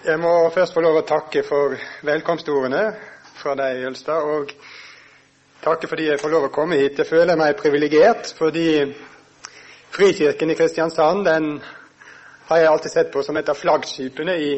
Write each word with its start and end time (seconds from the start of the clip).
Jeg 0.00 0.16
må 0.16 0.30
først 0.48 0.72
få 0.72 0.80
lov 0.80 0.94
å 0.96 1.04
takke 1.04 1.42
for 1.44 1.74
velkomstordene 2.08 2.86
fra 3.36 3.52
deg, 3.58 3.82
Jølstad, 3.82 4.24
og 4.32 4.54
takke 5.60 5.90
fordi 5.90 6.06
jeg 6.06 6.20
får 6.22 6.32
lov 6.32 6.46
å 6.46 6.52
komme 6.54 6.78
hit. 6.80 6.96
Jeg 7.02 7.08
føler 7.10 7.36
meg 7.36 7.58
privilegert 7.58 8.30
fordi 8.38 8.94
Frikirken 9.92 10.54
i 10.54 10.56
Kristiansand 10.56 11.28
den 11.28 11.50
har 12.48 12.62
jeg 12.62 12.70
alltid 12.70 12.94
sett 12.94 13.12
på 13.12 13.26
som 13.26 13.36
et 13.36 13.52
av 13.52 13.60
flaggskipene 13.60 14.38
i, 14.40 14.50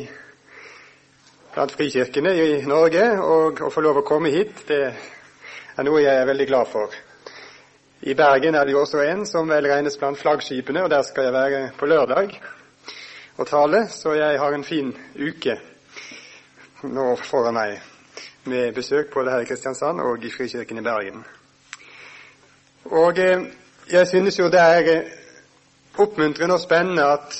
blant 1.57 1.75
frikirkene 1.75 2.37
i 2.39 2.49
Norge. 2.63 3.11
Og 3.27 3.67
å 3.67 3.75
få 3.75 3.83
lov 3.83 3.99
å 3.99 4.07
komme 4.07 4.31
hit, 4.31 4.63
det 4.71 4.83
er 4.93 5.91
noe 5.91 6.07
jeg 6.07 6.23
er 6.23 6.31
veldig 6.31 6.51
glad 6.55 6.71
for. 6.71 6.95
I 8.07 8.15
Bergen 8.15 8.55
er 8.55 8.63
det 8.63 8.79
jo 8.79 8.85
også 8.87 9.03
en 9.09 9.27
som 9.27 9.51
vel 9.51 9.67
regnes 9.75 9.99
blant 9.99 10.23
flaggskipene, 10.23 10.87
og 10.87 10.95
der 10.95 11.03
skal 11.11 11.33
jeg 11.33 11.41
være 11.41 11.69
på 11.83 11.91
lørdag 11.91 12.39
å 13.37 13.45
tale, 13.49 13.87
så 13.89 14.15
jeg 14.17 14.39
har 14.39 14.53
en 14.53 14.65
fin 14.65 14.93
uke 15.17 15.57
nå 16.83 17.15
foran 17.17 17.55
meg 17.55 17.81
med 18.51 18.75
besøk 18.75 19.13
både 19.15 19.31
her 19.31 19.45
i 19.45 19.47
Kristiansand 19.47 20.01
og 20.03 20.25
i 20.25 20.31
Frikirken 20.31 20.79
i 20.79 20.85
Bergen. 20.85 21.25
Og 22.91 23.19
eh, 23.19 23.45
jeg 23.91 24.07
synes 24.07 24.39
jo 24.39 24.49
det 24.51 24.61
er 24.61 24.91
eh, 24.91 25.11
oppmuntrende 26.03 26.55
og 26.55 26.61
spennende 26.61 27.05
at, 27.07 27.37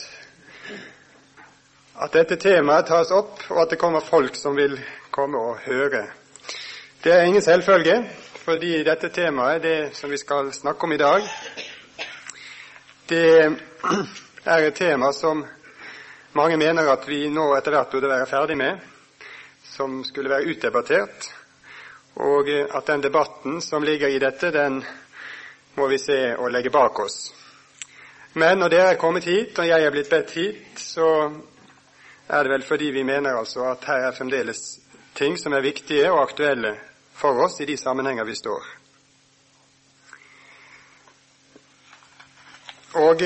at 2.03 2.15
dette 2.15 2.37
temaet 2.37 2.87
tas 2.87 3.11
opp, 3.11 3.43
og 3.51 3.63
at 3.65 3.75
det 3.75 3.79
kommer 3.79 4.01
folk 4.01 4.37
som 4.39 4.57
vil 4.57 4.79
komme 5.11 5.39
og 5.39 5.59
høre. 5.67 6.07
Det 7.05 7.13
er 7.13 7.27
ingen 7.27 7.43
selvfølge, 7.43 7.99
fordi 8.45 8.85
dette 8.85 9.09
temaet, 9.09 9.63
det 9.63 9.97
som 9.97 10.11
vi 10.11 10.17
skal 10.17 10.53
snakke 10.53 10.85
om 10.85 10.93
i 10.93 11.03
dag, 11.03 11.27
det 13.09 13.57
er 14.45 14.69
et 14.69 14.75
tema 14.75 15.13
som 15.13 15.45
mange 16.33 16.57
mener 16.57 16.89
at 16.93 17.09
vi 17.09 17.29
nå 17.29 17.51
etter 17.57 17.75
hvert 17.77 17.93
burde 17.93 18.09
være 18.09 18.27
ferdig 18.27 18.57
med, 18.57 18.81
som 19.65 20.01
skulle 20.05 20.33
være 20.33 20.49
utdebattert, 20.53 21.29
og 22.15 22.49
at 22.49 22.87
den 22.87 23.03
debatten 23.03 23.61
som 23.65 23.85
ligger 23.85 24.09
i 24.09 24.21
dette, 24.21 24.51
den 24.53 24.83
må 25.77 25.87
vi 25.89 25.99
se 25.99 26.37
og 26.37 26.51
legge 26.53 26.71
bak 26.71 27.01
oss. 27.01 27.33
Men 28.33 28.59
når 28.59 28.73
dere 28.73 28.93
er 28.93 29.01
kommet 29.01 29.25
hit, 29.25 29.59
og 29.59 29.69
jeg 29.69 29.85
er 29.85 29.93
blitt 29.93 30.11
bedt 30.11 30.31
hit, 30.37 30.81
så 30.81 31.09
er 32.29 32.45
det 32.45 32.53
vel 32.53 32.65
fordi 32.65 32.91
vi 32.93 33.03
mener 33.05 33.37
altså 33.37 33.67
at 33.73 33.85
her 33.85 34.07
er 34.07 34.17
fremdeles 34.17 34.63
ting 35.15 35.37
som 35.39 35.53
er 35.53 35.65
viktige 35.65 36.13
og 36.13 36.23
aktuelle 36.23 36.77
for 37.17 37.45
oss 37.45 37.61
i 37.61 37.69
de 37.69 37.77
sammenhenger 37.77 38.25
vi 38.25 38.37
står. 38.37 38.63
Og 43.03 43.21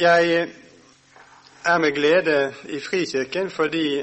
jeg 0.00 0.48
er 1.64 1.78
med 1.78 1.92
glede 1.92 2.54
i 2.68 2.80
Frikirken 2.80 3.50
fordi, 3.50 4.02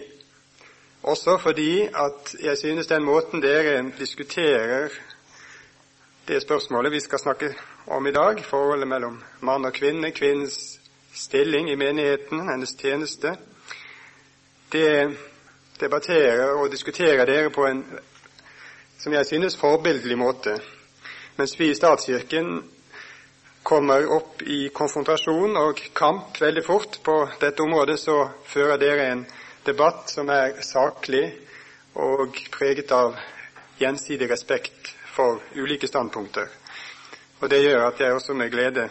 også 1.03 1.37
fordi 1.37 1.81
at 1.81 2.35
jeg 2.43 2.57
synes 2.57 2.87
den 2.87 3.03
måten 3.03 3.41
dere 3.41 3.91
diskuterer 3.99 4.89
det 6.27 6.41
spørsmålet 6.41 6.91
vi 6.91 6.99
skal 6.99 7.19
snakke 7.19 7.55
om 7.87 8.07
i 8.07 8.11
dag, 8.11 8.45
forholdet 8.45 8.87
mellom 8.87 9.23
mann 9.39 9.65
og 9.65 9.73
kvinne, 9.73 10.11
kvinnens 10.11 10.79
stilling 11.13 11.71
i 11.71 11.75
menigheten, 11.75 12.49
hennes 12.49 12.75
tjeneste, 12.75 13.35
det 14.71 15.17
debatterer 15.79 16.49
og 16.49 16.71
diskuterer 16.71 17.25
dere 17.25 17.49
på 17.49 17.65
en 17.65 17.85
som 18.99 19.13
jeg 19.13 19.25
synes 19.25 19.57
forbildelig 19.57 20.17
måte. 20.17 20.59
Mens 21.37 21.59
vi 21.59 21.69
i 21.69 21.75
statskirken 21.75 22.63
kommer 23.67 24.07
opp 24.15 24.41
i 24.41 24.69
konfrontasjon 24.71 25.57
og 25.59 25.81
kamp 25.93 26.37
veldig 26.39 26.61
fort 26.63 26.93
på 27.03 27.15
dette 27.41 27.63
området, 27.65 27.97
så 27.99 28.29
fører 28.47 28.79
dere 28.79 29.07
en 29.11 29.23
debatt 29.67 30.07
som 30.07 30.29
er 30.31 30.61
saklig 30.63 31.25
og 31.99 32.37
preget 32.53 32.93
av 32.95 33.17
gjensidig 33.81 34.29
respekt 34.31 34.93
for 35.11 35.41
ulike 35.59 35.89
standpunkter. 35.91 36.47
Og 37.41 37.49
Det 37.49 37.59
gjør 37.59 37.83
at 37.89 37.99
jeg 37.99 38.13
også 38.15 38.33
med 38.39 38.53
glede 38.55 38.85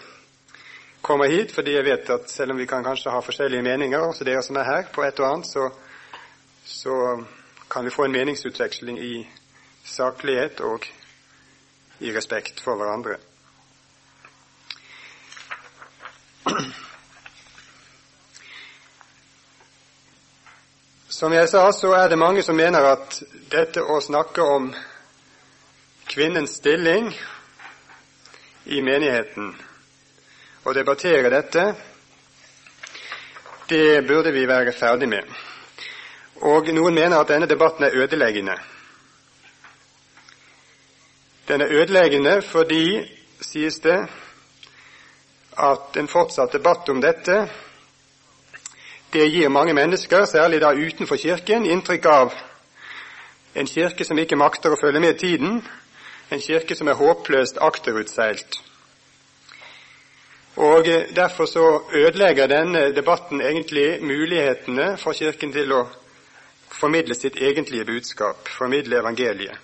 kommer 1.01 1.33
hit, 1.33 1.55
fordi 1.56 1.72
jeg 1.78 1.84
vet 1.87 2.11
at 2.11 2.28
selv 2.31 2.53
om 2.53 2.61
vi 2.61 2.67
kan 2.69 2.84
kanskje 2.84 3.15
ha 3.15 3.22
forskjellige 3.25 3.65
meninger, 3.65 4.05
også 4.05 4.27
dere 4.28 4.43
som 4.43 4.59
er 4.61 4.69
her, 4.69 4.91
på 4.93 5.06
et 5.06 5.21
og 5.21 5.31
annet, 5.31 5.47
så, 5.47 5.71
så 6.65 6.99
kan 7.71 7.84
vi 7.84 7.95
få 7.97 8.05
en 8.05 8.12
meningsutveksling 8.12 9.01
i 9.01 9.15
saklighet 9.84 10.61
og 10.61 10.84
i 12.05 12.12
respekt 12.12 12.61
for 12.61 12.77
hverandre. 12.77 13.17
Som 21.09 21.33
jeg 21.33 21.49
sa, 21.49 21.73
så 21.73 21.93
er 21.97 22.09
det 22.09 22.19
mange 22.19 22.43
som 22.45 22.57
mener 22.57 22.84
at 22.93 23.23
dette 23.51 23.81
å 23.81 24.01
snakke 24.05 24.43
om 24.43 24.75
kvinnens 26.07 26.59
stilling 26.61 27.09
i 28.65 28.83
menigheten 28.84 29.55
og 30.67 30.75
debattere 30.75 31.31
dette, 31.31 31.65
det 33.71 34.07
burde 34.07 34.33
vi 34.34 34.45
være 34.49 34.75
ferdig 34.77 35.09
med. 35.09 35.25
Og 36.45 36.69
noen 36.75 36.95
mener 36.95 37.17
at 37.19 37.31
denne 37.31 37.49
debatten 37.49 37.87
er 37.87 37.97
ødeleggende. 37.97 38.57
Den 41.49 41.63
er 41.63 41.73
ødeleggende 41.81 42.43
fordi, 42.43 43.07
sies 43.41 43.81
det, 43.81 43.99
at 45.56 45.97
en 45.97 46.09
fortsatt 46.09 46.53
debatt 46.53 46.89
om 46.89 47.00
dette 47.00 47.47
det 49.12 49.28
gir 49.31 49.49
mange 49.49 49.72
mennesker, 49.75 50.25
særlig 50.25 50.61
da 50.61 50.75
utenfor 50.75 51.17
Kirken, 51.17 51.67
inntrykk 51.67 52.06
av 52.06 52.34
en 53.56 53.66
kirke 53.66 54.05
som 54.05 54.19
ikke 54.19 54.37
makter 54.37 54.75
å 54.75 54.81
følge 54.81 55.00
med 55.00 55.19
tiden, 55.19 55.61
en 56.31 56.43
kirke 56.43 56.77
som 56.77 56.89
er 56.89 56.99
håpløst 56.99 57.61
akterutseilt. 57.62 58.59
Og 60.56 60.84
Derfor 61.16 61.47
så 61.47 61.83
ødelegger 61.93 62.47
denne 62.47 62.93
debatten 62.97 63.41
egentlig 63.41 64.03
mulighetene 64.03 64.97
for 64.97 65.12
Kirken 65.12 65.53
til 65.53 65.72
å 65.72 65.87
formidle 66.72 67.15
sitt 67.15 67.37
egentlige 67.37 67.84
budskap, 67.84 68.49
formidle 68.49 68.99
evangeliet. 69.00 69.56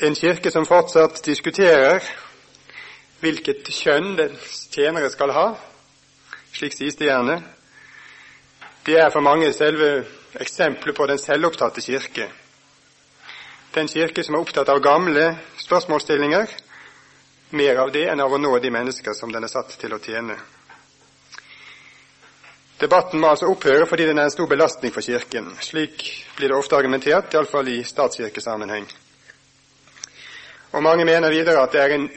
En 0.00 0.14
kirke 0.14 0.50
som 0.50 0.66
fortsatt 0.66 1.20
diskuterer 1.26 2.00
hvilket 3.22 3.68
kjønn 3.70 4.16
dens 4.18 4.66
tjenere 4.72 5.10
skal 5.12 5.32
ha, 5.34 5.46
slik 6.52 6.74
sies 6.74 6.98
det 6.98 7.08
gjerne, 7.08 7.38
det 8.82 8.98
er 8.98 9.12
for 9.14 9.22
mange 9.22 9.52
selve 9.54 9.92
eksempelet 10.42 10.96
på 10.96 11.06
den 11.06 11.20
selvopptatte 11.22 11.84
kirke. 11.84 12.26
Den 13.72 13.88
kirke 13.88 14.24
som 14.26 14.34
er 14.34 14.42
opptatt 14.42 14.68
av 14.68 14.82
gamle 14.82 15.28
spørsmålsstillinger, 15.62 16.50
mer 17.56 17.78
av 17.84 17.92
det 17.94 18.08
enn 18.10 18.20
av 18.20 18.32
å 18.32 18.40
nå 18.40 18.56
de 18.58 18.72
mennesker 18.74 19.14
som 19.14 19.32
den 19.32 19.46
er 19.46 19.52
satt 19.52 19.76
til 19.78 19.94
å 19.94 20.00
tjene. 20.02 20.36
Debatten 22.82 23.20
må 23.22 23.30
altså 23.30 23.46
opphøre 23.52 23.86
fordi 23.86 24.08
den 24.08 24.18
er 24.18 24.26
en 24.26 24.34
stor 24.34 24.48
belastning 24.50 24.90
for 24.90 25.06
Kirken. 25.06 25.52
Slik 25.62 26.02
blir 26.34 26.50
det 26.50 26.56
ofte 26.56 26.74
argumentert, 26.74 27.30
iallfall 27.30 27.68
i 27.70 27.78
statskirkesammenheng. 27.86 28.88
Og 30.72 30.82
Mange 30.82 31.04
mener 31.06 31.30
videre 31.30 31.62
at 31.62 31.72
det 31.72 31.82
er 31.84 31.94
en 31.94 32.08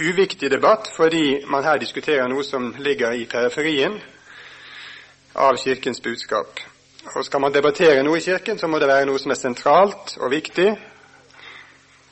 uviktig 0.00 0.50
debatt 0.50 0.90
fordi 0.96 1.44
man 1.48 1.64
her 1.64 1.78
diskuterer 1.80 2.28
noe 2.28 2.44
som 2.44 2.74
ligger 2.78 3.16
i 3.16 3.26
periferien 3.26 3.98
av 5.34 5.56
Kirkens 5.60 6.00
budskap. 6.00 6.60
Og 7.14 7.24
Skal 7.24 7.40
man 7.40 7.54
debattere 7.54 8.02
noe 8.02 8.18
i 8.18 8.24
Kirken, 8.24 8.58
så 8.58 8.66
må 8.68 8.78
det 8.78 8.88
være 8.88 9.06
noe 9.06 9.18
som 9.18 9.30
er 9.30 9.40
sentralt 9.40 10.16
og 10.18 10.30
viktig. 10.30 10.72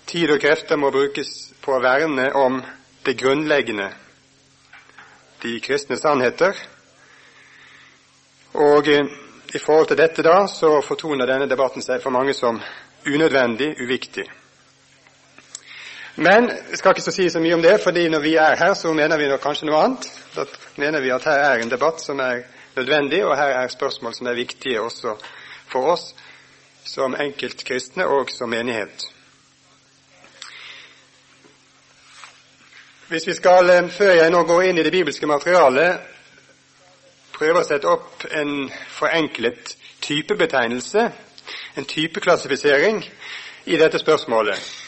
Tid 0.06 0.30
og 0.30 0.40
krefter 0.40 0.76
må 0.76 0.92
brukes 0.94 1.32
på 1.64 1.74
å 1.74 1.82
verne 1.82 2.28
om 2.38 2.60
det 3.04 3.16
grunnleggende, 3.18 3.88
de 5.42 5.58
kristne 5.60 5.96
sannheter. 5.96 6.54
Og 8.54 8.88
eh, 8.88 9.10
i 9.54 9.58
forhold 9.58 9.90
til 9.90 9.98
dette 9.98 10.22
da, 10.22 10.46
så 10.46 10.78
fortoner 10.84 11.26
denne 11.26 11.50
debatten 11.50 11.82
seg 11.82 12.00
for 12.02 12.14
mange 12.14 12.34
som 12.36 12.60
unødvendig, 13.06 13.74
uviktig. 13.82 14.28
Men 16.16 16.46
jeg 16.48 16.78
skal 16.78 16.94
ikke 16.94 17.10
si 17.10 17.26
så 17.30 17.40
mye 17.42 17.56
om 17.56 17.62
det, 17.62 17.80
fordi 17.82 18.08
når 18.08 18.20
vi 18.22 18.34
er 18.38 18.56
her, 18.56 18.74
så 18.74 18.92
mener 18.94 19.18
vi 19.18 19.30
kanskje 19.42 19.66
noe 19.66 19.80
annet. 19.82 20.06
Da 20.36 20.44
mener 20.78 21.02
vi 21.02 21.10
at 21.10 21.24
her 21.26 21.40
er 21.48 21.62
en 21.62 21.70
debatt 21.70 22.02
som 22.02 22.20
er 22.22 22.44
nødvendig, 22.76 23.24
og 23.26 23.36
her 23.36 23.56
er 23.58 23.68
spørsmål 23.68 24.14
som 24.14 24.26
er 24.26 24.38
viktige 24.38 24.82
også 24.82 25.16
for 25.72 25.90
oss 25.94 26.12
som 26.84 27.16
enkeltkristne 27.18 28.06
og 28.06 28.30
som 28.30 28.48
menighet. 28.48 29.08
Hvis 33.08 33.26
vi 33.26 33.34
skal, 33.34 33.70
eh, 33.70 33.90
før 33.90 34.10
jeg 34.10 34.30
nå 34.30 34.42
går 34.42 34.62
inn 34.62 34.78
i 34.78 34.82
det 34.82 34.92
bibelske 34.92 35.26
materialet, 35.26 35.98
prøve 37.32 37.60
å 37.60 37.66
sette 37.66 37.88
opp 37.88 38.24
en 38.30 38.70
forenklet 38.88 39.76
typebetegnelse, 40.00 41.10
en 41.76 41.84
typeklassifisering, 41.84 43.04
i 43.66 43.76
dette 43.76 43.98
spørsmålet, 43.98 44.83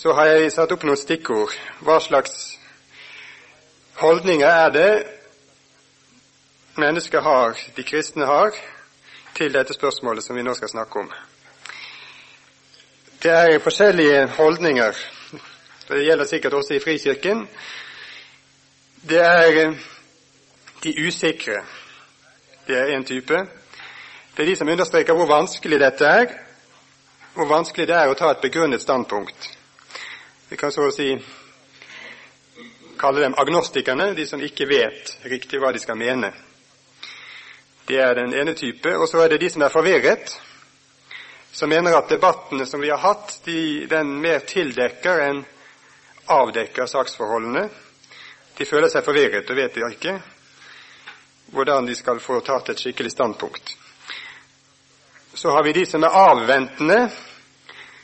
så 0.00 0.12
har 0.16 0.30
jeg 0.30 0.52
satt 0.54 0.70
opp 0.72 0.84
noen 0.88 0.96
stikkord. 0.96 1.52
Hva 1.84 1.98
slags 2.00 2.54
holdninger 4.00 4.48
er 4.48 4.70
det 4.72 4.92
mennesker 6.80 7.20
har, 7.20 7.58
de 7.76 7.84
kristne 7.84 8.24
har, 8.24 8.56
til 9.36 9.52
dette 9.52 9.76
spørsmålet 9.76 10.24
som 10.24 10.38
vi 10.38 10.46
nå 10.46 10.54
skal 10.56 10.72
snakke 10.72 11.02
om. 11.02 11.12
Det 13.20 13.34
er 13.34 13.60
forskjellige 13.60 14.24
holdninger. 14.38 15.04
Det 15.90 16.02
gjelder 16.06 16.32
sikkert 16.32 16.56
også 16.62 16.78
i 16.78 16.80
Frikirken. 16.80 17.44
Det 19.04 19.20
er 19.20 19.76
de 20.80 20.96
usikre. 21.04 21.60
Det 22.66 22.80
er 22.80 22.96
én 22.96 23.04
type. 23.04 23.44
Det 24.32 24.46
er 24.46 24.52
de 24.54 24.56
som 24.56 24.68
understreker 24.68 25.12
hvor 25.12 25.28
vanskelig 25.28 25.80
dette 25.80 26.08
er, 26.08 26.36
hvor 27.34 27.52
vanskelig 27.52 27.88
det 27.88 28.00
er 28.00 28.08
å 28.08 28.16
ta 28.16 28.32
et 28.32 28.46
begrunnet 28.48 28.80
standpunkt. 28.80 29.59
Vi 30.50 30.56
kan 30.56 30.72
så 30.72 30.82
å 30.82 30.90
si 30.90 31.12
kalle 32.98 33.20
dem 33.22 33.36
agnostikerne, 33.38 34.08
de 34.18 34.24
som 34.26 34.40
ikke 34.42 34.66
vet 34.66 35.12
riktig 35.30 35.60
hva 35.62 35.70
de 35.70 35.78
skal 35.78 35.94
mene. 35.94 36.32
Det 37.86 38.00
er 38.02 38.16
den 38.18 38.34
ene 38.34 38.56
type. 38.58 38.90
Og 38.98 39.06
så 39.06 39.22
er 39.22 39.30
det 39.30 39.38
de 39.44 39.50
som 39.54 39.62
er 39.62 39.70
forvirret, 39.70 40.34
som 41.54 41.70
mener 41.70 41.94
at 41.94 42.10
debattene 42.10 42.66
som 42.66 42.82
vi 42.82 42.90
har 42.90 42.98
hatt, 42.98 43.36
de, 43.46 43.86
den 43.86 44.10
mer 44.18 44.42
tildekker 44.42 45.22
enn 45.28 45.44
avdekker 46.34 46.90
saksforholdene. 46.90 47.68
De 48.58 48.66
føler 48.66 48.90
seg 48.90 49.06
forvirret 49.06 49.54
og 49.54 49.62
vet 49.62 49.78
ikke 49.86 50.18
hvordan 51.54 51.86
de 51.86 51.94
skal 51.94 52.18
få 52.22 52.42
tatt 52.46 52.74
et 52.74 52.82
skikkelig 52.82 53.14
standpunkt. 53.14 53.76
Så 55.34 55.54
har 55.54 55.62
vi 55.62 55.78
de 55.78 55.86
som 55.86 56.02
er 56.02 56.22
avventende, 56.26 57.04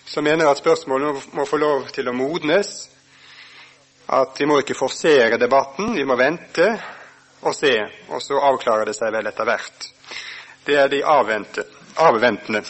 som 0.07 0.25
mener 0.25 0.47
at 0.47 0.59
spørsmålet 0.59 1.33
må 1.35 1.45
få 1.47 1.59
lov 1.59 1.89
til 1.95 2.09
å 2.09 2.15
modnes, 2.15 2.71
at 4.07 4.39
vi 4.39 4.47
må 4.47 4.61
ikke 4.63 4.77
forsere 4.79 5.39
debatten, 5.41 5.97
vi 5.97 6.05
må 6.07 6.15
vente 6.19 6.69
og 7.43 7.55
se, 7.55 7.75
og 8.09 8.23
så 8.23 8.39
avklarer 8.53 8.87
det 8.87 8.95
seg 8.95 9.11
vel 9.15 9.27
etter 9.27 9.49
hvert. 9.49 9.89
Det 10.67 10.77
er 10.79 10.91
de 10.91 11.03
avvente, 11.03 11.65
avventende. 12.03 12.63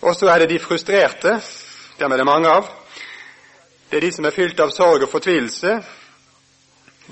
Og 0.00 0.16
så 0.16 0.30
er 0.32 0.42
det 0.42 0.54
de 0.54 0.60
frustrerte, 0.60 1.36
dem 1.98 2.12
er 2.12 2.20
det 2.20 2.28
mange 2.28 2.48
av. 2.48 2.70
Det 3.90 3.98
er 3.98 4.06
de 4.06 4.12
som 4.12 4.24
er 4.28 4.34
fylt 4.34 4.60
av 4.60 4.72
sorg 4.72 5.04
og 5.04 5.12
fortvilelse. 5.12 5.76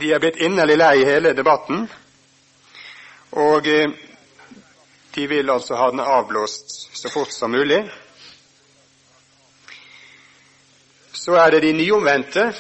De 0.01 0.11
er 0.12 0.21
blitt 0.21 0.41
inderlig 0.43 0.79
lei 0.81 1.05
hele 1.05 1.35
debatten, 1.37 1.85
og 3.37 3.69
eh, 3.69 3.93
de 5.15 5.27
vil 5.31 5.51
altså 5.51 5.77
ha 5.79 5.91
den 5.93 6.03
avblåst 6.03 6.73
så 6.99 7.12
fort 7.12 7.33
som 7.33 7.53
mulig. 7.55 7.85
Så 11.25 11.32
er 11.41 11.50
det 11.50 11.61
de 11.61 11.73
nyomvendte, 11.73 12.50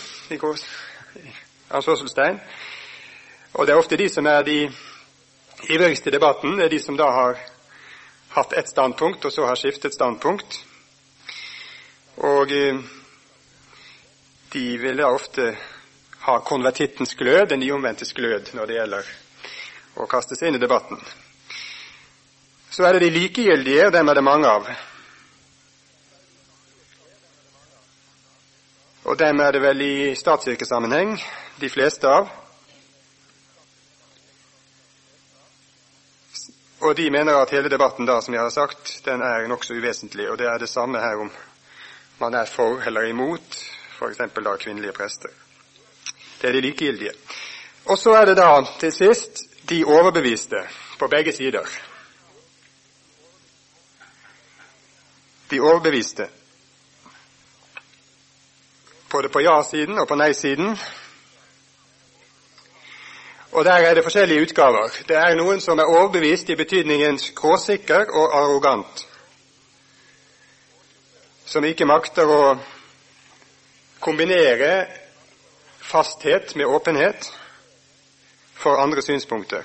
anførselstegn. 1.68 2.38
Og 3.52 3.66
det 3.66 3.74
er 3.74 3.80
ofte 3.80 3.98
de 4.00 4.06
som 4.08 4.24
er 4.26 4.40
de 4.42 4.70
ivrigste 5.68 6.08
i 6.08 6.14
debatten, 6.14 6.56
det 6.56 6.64
er 6.64 6.72
de 6.72 6.78
som 6.80 6.96
da 6.96 7.10
har 7.12 7.42
hatt 8.32 8.54
ett 8.56 8.70
standpunkt, 8.72 9.24
og 9.24 9.32
så 9.32 9.44
har 9.44 9.60
skiftet 9.60 9.92
standpunkt. 9.92 10.56
Og 12.24 12.54
eh, 12.56 12.80
de 14.56 14.64
vil 14.80 14.96
da 14.96 15.12
ofte 15.12 15.50
ha 16.24 16.38
konvertittens 16.40 17.12
glød, 17.20 17.50
den 17.52 17.60
nyomvendtes 17.60 18.16
glød, 18.16 18.54
når 18.56 18.66
det 18.66 18.80
gjelder 18.80 19.12
å 20.00 20.08
kaste 20.08 20.40
seg 20.40 20.48
inn 20.48 20.56
i 20.56 20.64
debatten. 20.64 21.04
Så 22.72 22.88
er 22.88 22.96
det 22.96 23.04
de 23.10 23.14
likegyldige, 23.20 23.90
og 23.90 23.92
dem 23.92 24.08
er 24.08 24.22
det 24.22 24.28
mange 24.32 24.56
av. 24.56 24.72
Og 29.04 29.18
dem 29.18 29.40
er 29.40 29.52
det 29.52 29.60
vel 29.60 29.82
i 29.84 30.14
statskirkesammenheng 30.16 31.18
de 31.60 31.68
fleste 31.68 32.08
av. 32.08 32.30
Og 36.80 36.96
de 36.96 37.10
mener 37.12 37.36
at 37.36 37.52
hele 37.52 37.68
debatten 37.68 38.08
da, 38.08 38.20
som 38.20 38.34
jeg 38.34 38.42
har 38.42 38.52
sagt, 38.52 39.00
den 39.04 39.20
er 39.24 39.44
nokså 39.48 39.76
uvesentlig, 39.76 40.28
og 40.30 40.38
det 40.40 40.48
er 40.48 40.58
det 40.60 40.68
samme 40.68 41.00
her 41.00 41.20
om 41.20 41.30
man 42.20 42.34
er 42.34 42.48
for 42.48 42.80
eller 42.86 43.08
imot 43.08 43.58
f.eks. 43.98 44.18
da 44.18 44.56
kvinnelige 44.60 44.92
prester. 44.92 45.30
Det 46.40 46.48
er 46.48 46.52
de 46.52 46.60
likegyldige. 46.60 47.12
Og 47.84 47.98
så 47.98 48.14
er 48.16 48.24
det 48.24 48.36
da 48.36 48.64
til 48.80 48.92
sist 48.92 49.44
de 49.68 49.84
overbeviste 49.84 50.60
på 50.98 51.08
begge 51.08 51.32
sider. 51.32 51.68
De 55.50 55.60
overbeviste 55.60 56.28
både 59.14 59.28
på 59.28 59.40
ja-siden 59.40 59.98
og 59.98 60.08
på 60.10 60.16
nei-siden. 60.18 60.72
Og 63.54 63.64
der 63.64 63.86
er 63.86 63.94
det 63.94 64.02
forskjellige 64.02 64.42
utgaver. 64.42 64.90
Det 65.08 65.16
er 65.16 65.36
noen 65.38 65.60
som 65.62 65.78
er 65.78 65.90
overbevist 65.90 66.50
i 66.50 66.56
betydningen 66.58 67.20
skråsikker 67.22 68.10
og 68.10 68.34
arrogant, 68.34 69.04
som 71.46 71.64
ikke 71.64 71.86
makter 71.86 72.26
å 72.26 72.40
kombinere 74.02 74.72
fasthet 75.78 76.56
med 76.58 76.66
åpenhet 76.66 77.30
for 78.58 78.82
andre 78.82 79.02
synspunkter. 79.02 79.62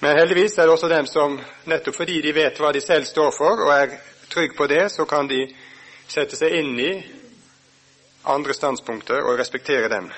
Men 0.00 0.18
heldigvis 0.18 0.58
er 0.58 0.66
det 0.66 0.74
også 0.74 0.90
dem 0.90 1.06
som 1.06 1.38
nettopp 1.70 2.02
fordi 2.02 2.20
de 2.26 2.34
vet 2.34 2.58
hva 2.58 2.74
de 2.74 2.82
selv 2.82 3.06
står 3.06 3.30
for 3.38 3.62
og 3.66 3.72
er 3.74 3.98
trygg 4.30 4.58
på 4.58 4.66
det, 4.66 4.88
så 4.90 5.06
kan 5.06 5.30
de 5.30 5.46
sette 6.08 6.36
seg 6.36 6.56
inn 6.60 6.74
i 6.80 6.92
andre 8.28 8.54
standpunkter 8.56 9.22
og 9.22 9.38
respektere 9.38 9.88
dem. 9.92 10.10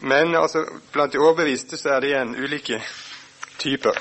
Men 0.00 0.34
altså, 0.36 0.64
blant 0.92 1.12
de 1.12 1.20
overbeviste 1.20 1.76
så 1.76 1.96
er 1.96 2.00
det 2.00 2.12
igjen 2.12 2.36
ulike 2.38 2.80
typer. 3.60 3.98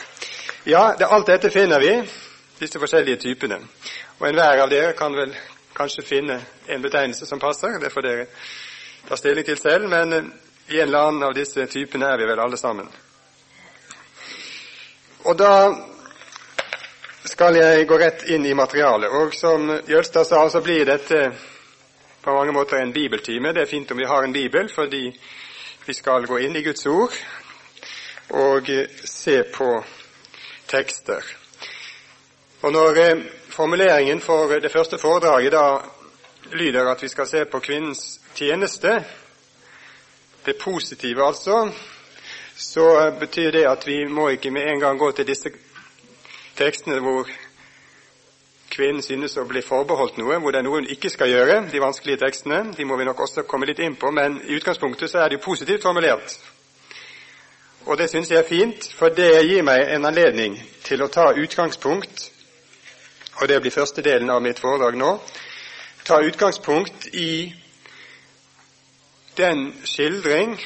Ja, 0.63 0.95
det, 0.99 1.05
alt 1.05 1.27
dette 1.27 1.51
finner 1.51 1.81
vi, 1.83 1.91
disse 2.59 2.79
forskjellige 2.79 3.19
typene. 3.25 3.59
Og 4.19 4.27
enhver 4.29 4.63
av 4.63 4.71
dere 4.71 4.95
kan 4.95 5.15
vel 5.15 5.33
kanskje 5.75 6.05
finne 6.07 6.39
en 6.67 6.81
betegnelse 6.83 7.25
som 7.25 7.39
passer. 7.39 7.79
Det 7.79 7.91
får 7.91 8.07
dere 8.07 8.25
ta 9.07 9.17
stilling 9.17 9.45
til 9.47 9.59
selv, 9.59 9.89
men 9.91 10.13
eh, 10.13 10.31
i 10.69 10.79
en 10.79 10.87
eller 10.87 11.07
annen 11.07 11.27
av 11.29 11.35
disse 11.35 11.65
typene 11.71 12.11
er 12.13 12.19
vi 12.19 12.27
vel 12.29 12.39
alle 12.39 12.57
sammen. 12.57 12.87
Og 15.27 15.37
da 15.39 15.53
skal 17.39 17.55
jeg 17.55 17.85
gå 17.87 17.95
rett 17.97 18.23
inn 18.35 18.43
i 18.45 18.53
materialet. 18.53 19.13
Og 19.15 19.31
som 19.31 19.69
Jølstad 19.87 20.27
sa, 20.27 20.41
så 20.51 20.59
blir 20.59 20.83
dette 20.83 21.19
på 22.19 22.33
mange 22.35 22.51
måter 22.51 22.81
en 22.81 22.91
bibeltime. 22.91 23.53
Det 23.55 23.61
er 23.61 23.69
fint 23.69 23.91
om 23.95 23.97
vi 23.97 24.07
har 24.09 24.25
en 24.27 24.33
bibel, 24.35 24.67
fordi 24.67 25.05
vi 25.85 25.95
skal 25.95 26.27
gå 26.27 26.39
inn 26.43 26.57
i 26.59 26.63
Guds 26.65 26.83
ord 26.91 27.15
og 28.35 28.67
se 29.07 29.37
på 29.55 29.67
tekster. 30.67 31.29
Og 32.67 32.75
når 32.75 32.99
eh, 33.05 33.23
formuleringen 33.55 34.19
for 34.19 34.59
det 34.59 34.73
første 34.73 34.99
foredraget 34.99 35.55
da 35.55 35.63
lyder 36.51 36.91
at 36.91 37.07
vi 37.07 37.07
skal 37.07 37.31
se 37.31 37.45
på 37.45 37.63
kvinnens 37.63 38.19
tjeneste, 38.35 38.97
det 40.43 40.59
positive 40.59 41.23
altså, 41.23 41.71
så 42.57 43.15
betyr 43.19 43.51
det 43.55 43.65
at 43.71 43.87
vi 43.87 44.03
må 44.11 44.27
ikke 44.35 44.51
med 44.51 44.67
en 44.73 44.83
gang 44.83 44.99
gå 44.99 45.11
til 45.15 45.31
disse 45.31 45.55
tekstene 46.59 46.99
hvor 47.03 47.29
kvinnen 48.69 49.03
synes 49.03 49.35
å 49.39 49.47
bli 49.49 49.61
forbeholdt 49.65 50.19
noe, 50.21 50.37
hvor 50.39 50.53
det 50.53 50.61
er 50.61 50.67
noe 50.67 50.81
hun 50.81 50.91
ikke 50.93 51.11
skal 51.11 51.31
gjøre, 51.31 51.59
de 51.71 51.81
vanskelige 51.81 52.21
tekstene. 52.21 52.61
De 52.77 52.85
må 52.85 52.99
vi 52.99 53.07
nok 53.07 53.25
også 53.25 53.43
komme 53.49 53.67
litt 53.69 53.81
inn 53.83 53.97
på, 53.99 54.11
men 54.15 54.37
i 54.45 54.57
utgangspunktet 54.59 55.11
så 55.11 55.23
er 55.23 55.29
det 55.29 55.39
jo 55.39 55.45
positivt 55.49 55.83
formulert. 55.83 56.37
Og 57.87 57.97
det 57.97 58.09
syns 58.11 58.29
jeg 58.29 58.43
er 58.43 58.47
fint, 58.47 58.89
for 58.99 59.13
det 59.15 59.31
gir 59.47 59.63
meg 59.65 59.87
en 59.95 60.05
anledning 60.05 60.57
til 60.85 61.01
å 61.01 61.09
ta 61.11 61.31
utgangspunkt, 61.33 62.27
og 63.39 63.47
det 63.49 63.61
blir 63.63 63.73
første 63.73 64.03
delen 64.05 64.29
av 64.29 64.43
mitt 64.43 64.59
foredrag 64.59 64.99
nå, 64.99 65.15
ta 66.05 66.19
utgangspunkt 66.25 67.07
i 67.15 67.53
den 69.39 69.71
skildring, 69.87 70.57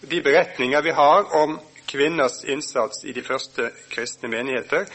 de 0.00 0.20
beretninger 0.24 0.82
vi 0.82 0.94
har 0.96 1.28
om 1.36 1.58
kvinners 1.86 2.42
innsats 2.44 3.04
i 3.04 3.14
de 3.14 3.22
første 3.22 3.70
kristne 3.92 4.30
menigheter, 4.32 4.88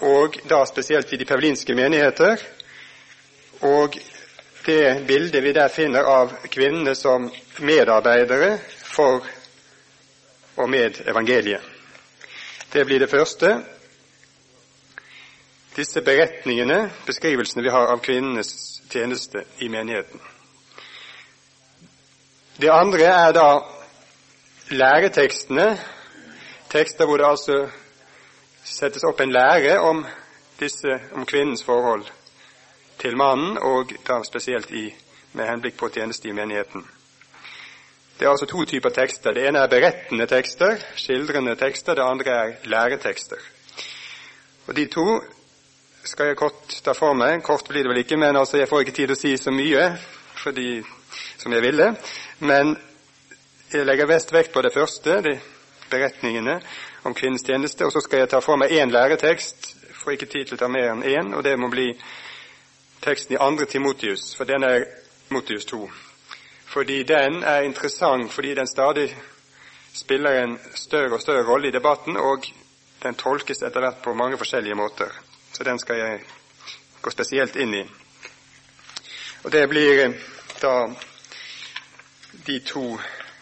og 0.00 0.38
da 0.48 0.64
spesielt 0.66 1.12
i 1.12 1.16
de 1.16 1.24
pavlinske 1.24 1.74
menigheter. 1.74 2.40
Og 3.60 3.98
det 4.66 5.06
bildet 5.06 5.42
vi 5.44 5.52
der 5.52 5.68
finner 5.68 6.08
av 6.08 6.32
kvinnene 6.50 6.94
som 6.94 7.30
medarbeidere 7.58 8.58
for 8.84 9.26
og 10.56 10.70
med 10.70 11.00
evangeliet. 11.06 11.62
Det 12.72 12.84
blir 12.84 12.98
det 12.98 13.10
første. 13.10 13.58
Disse 15.76 16.02
beretningene, 16.02 16.90
beskrivelsene 17.06 17.62
vi 17.62 17.70
har 17.70 17.90
av 17.92 18.02
kvinnenes 18.02 18.80
tjeneste 18.90 19.44
i 19.58 19.68
menigheten. 19.68 20.20
Det 22.56 22.70
andre 22.70 23.04
er 23.10 23.32
da 23.34 23.48
læretekstene, 24.70 25.78
tekster 26.70 27.06
hvor 27.06 27.18
det 27.18 27.26
altså 27.26 27.58
settes 28.64 29.04
opp 29.04 29.20
en 29.20 29.32
lære 29.32 29.78
om, 29.80 30.04
disse, 30.60 30.98
om 31.12 31.26
kvinnens 31.26 31.64
forhold 31.64 32.06
til 32.98 33.16
mannen, 33.16 33.58
og 33.58 33.92
da 34.06 34.20
spesielt 34.24 34.70
i, 34.70 34.88
med 35.32 35.48
henblikk 35.50 35.76
på 35.76 35.90
tjeneste 35.92 36.28
i 36.28 36.36
menigheten. 36.36 36.84
Det 38.18 38.26
er 38.26 38.30
altså 38.30 38.46
to 38.46 38.64
typer 38.64 38.94
tekster. 38.94 39.34
Det 39.34 39.48
ene 39.48 39.58
er 39.58 39.70
berettende 39.70 40.26
tekster, 40.30 40.78
skildrende 40.96 41.56
tekster. 41.58 41.94
Det 41.98 42.02
andre 42.02 42.30
er 42.30 42.52
læretekster. 42.64 43.40
Og 44.66 44.76
De 44.76 44.86
to 44.86 45.22
skal 46.04 46.26
jeg 46.26 46.36
kort 46.36 46.76
ta 46.84 46.94
for 46.94 47.16
meg. 47.18 47.42
Kort 47.42 47.68
blir 47.68 47.82
det 47.82 47.90
vel 47.90 48.04
ikke, 48.04 48.16
men 48.16 48.36
altså 48.36 48.60
jeg 48.60 48.68
får 48.68 48.84
ikke 48.84 48.92
tid 48.92 49.06
til 49.06 49.16
å 49.16 49.18
si 49.18 49.36
så 49.36 49.50
mye 49.50 49.88
fordi, 50.38 50.82
som 51.38 51.52
jeg 51.52 51.62
ville. 51.62 51.90
Men 52.38 52.76
jeg 53.72 53.86
legger 53.86 54.06
best 54.06 54.32
vekt 54.32 54.52
på 54.54 54.62
det 54.62 54.72
første, 54.74 55.20
de 55.24 55.34
beretningene 55.90 56.60
om 57.04 57.14
kvinnens 57.14 57.44
tjeneste. 57.46 57.86
Og 57.86 57.92
så 57.92 58.00
skal 58.04 58.24
jeg 58.24 58.32
ta 58.32 58.40
for 58.44 58.60
meg 58.60 58.72
én 58.72 58.92
læretekst. 58.92 59.70
Får 60.02 60.16
ikke 60.16 60.32
tid 60.32 60.48
til 60.48 60.58
å 60.58 60.64
ta 60.64 60.68
mer 60.68 60.90
enn 60.92 61.04
én, 61.04 61.34
og 61.36 61.44
det 61.44 61.54
må 61.60 61.70
bli 61.72 61.92
teksten 63.04 63.36
i 63.36 63.40
andre 63.40 63.68
Timotius, 63.68 64.32
for 64.36 64.48
den 64.48 64.64
er 64.64 64.88
Motius 65.32 65.64
2 65.70 65.86
fordi 66.74 67.02
den 67.02 67.42
er 67.42 67.60
interessant 67.62 68.32
fordi 68.32 68.54
den 68.54 68.66
stadig 68.66 69.16
spiller 69.92 70.42
en 70.42 70.58
større 70.74 71.14
og 71.14 71.20
større 71.20 71.46
rolle 71.46 71.68
i 71.68 71.70
debatten, 71.70 72.16
og 72.16 72.46
den 73.02 73.14
tolkes 73.14 73.62
etter 73.62 73.80
hvert 73.80 74.00
på 74.02 74.14
mange 74.14 74.38
forskjellige 74.38 74.74
måter. 74.74 75.12
Så 75.52 75.64
den 75.64 75.78
skal 75.78 75.96
jeg 75.96 76.24
gå 77.02 77.10
spesielt 77.10 77.56
inn 77.56 77.74
i. 77.74 77.84
Og 79.44 79.52
Det 79.52 79.68
blir 79.68 80.02
eh, 80.04 80.16
da 80.62 80.90
de 82.46 82.58
to 82.66 82.98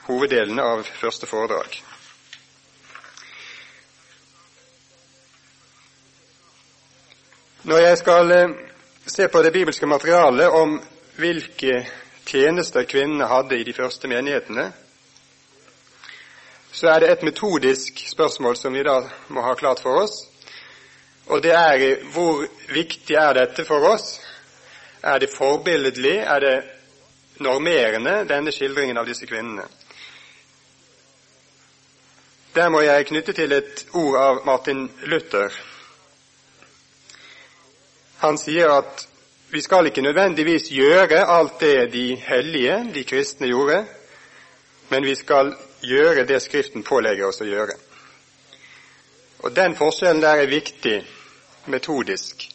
hoveddelene 0.06 0.62
av 0.62 0.84
første 0.84 1.26
foredrag. 1.26 1.82
Når 7.62 7.78
jeg 7.78 7.98
skal 7.98 8.30
eh, 8.30 8.48
se 9.06 9.28
på 9.28 9.42
det 9.42 9.52
bibelske 9.52 9.86
materialet 9.86 10.50
om 10.50 10.80
hvilke 11.14 11.84
tjenester 12.26 12.82
kvinnene 12.90 13.28
hadde 13.30 13.54
i 13.60 13.62
de 13.62 13.74
første 13.76 14.08
menighetene, 14.10 14.64
så 16.72 16.90
er 16.90 17.00
det 17.00 17.10
et 17.12 17.22
metodisk 17.22 18.02
spørsmål 18.10 18.58
som 18.58 18.74
vi 18.74 18.82
da 18.82 18.96
må 19.30 19.46
ha 19.46 19.54
klart 19.54 19.78
for 19.84 20.02
oss. 20.02 20.16
Og 21.30 21.42
det 21.42 21.54
er 21.54 22.02
hvor 22.10 22.42
viktig 22.74 23.14
er 23.14 23.38
dette 23.38 23.64
for 23.64 23.86
oss? 23.92 24.16
Er 25.02 25.22
det 25.22 25.30
forbilledlig? 25.30 26.18
Er 26.18 26.40
det 26.40 26.56
normerende, 27.38 28.24
denne 28.26 28.50
skildringen 28.50 28.98
av 28.98 29.06
disse 29.06 29.26
kvinnene? 29.26 29.68
Der 32.54 32.68
må 32.74 32.82
jeg 32.82 33.06
knytte 33.06 33.32
til 33.38 33.54
et 33.54 33.86
ord 33.94 34.18
av 34.18 34.42
Martin 34.46 34.88
Luther. 35.06 35.54
Han 38.22 38.38
sier 38.38 38.70
at 38.70 39.08
vi 39.50 39.60
skal 39.60 39.88
ikke 39.90 40.04
nødvendigvis 40.04 40.68
gjøre 40.70 41.24
alt 41.26 41.60
det 41.60 41.92
de 41.92 42.14
hellige, 42.16 42.76
de 42.94 43.02
kristne, 43.04 43.48
gjorde, 43.50 43.80
men 44.88 45.04
vi 45.04 45.14
skal 45.18 45.50
gjøre 45.82 46.22
det 46.28 46.38
Skriften 46.42 46.84
pålegger 46.86 47.26
oss 47.26 47.42
å 47.42 47.48
gjøre. 47.48 47.74
Og 49.42 49.56
Den 49.56 49.74
forskjellen 49.74 50.22
der 50.22 50.44
er 50.44 50.46
viktig 50.46 51.00
metodisk. 51.66 52.46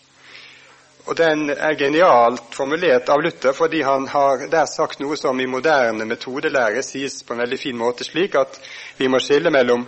Og 1.06 1.18
den 1.18 1.50
er 1.50 1.76
genialt 1.80 2.56
formulert 2.56 3.12
av 3.12 3.22
Luther, 3.24 3.52
fordi 3.52 3.82
han 3.84 4.08
har 4.08 4.48
der 4.52 4.66
sagt 4.72 5.04
noe 5.04 5.20
som 5.20 5.40
i 5.40 5.50
moderne 5.52 6.08
metodelære 6.08 6.84
sies 6.84 7.22
på 7.24 7.36
en 7.36 7.44
veldig 7.44 7.60
fin 7.60 7.78
måte 7.78 8.08
slik 8.08 8.40
at 8.40 8.56
vi 8.98 9.12
må 9.12 9.20
skille 9.20 9.52
mellom 9.52 9.84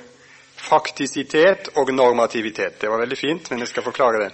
faktisitet 0.60 1.72
og 1.80 1.96
normativitet. 1.96 2.82
Det 2.82 2.92
var 2.92 3.00
veldig 3.00 3.18
fint, 3.18 3.52
men 3.52 3.64
jeg 3.64 3.72
skal 3.74 3.88
forklare 3.88 4.28
det. 4.28 4.32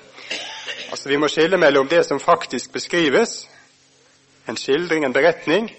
Altså 0.91 1.09
Vi 1.09 1.17
må 1.17 1.27
skille 1.27 1.57
mellom 1.57 1.87
det 1.87 2.05
som 2.05 2.19
faktisk 2.19 2.73
beskrives, 2.73 3.47
en 4.49 4.57
skildring, 4.57 5.05
en 5.05 5.13
beretning, 5.13 5.69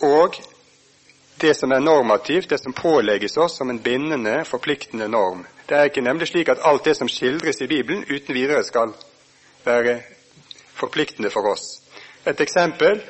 og 0.00 0.34
det 1.40 1.56
som 1.56 1.72
er 1.72 1.80
normativt, 1.80 2.50
det 2.50 2.60
som 2.60 2.72
pålegges 2.72 3.36
oss 3.36 3.56
som 3.56 3.70
en 3.70 3.82
bindende, 3.82 4.44
forpliktende 4.44 5.08
norm. 5.08 5.46
Det 5.68 5.76
er 5.76 5.84
ikke 5.84 6.00
nemlig 6.00 6.28
slik 6.28 6.48
at 6.48 6.62
alt 6.64 6.84
det 6.84 6.96
som 6.96 7.08
skildres 7.08 7.60
i 7.60 7.66
Bibelen, 7.66 8.04
uten 8.10 8.34
videre 8.34 8.64
skal 8.64 8.92
være 9.64 10.00
forpliktende 10.74 11.30
for 11.30 11.50
oss. 11.52 11.80
Et 12.26 12.40
eksempel 12.40 13.02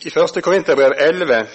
i 0.00 0.08
1. 0.08 0.42
Korinterbrev 0.42 0.92
11 0.98 1.46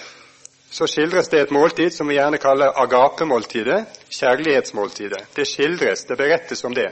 så 0.70 0.86
skildres 0.86 1.28
det 1.28 1.40
et 1.40 1.50
måltid 1.50 1.90
som 1.90 2.08
vi 2.08 2.18
gjerne 2.18 2.38
kaller 2.38 2.74
agapemåltidet, 2.82 3.84
kjærlighetsmåltidet. 4.10 5.22
Det 5.36 5.46
skildres, 5.46 6.04
det 6.04 6.16
berettes 6.16 6.64
om 6.64 6.74
det. 6.74 6.90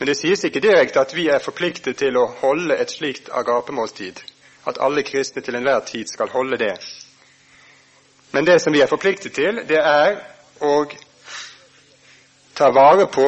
Men 0.00 0.08
det 0.08 0.16
sies 0.16 0.40
ikke 0.48 0.62
direkte 0.64 1.02
at 1.02 1.12
vi 1.12 1.26
er 1.28 1.42
forpliktet 1.44 1.98
til 2.00 2.16
å 2.16 2.30
holde 2.40 2.72
et 2.80 2.88
slikt 2.88 3.26
agapemåltid, 3.36 4.22
at 4.64 4.78
alle 4.80 5.04
kristne 5.04 5.42
til 5.44 5.58
enhver 5.58 5.82
tid 5.84 6.08
skal 6.08 6.32
holde 6.32 6.56
det. 6.56 6.72
Men 8.32 8.46
det 8.48 8.62
som 8.64 8.72
vi 8.72 8.80
er 8.80 8.88
forpliktet 8.88 9.34
til, 9.36 9.60
det 9.68 9.76
er 9.76 10.16
å 10.64 10.86
ta 12.56 12.70
vare 12.72 13.10
på 13.12 13.26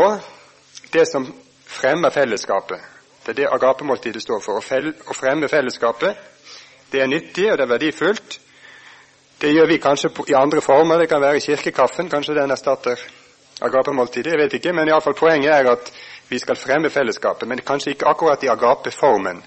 det 0.97 1.05
som 1.11 1.26
fremmer 1.69 2.14
fellesskapet. 2.14 2.81
Det 3.26 3.35
er 3.35 3.41
det 3.43 3.50
agapemåltidet 3.52 4.23
står 4.25 4.41
for. 4.41 4.64
Å 4.64 5.14
fremme 5.14 5.52
fellesskapet. 5.52 6.17
Det 6.93 7.02
er 7.05 7.12
nyttig, 7.12 7.50
og 7.52 7.59
det 7.59 7.67
er 7.67 7.75
verdifullt. 7.75 8.38
Det 9.43 9.52
gjør 9.52 9.69
vi 9.69 9.79
kanskje 9.83 10.11
i 10.33 10.38
andre 10.41 10.64
former. 10.64 11.05
Det 11.05 11.11
kan 11.12 11.21
være 11.21 11.41
kirkekaffen. 11.41 12.09
Kanskje 12.09 12.38
den 12.41 12.50
erstatter 12.50 13.05
agapemåltidet. 13.61 14.33
Jeg 14.33 14.41
vet 14.41 14.57
ikke, 14.59 14.73
men 14.73 14.88
iallfall 14.88 15.19
poenget 15.21 15.52
er 15.52 15.71
at 15.76 15.93
vi 16.29 16.38
skal 16.38 16.57
fremme 16.57 16.91
fellesskapet, 16.91 17.49
men 17.49 17.61
kanskje 17.61 17.95
ikke 17.95 18.09
akkurat 18.09 18.45
i 18.45 18.49
agape-formen. 18.49 19.43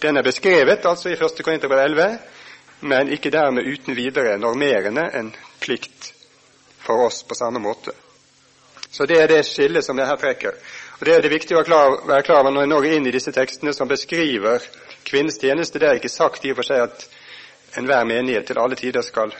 Den 0.00 0.16
er 0.16 0.22
beskrevet 0.22 0.86
altså 0.86 1.10
i 1.10 1.16
1. 1.18 1.42
Korinterbrev 1.44 1.84
11, 1.84 2.18
men 2.80 3.12
ikke 3.12 3.30
dermed 3.30 3.66
uten 3.68 3.96
videre 3.96 4.38
normerende 4.38 5.10
en 5.14 5.34
plikt 5.60 6.12
for 6.80 7.06
oss 7.06 7.22
på 7.22 7.34
samme 7.34 7.60
måte. 7.60 7.92
Så 8.90 9.06
det 9.06 9.20
er 9.20 9.28
det 9.28 9.44
skillet 9.46 9.84
som 9.84 9.98
jeg 9.98 10.06
her 10.06 10.16
trekker. 10.16 10.56
Og 11.00 11.06
Det 11.06 11.14
er 11.14 11.22
det 11.22 11.30
viktig 11.30 11.56
å 11.56 11.62
være 11.62 12.22
klar 12.22 12.40
over 12.40 12.50
når 12.50 12.62
en 12.62 12.72
når 12.74 12.86
inn 12.86 13.06
i 13.06 13.14
disse 13.14 13.32
tekstene 13.32 13.72
som 13.72 13.88
beskriver 13.88 14.64
kvinnens 15.04 15.38
tjeneste. 15.40 15.78
Det 15.78 15.88
er 15.88 16.00
ikke 16.00 16.12
sagt 16.12 16.44
i 16.44 16.50
og 16.52 16.58
for 16.58 16.66
seg 16.66 16.82
at 16.88 17.06
enhver 17.78 18.04
menighet 18.04 18.48
til 18.50 18.58
alle 18.58 18.76
tider 18.76 19.02
skal 19.06 19.32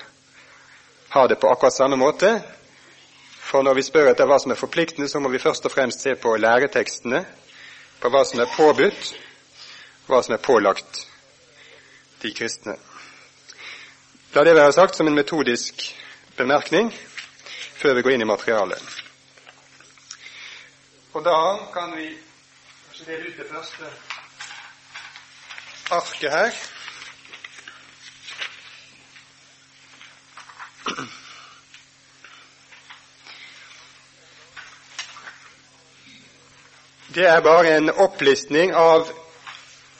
ha 1.10 1.26
det 1.26 1.40
på 1.40 1.50
akkurat 1.50 1.74
samme 1.74 1.98
måte, 1.98 2.38
for 3.50 3.62
når 3.66 3.74
vi 3.74 3.82
spør 3.82 4.12
etter 4.12 4.28
hva 4.30 4.38
som 4.38 4.52
er 4.54 4.58
forpliktende, 4.58 5.08
så 5.10 5.18
må 5.18 5.28
vi 5.32 5.42
først 5.42 5.64
og 5.66 5.72
fremst 5.74 6.04
se 6.04 6.14
på 6.14 6.36
læretekstene, 6.38 7.24
på 8.00 8.10
hva 8.14 8.22
som 8.24 8.40
er 8.40 8.52
påbudt, 8.54 9.10
hva 10.06 10.20
som 10.22 10.36
er 10.36 10.42
pålagt 10.44 11.02
de 12.22 12.30
kristne. 12.34 12.76
La 14.34 14.44
det 14.46 14.54
være 14.54 14.72
sagt 14.72 14.96
som 14.96 15.10
en 15.10 15.18
metodisk 15.18 15.82
bemerkning 16.38 16.92
før 17.80 17.96
vi 17.96 18.02
går 18.06 18.14
inn 18.14 18.22
i 18.22 18.28
materialet. 18.30 18.82
Og 21.18 21.24
da 21.26 21.38
kan 21.74 21.96
vi 21.96 22.06
kanskje 22.86 23.08
dele 23.08 23.32
ut 23.32 23.40
det 23.40 23.48
første 23.50 23.90
arket 25.90 26.30
her. 26.30 26.52
Det 37.14 37.26
er 37.26 37.40
bare 37.40 37.76
en 37.76 37.90
opplistning 37.90 38.74
av 38.74 39.08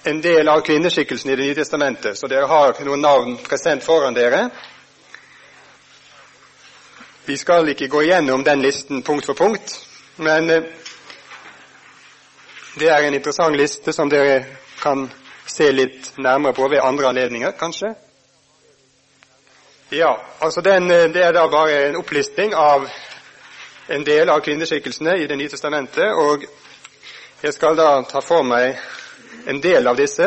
en 0.02 0.20
del 0.20 0.48
av 0.48 0.60
kvinneskikkelsen 0.60 1.30
i 1.30 1.36
Det 1.36 1.42
nye 1.42 1.54
testamentet, 1.54 2.18
så 2.18 2.28
dere 2.30 2.46
har 2.46 2.76
noen 2.84 3.02
navn 3.02 3.36
present 3.42 3.82
foran 3.84 4.14
dere. 4.14 4.44
Vi 7.24 7.36
skal 7.36 7.68
ikke 7.68 7.88
gå 7.88 8.02
gjennom 8.02 8.44
den 8.44 8.62
listen 8.62 9.02
punkt 9.02 9.26
for 9.26 9.34
punkt, 9.34 9.74
men 10.16 10.50
eh, 10.50 10.62
det 12.78 12.88
er 12.88 13.02
en 13.02 13.14
interessant 13.14 13.56
liste 13.56 13.92
som 13.92 14.08
dere 14.10 14.44
kan 14.80 15.08
se 15.46 15.72
litt 15.72 16.12
nærmere 16.16 16.54
på 16.54 16.68
ved 16.68 16.80
andre 16.82 17.10
anledninger, 17.10 17.50
kanskje. 17.58 17.94
Ja, 19.90 20.14
altså 20.40 20.60
den, 20.60 20.90
eh, 20.90 21.10
Det 21.12 21.24
er 21.24 21.32
da 21.32 21.46
bare 21.48 21.88
en 21.88 21.96
opplisting 21.96 22.54
av 22.54 22.88
en 23.88 24.06
del 24.06 24.30
av 24.30 24.40
kvinneskikkelsene 24.40 25.18
i 25.18 25.26
Det 25.26 25.36
nye 25.36 25.48
testamentet, 25.48 26.14
og 26.14 26.46
jeg 27.42 27.54
skal 27.54 27.76
da 27.76 28.02
ta 28.04 28.20
for 28.20 28.44
meg 28.44 28.76
en 29.48 29.60
del 29.64 29.86
av 29.88 29.96
disse. 29.96 30.26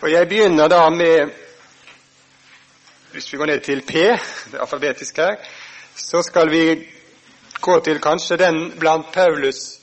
Og 0.00 0.08
Jeg 0.08 0.28
begynner 0.28 0.68
da 0.68 0.88
med 0.90 1.36
Hvis 3.12 3.32
vi 3.32 3.38
går 3.38 3.46
ned 3.46 3.60
til 3.60 3.82
P, 3.82 3.92
det 3.92 4.54
er 4.54 4.60
alfabetisk 4.62 5.16
her, 5.16 5.34
så 5.96 6.22
skal 6.22 6.50
vi 6.50 6.86
gå 7.60 7.80
til 7.80 7.98
kanskje 7.98 8.36
den 8.36 8.78
blant 8.78 9.12
Paulus 9.12 9.80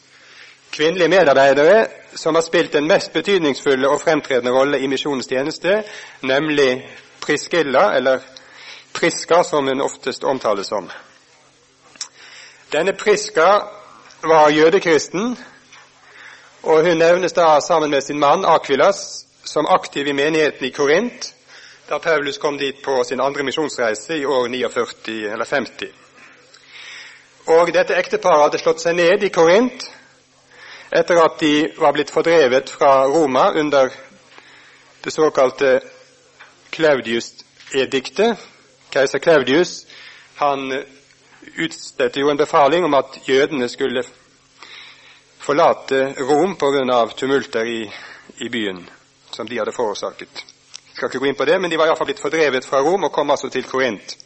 kvinnelige 0.71 1.09
medarbeidere 1.09 1.87
som 2.15 2.35
har 2.35 2.41
spilt 2.41 2.73
den 2.73 2.87
mest 2.87 3.13
betydningsfulle 3.13 3.89
og 3.89 4.01
fremtredende 4.01 4.51
rolle 4.51 4.79
i 4.79 4.87
misjonens 4.87 5.27
tjeneste, 5.27 5.83
nemlig 6.21 6.89
Priskilla, 7.21 7.91
eller 7.97 8.19
Priska, 8.93 9.43
som 9.43 9.67
hun 9.67 9.81
oftest 9.81 10.23
omtales 10.23 10.67
som. 10.67 10.89
Denne 12.71 12.93
Priska 12.93 13.76
var 14.23 14.49
jødekristen, 14.49 15.37
og 16.63 16.85
hun 16.85 16.97
nevnes 16.97 17.33
da 17.33 17.59
sammen 17.67 17.91
med 17.91 18.01
sin 18.01 18.19
mann 18.19 18.45
Akvilas 18.45 19.25
som 19.43 19.67
aktiv 19.69 20.07
i 20.07 20.13
menigheten 20.13 20.65
i 20.65 20.71
Korint, 20.71 21.33
da 21.89 21.97
Paulus 21.97 22.37
kom 22.37 22.57
dit 22.57 22.81
på 22.83 23.03
sin 23.03 23.21
andre 23.21 23.43
misjonsreise 23.43 24.17
i 24.17 24.25
år 24.25 24.47
49 24.47 25.31
eller 25.31 25.45
50. 25.45 25.87
Og 27.47 27.73
dette 27.73 27.95
ekteparet 27.95 28.43
hadde 28.43 28.59
slått 28.59 28.81
seg 28.83 28.97
ned 28.97 29.23
i 29.23 29.29
Korint 29.31 29.87
etter 30.91 31.19
at 31.23 31.39
de 31.39 31.69
var 31.77 31.93
blitt 31.95 32.11
fordrevet 32.11 32.69
fra 32.69 33.05
Roma 33.07 33.51
under 33.55 33.91
det 35.03 35.13
såkalte 35.13 35.79
Claudius-ediktet. 36.71 38.35
Keiser 38.91 39.19
Claudius 39.19 39.85
han 40.35 40.83
utstedte 41.55 42.19
jo 42.19 42.29
en 42.29 42.37
befaling 42.37 42.85
om 42.85 42.93
at 42.93 43.19
jødene 43.25 43.69
skulle 43.69 44.03
forlate 45.39 46.13
Rom 46.19 46.55
pga. 46.55 47.07
tumulter 47.15 47.65
i, 47.65 47.91
i 48.37 48.49
byen 48.49 48.89
som 49.31 49.47
de 49.47 49.57
hadde 49.57 49.71
forårsaket. 49.71 50.45
Jeg 50.87 50.95
skal 50.95 51.09
ikke 51.09 51.19
gå 51.19 51.25
inn 51.25 51.35
på 51.35 51.45
det, 51.45 51.61
men 51.61 51.71
de 51.71 51.77
var 51.77 51.87
iallfall 51.87 52.09
blitt 52.09 52.21
fordrevet 52.21 52.65
fra 52.65 52.81
Rom 52.81 53.03
og 53.03 53.11
kom 53.11 53.31
altså 53.31 53.49
til 53.49 53.63
Korint. 53.63 54.17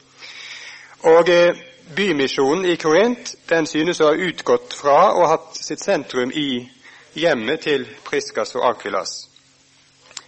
Og 1.04 1.30
eh, 1.30 1.58
bymisjonen 1.96 2.66
i 2.66 2.76
Korint 2.76 3.36
den 3.50 3.68
synes 3.68 4.02
å 4.02 4.12
ha 4.12 4.28
utgått 4.30 4.74
fra 4.74 5.12
og 5.14 5.28
hatt 5.28 5.58
sitt 5.58 5.84
sentrum 5.84 6.32
i 6.32 6.64
hjemmet 7.14 7.66
til 7.68 7.86
Priskas 8.06 8.56
og 8.56 8.70
Akvilas. 8.70 9.28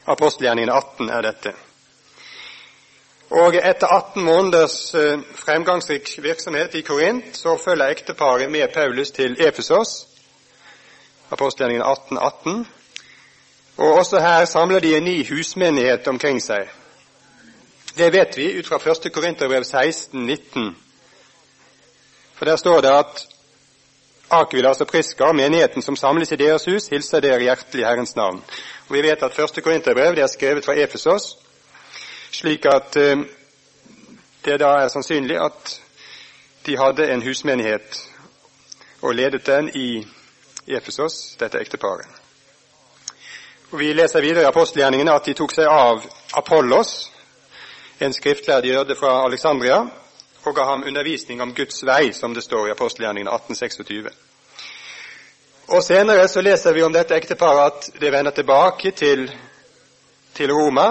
Apostelgjerningen 0.06 0.74
18 0.74 1.10
er 1.10 1.30
dette. 1.30 1.54
Og 3.30 3.56
etter 3.56 3.88
18 3.88 4.24
måneders 4.24 4.96
eh, 4.96 5.20
fremgangsrik 5.36 6.10
virksomhet 6.22 6.76
i 6.76 6.82
Korint 6.82 7.38
så 7.38 7.58
følger 7.58 7.88
ekteparet 7.88 8.52
med 8.52 8.68
Paulus 8.74 9.12
til 9.12 9.38
Efesos, 9.40 10.08
apostelgjerningen 11.32 11.86
18, 11.92 12.18
18. 12.18 12.68
Og 13.78 13.94
også 13.94 14.20
her 14.20 14.46
samler 14.46 14.80
de 14.80 14.98
en 14.98 15.04
ny 15.04 15.30
husmenighet 15.30 16.08
omkring 16.08 16.42
seg. 16.42 16.70
Det 17.98 18.14
vet 18.14 18.38
vi 18.38 18.60
ut 18.60 18.68
fra 18.68 18.80
1. 18.92 19.14
Korinterbrev 19.14 19.64
16, 19.64 20.26
19. 20.26 20.78
For 22.34 22.46
der 22.46 22.56
står 22.56 22.82
det 22.82 22.90
at 22.90 23.28
Akvilas 24.30 24.82
og 24.82 24.88
Priska, 24.88 25.32
menigheten 25.32 25.82
som 25.82 25.96
samles 25.96 26.32
i 26.32 26.36
deres 26.36 26.66
hus, 26.66 26.88
hilser 26.88 27.20
dere 27.22 27.42
hjertelig 27.42 27.86
Herrens 27.86 28.16
navn. 28.16 28.44
Og 28.88 28.94
Vi 28.94 29.02
vet 29.02 29.24
at 29.24 29.40
1. 29.40 29.64
Korinterbrev 29.64 30.18
er 30.18 30.28
skrevet 30.28 30.66
fra 30.66 30.74
Efesos, 30.74 31.38
slik 32.34 32.66
at 32.66 32.96
eh, 32.98 33.24
det 34.46 34.58
da 34.60 34.74
er 34.82 34.92
sannsynlig 34.92 35.38
at 35.40 35.78
de 36.66 36.78
hadde 36.78 37.08
en 37.14 37.22
husmenighet 37.22 38.02
og 39.02 39.16
ledet 39.16 39.46
den 39.46 39.70
i 39.76 39.88
Efesos, 40.68 41.36
dette 41.40 41.60
ekteparet. 41.60 42.08
Og 43.72 43.80
Vi 43.80 43.94
leser 43.94 44.22
videre 44.22 44.44
i 44.44 44.48
apostelgjerningene 44.48 45.12
at 45.12 45.26
de 45.26 45.34
tok 45.34 45.52
seg 45.52 45.68
av 45.68 46.06
Apollos, 46.38 47.12
en 48.00 48.14
skriftlærd 48.14 48.66
jøde 48.66 48.96
fra 48.96 49.26
Alexandria, 49.26 49.82
og 50.46 50.56
ga 50.56 50.66
ham 50.68 50.84
undervisning 50.88 51.42
om 51.42 51.54
Guds 51.56 51.84
vei, 51.86 52.14
som 52.14 52.34
det 52.34 52.44
står 52.44 52.68
i 52.68 52.72
apostelgjerningene 52.72 53.32
1826. 53.32 54.10
Og 55.68 55.84
Senere 55.84 56.28
så 56.28 56.42
leser 56.42 56.74
vi 56.74 56.84
om 56.84 56.94
dette 56.94 57.16
ekteparet 57.16 57.66
at 57.72 58.02
det 58.02 58.12
vender 58.12 58.32
tilbake 58.32 58.92
til, 58.92 59.28
til 60.36 60.52
Roma. 60.52 60.88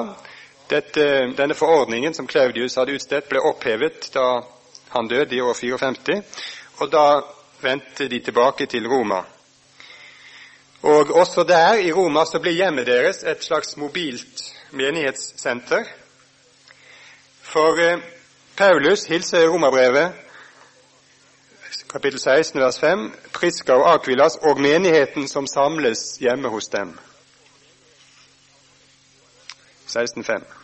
Dette, 0.72 1.04
denne 1.36 1.54
forordningen 1.54 2.14
som 2.14 2.26
Claudius 2.26 2.78
hadde 2.80 2.94
utstedt, 2.96 3.28
ble 3.28 3.42
opphevet 3.44 4.06
da 4.14 4.40
han 4.94 5.08
døde 5.08 5.36
i 5.36 5.40
år 5.44 5.52
54, 5.58 6.22
og 6.80 6.92
da 6.92 7.04
vendte 7.60 8.06
de 8.08 8.20
tilbake 8.24 8.66
til 8.66 8.88
Roma. 8.88 9.20
Og 10.82 11.10
Også 11.10 11.44
der 11.44 11.74
i 11.74 11.92
Roma 11.92 12.24
så 12.24 12.40
blir 12.40 12.56
hjemmet 12.56 12.86
deres 12.86 13.20
et 13.22 13.44
slags 13.44 13.76
mobilt 13.76 14.42
menighetssenter. 14.70 15.84
For 17.42 17.78
eh, 17.78 18.00
Paulus 18.56 19.04
hilser 19.04 19.44
i 19.44 19.48
Romerbrevet 19.48 20.12
kapittel 21.92 22.20
16 22.20 22.60
vers 22.60 22.80
5 22.80 23.12
Priska 23.32 23.76
og 23.76 23.94
Akvilas 23.94 24.36
og 24.42 24.60
menigheten 24.60 25.28
som 25.28 25.46
samles 25.46 26.16
hjemme 26.20 26.48
hos 26.48 26.68
dem. 26.72 26.96
16.5. 29.86 30.61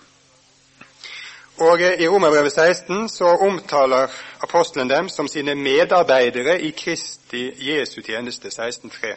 Og 1.58 1.80
I 1.80 2.08
Romerbrevet 2.08 2.52
16 2.52 3.08
så 3.08 3.24
omtaler 3.24 4.06
apostelen 4.40 4.90
dem 4.90 5.08
som 5.08 5.28
sine 5.28 5.54
medarbeidere 5.54 6.60
i 6.60 6.70
Kristi 6.70 7.50
Jesu 7.70 8.00
tjeneste. 8.02 8.48
16.3. 8.48 9.16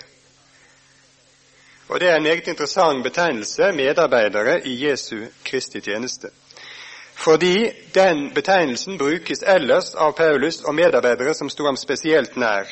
Og 1.87 1.99
Det 1.99 2.09
er 2.09 2.15
en 2.15 2.23
meget 2.23 2.47
interessant 2.47 3.03
betegnelse, 3.03 3.71
medarbeidere 3.71 4.67
i 4.67 4.87
Jesu 4.87 5.17
Kristi 5.45 5.81
tjeneste 5.81 6.27
fordi 7.23 7.71
den 7.95 8.33
betegnelsen 8.33 8.97
brukes 8.97 9.43
ellers 9.47 9.93
av 9.95 10.13
Paulus 10.13 10.61
og 10.61 10.75
medarbeidere 10.75 11.33
som 11.33 11.49
sto 11.49 11.65
ham 11.65 11.77
spesielt 11.77 12.37
nær. 12.37 12.65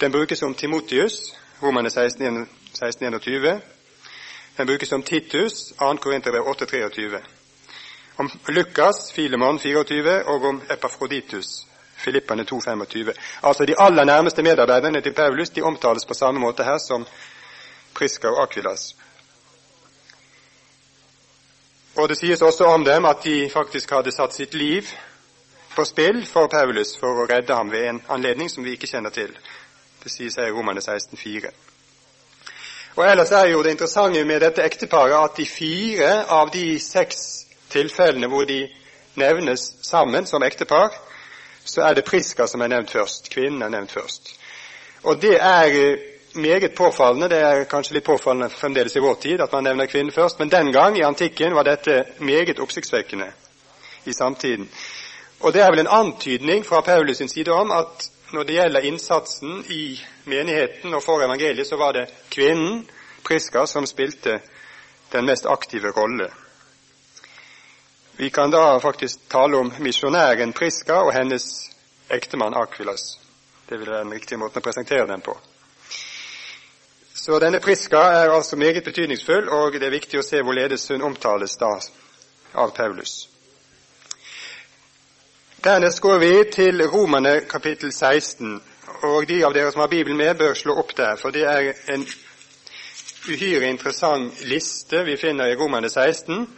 Den 0.00 0.12
brukes 0.12 0.42
om 0.42 0.54
Timotius, 0.54 1.34
Romane 1.62 1.90
16, 1.90 2.48
1621. 2.70 3.60
Den 4.56 4.66
brukes 4.66 4.92
om 4.92 5.02
Titus, 5.02 5.72
2. 5.78 5.96
Korinterbrev 5.96 6.42
8.23. 6.42 7.39
Om 8.20 8.30
Lukas, 8.48 9.12
Filemon 9.12 9.58
24, 9.58 10.22
og 10.24 10.44
om 10.44 10.62
Epafroditus, 10.70 11.66
Filippane 11.96 12.42
2.25. 12.42 13.12
Altså 13.42 13.64
de 13.64 13.74
aller 13.78 14.04
nærmeste 14.04 14.42
medarbeiderne 14.42 15.00
til 15.00 15.12
Paulus 15.12 15.50
de 15.50 15.62
omtales 15.62 16.04
på 16.04 16.14
samme 16.14 16.40
måte 16.40 16.64
her 16.64 16.78
som 16.78 17.06
Priska 17.94 18.28
og 18.28 18.42
Akvilas. 18.42 18.96
Og 21.96 22.08
det 22.08 22.18
sies 22.18 22.42
også 22.42 22.64
om 22.64 22.84
dem 22.84 23.04
at 23.04 23.24
de 23.24 23.50
faktisk 23.52 23.90
hadde 23.90 24.12
satt 24.12 24.36
sitt 24.36 24.54
liv 24.54 24.82
på 25.76 25.84
spill 25.84 26.26
for 26.26 26.52
Paulus 26.52 26.98
for 27.00 27.24
å 27.24 27.28
redde 27.32 27.56
ham 27.56 27.72
ved 27.72 27.88
en 27.88 28.04
anledning 28.08 28.52
som 28.52 28.64
vi 28.64 28.76
ikke 28.76 28.92
kjenner 28.92 29.16
til. 29.16 29.32
Det 30.04 30.12
sies 30.12 30.36
her 30.36 30.52
i 30.52 30.58
Romane 30.58 30.84
16,4. 30.84 31.56
Og 32.96 33.04
Ellers 33.10 33.32
er 33.32 33.46
jo 33.48 33.62
det 33.62 33.78
interessante 33.78 34.24
med 34.24 34.44
dette 34.44 34.62
ekteparet 34.62 35.22
at 35.24 35.40
de 35.40 35.46
fire 35.46 36.26
av 36.28 36.52
de 36.52 36.74
seks 36.78 37.46
tilfellene 37.70 38.28
hvor 38.28 38.44
de 38.44 38.68
nevnes 39.20 39.64
sammen 39.82 40.26
som 40.26 40.42
ektepar, 40.42 40.94
så 41.64 41.82
er 41.82 41.94
det 41.94 42.04
Priska 42.04 42.46
som 42.46 42.62
er 42.62 42.72
nevnt 42.72 42.90
først. 42.90 43.30
Kvinnen 43.32 43.62
er 43.62 43.72
nevnt 43.72 43.92
først. 43.92 44.34
Og 45.02 45.22
det 45.22 45.36
er 45.40 45.96
meget 46.34 46.74
påfallende. 46.74 47.28
Det 47.28 47.42
er 47.42 47.64
kanskje 47.64 47.94
litt 47.94 48.06
påfallende 48.06 48.50
fremdeles 48.50 48.96
i 48.96 49.02
vår 49.02 49.14
tid 49.22 49.40
at 49.40 49.52
man 49.52 49.64
nevner 49.64 49.86
kvinnen 49.86 50.12
først, 50.12 50.38
men 50.38 50.50
den 50.50 50.72
gang, 50.72 50.98
i 50.98 51.04
antikken, 51.04 51.54
var 51.54 51.64
dette 51.64 52.04
meget 52.18 52.60
oppsiktsvekkende 52.60 53.32
i 54.04 54.12
samtiden. 54.12 54.68
Og 55.40 55.52
det 55.52 55.62
er 55.62 55.70
vel 55.70 55.84
en 55.84 55.94
antydning 56.00 56.66
fra 56.66 56.80
Paulus 56.80 57.16
sin 57.16 57.28
side 57.28 57.52
om 57.52 57.70
at 57.70 58.10
når 58.32 58.42
det 58.42 58.54
gjelder 58.54 58.80
innsatsen 58.86 59.64
i 59.68 60.00
menigheten 60.24 60.94
og 60.94 61.02
for 61.02 61.22
evangeliet, 61.24 61.66
så 61.66 61.76
var 61.76 61.92
det 61.92 62.06
kvinnen, 62.30 62.88
Priska, 63.24 63.66
som 63.66 63.86
spilte 63.86 64.40
den 65.12 65.26
mest 65.26 65.46
aktive 65.46 65.90
rolle. 65.96 66.30
Vi 68.20 68.30
kan 68.30 68.50
da 68.50 68.80
faktisk 68.80 69.28
tale 69.28 69.56
om 69.56 69.72
misjonæren 69.78 70.52
Priska 70.52 70.98
og 71.00 71.12
hennes 71.12 71.70
ektemann 72.08 72.54
Akvilas. 72.54 73.18
Det 73.68 73.78
vil 73.78 73.88
være 73.88 74.04
den 74.04 74.12
riktige 74.12 74.36
måten 74.38 74.60
å 74.60 74.64
presentere 74.66 75.06
den 75.08 75.24
på. 75.24 75.38
Så 77.14 77.38
denne 77.40 77.62
Priska 77.64 78.02
er 78.18 78.34
altså 78.34 78.60
meget 78.60 78.84
betydningsfull, 78.84 79.48
og 79.48 79.72
det 79.72 79.88
er 79.88 79.96
viktig 79.96 80.20
å 80.20 80.26
se 80.26 80.42
hvorledes 80.44 80.84
hun 80.92 81.06
omtales 81.08 81.56
da 81.56 81.72
av 82.60 82.76
Paulus. 82.76 83.16
Dernest 85.64 86.04
går 86.04 86.20
vi 86.20 86.32
til 86.52 86.84
Romane 86.92 87.38
kapittel 87.48 87.88
16, 87.88 88.60
og 89.00 89.28
de 89.32 89.44
av 89.48 89.56
dere 89.56 89.72
som 89.72 89.80
har 89.80 89.94
Bibelen 89.96 90.20
med, 90.20 90.36
bør 90.36 90.52
slå 90.52 90.76
opp 90.76 90.92
der, 90.96 91.16
for 91.16 91.32
det 91.32 91.48
er 91.48 91.72
en 91.96 92.04
uhyre 93.32 93.72
interessant 93.72 94.44
liste 94.44 95.06
vi 95.08 95.16
finner 95.16 95.48
i 95.48 95.56
Romane 95.56 95.88
16, 95.88 96.50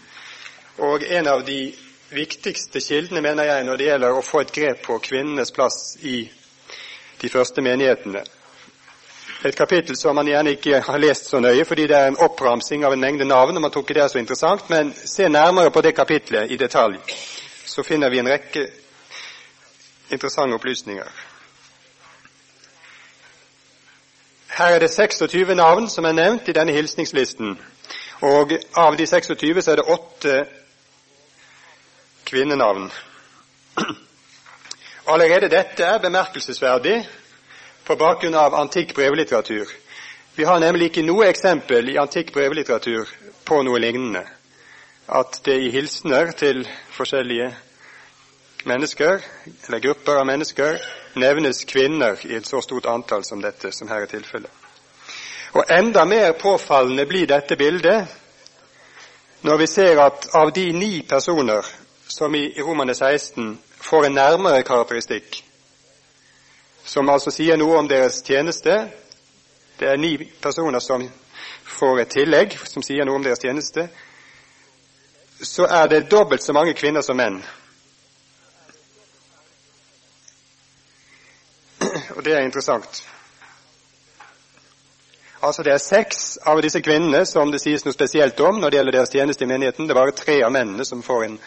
og 0.79 1.05
en 1.05 1.29
av 1.29 1.45
de 1.45 1.75
viktigste 2.13 2.81
kildene, 2.81 3.21
mener 3.21 3.45
jeg, 3.45 3.65
når 3.65 3.77
det 3.77 3.89
gjelder 3.89 4.19
å 4.19 4.25
få 4.25 4.41
et 4.41 4.53
grep 4.53 4.85
på 4.87 5.01
kvinnenes 5.05 5.53
plass 5.53 5.97
i 6.03 6.23
de 7.21 7.29
første 7.33 7.63
menighetene 7.65 8.25
et 9.45 9.57
kapittel 9.57 9.97
som 9.99 10.15
man 10.15 10.29
gjerne 10.29 10.55
ikke 10.55 10.81
har 10.87 11.01
lest 11.03 11.27
så 11.31 11.41
nøye, 11.43 11.65
fordi 11.65 11.87
det 11.91 11.97
er 11.97 12.11
en 12.11 12.21
oppramsing 12.23 12.85
av 12.87 12.95
en 12.95 13.01
mengde 13.01 13.25
navn, 13.25 13.57
og 13.57 13.63
man 13.63 13.71
tror 13.75 13.83
ikke 13.83 13.97
det 13.99 14.05
er 14.05 14.13
så 14.13 14.21
interessant, 14.21 14.71
men 14.71 14.93
se 14.95 15.29
nærmere 15.29 15.71
på 15.71 15.83
det 15.83 15.95
kapitlet 15.97 16.51
i 16.51 16.57
detalj, 16.57 16.99
så 17.67 17.83
finner 17.83 18.11
vi 18.11 18.21
en 18.23 18.31
rekke 18.31 18.67
interessante 20.11 20.55
opplysninger. 20.55 21.11
Her 24.53 24.75
er 24.77 24.79
det 24.79 24.91
26 24.93 25.55
navn 25.57 25.89
som 25.89 26.05
er 26.05 26.13
nevnt 26.13 26.49
i 26.49 26.55
denne 26.55 26.75
hilsningslisten, 26.77 27.57
og 28.23 28.53
av 28.79 28.97
de 28.97 29.07
26 29.07 29.63
så 29.63 29.73
er 29.73 29.81
det 29.81 29.91
åtte 29.91 30.37
kvinnenavn. 32.33 32.91
Allerede 35.05 35.51
dette 35.53 35.85
er 35.85 35.99
bemerkelsesverdig, 36.01 37.03
på 37.85 37.97
bakgrunn 37.99 38.35
av 38.39 38.55
antikk 38.55 38.95
brevlitteratur. 38.95 39.69
Vi 40.35 40.45
har 40.45 40.61
nemlig 40.63 40.89
ikke 40.89 41.05
noe 41.05 41.27
eksempel 41.29 41.91
i 41.93 41.99
antikk 42.01 42.31
brevlitteratur 42.33 43.11
på 43.45 43.63
noe 43.67 43.81
lignende. 43.83 44.25
at 45.09 45.41
det 45.45 45.57
i 45.61 45.71
hilsener 45.71 46.31
til 46.33 46.63
forskjellige 46.97 47.51
mennesker, 48.65 49.19
eller 49.67 49.79
grupper 49.79 50.21
av 50.21 50.27
mennesker, 50.27 50.79
nevnes 51.15 51.65
kvinner 51.65 52.17
i 52.25 52.37
et 52.39 52.47
så 52.47 52.63
stort 52.63 52.87
antall 52.87 53.25
som 53.25 53.43
dette, 53.43 53.73
som 53.73 53.89
her 53.91 54.07
er 54.07 54.07
tilfellet. 54.07 54.51
Og 55.53 55.65
enda 55.69 56.05
mer 56.05 56.33
påfallende 56.33 57.05
blir 57.07 57.27
dette 57.27 57.57
bildet 57.57 58.07
når 59.43 59.59
vi 59.59 59.67
ser 59.67 60.01
at 60.01 60.29
av 60.39 60.53
de 60.55 60.71
ni 60.73 61.03
personer 61.03 61.67
som 62.13 62.35
i 62.35 62.63
Romane 62.63 62.95
16 62.95 63.59
får 63.81 64.05
en 64.05 64.15
nærmere 64.15 64.63
karakteristikk, 64.63 65.45
som 66.85 67.09
altså 67.09 67.31
sier 67.33 67.57
noe 67.57 67.79
om 67.79 67.89
deres 67.89 68.21
tjeneste 68.27 68.75
Det 69.81 69.89
er 69.89 69.97
ni 69.97 70.11
personer 70.43 70.79
som 70.85 71.07
får 71.65 72.01
et 72.03 72.11
tillegg 72.13 72.59
som 72.69 72.85
sier 72.85 73.09
noe 73.09 73.17
om 73.17 73.25
deres 73.25 73.41
tjeneste. 73.41 73.87
Så 75.43 75.65
er 75.65 75.89
det 75.89 76.11
dobbelt 76.11 76.43
så 76.43 76.53
mange 76.53 76.75
kvinner 76.77 77.01
som 77.03 77.17
menn. 77.17 77.41
Og 82.15 82.23
det 82.25 82.37
er 82.37 82.45
interessant. 82.45 83.03
Altså 85.43 85.63
Det 85.63 85.73
er 85.73 85.79
seks 85.79 86.39
av 86.47 86.63
disse 86.63 86.81
kvinnene 86.81 87.25
som 87.27 87.51
det 87.51 87.65
sies 87.65 87.85
noe 87.85 87.97
spesielt 87.97 88.41
om 88.41 88.61
når 88.61 88.71
det 88.71 88.79
gjelder 88.79 88.99
deres 89.01 89.17
tjeneste 89.17 89.45
i 89.45 89.51
menigheten. 89.51 89.89
Det 89.89 89.97
er 89.97 90.03
bare 90.05 90.21
tre 90.21 90.43
av 90.45 90.53
mennene 90.53 90.85
som 90.85 91.03
får 91.03 91.25
en 91.25 91.41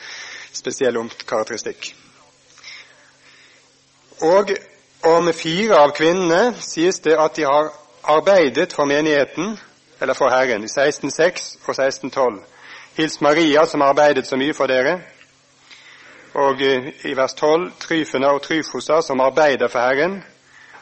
spesiell 0.55 0.97
karakteristikk. 1.27 1.93
Og 4.23 4.51
om 5.05 5.33
fire 5.33 5.79
av 5.83 5.91
kvinnene 5.95 6.55
sies 6.63 6.99
det 7.03 7.17
at 7.19 7.35
de 7.35 7.43
har 7.45 7.71
arbeidet 8.03 8.73
for 8.73 8.85
menigheten, 8.85 9.57
eller 10.01 10.13
for 10.13 10.29
Herren, 10.29 10.63
i 10.63 10.71
1606 10.71 11.57
og 11.65 11.73
1612. 11.75 12.39
Hils 12.95 13.21
Maria, 13.21 13.65
som 13.65 13.81
har 13.81 13.91
arbeidet 13.93 14.27
så 14.27 14.37
mye 14.39 14.53
for 14.53 14.71
dere. 14.71 14.99
Og 16.35 16.61
eh, 16.61 16.91
i 17.05 17.13
vers 17.15 17.33
12 17.33 17.71
Tryfena 17.79 18.31
og 18.35 18.41
Tryfosa, 18.41 19.01
som 19.01 19.19
arbeider 19.19 19.67
for 19.67 19.79
Herren 19.79 20.23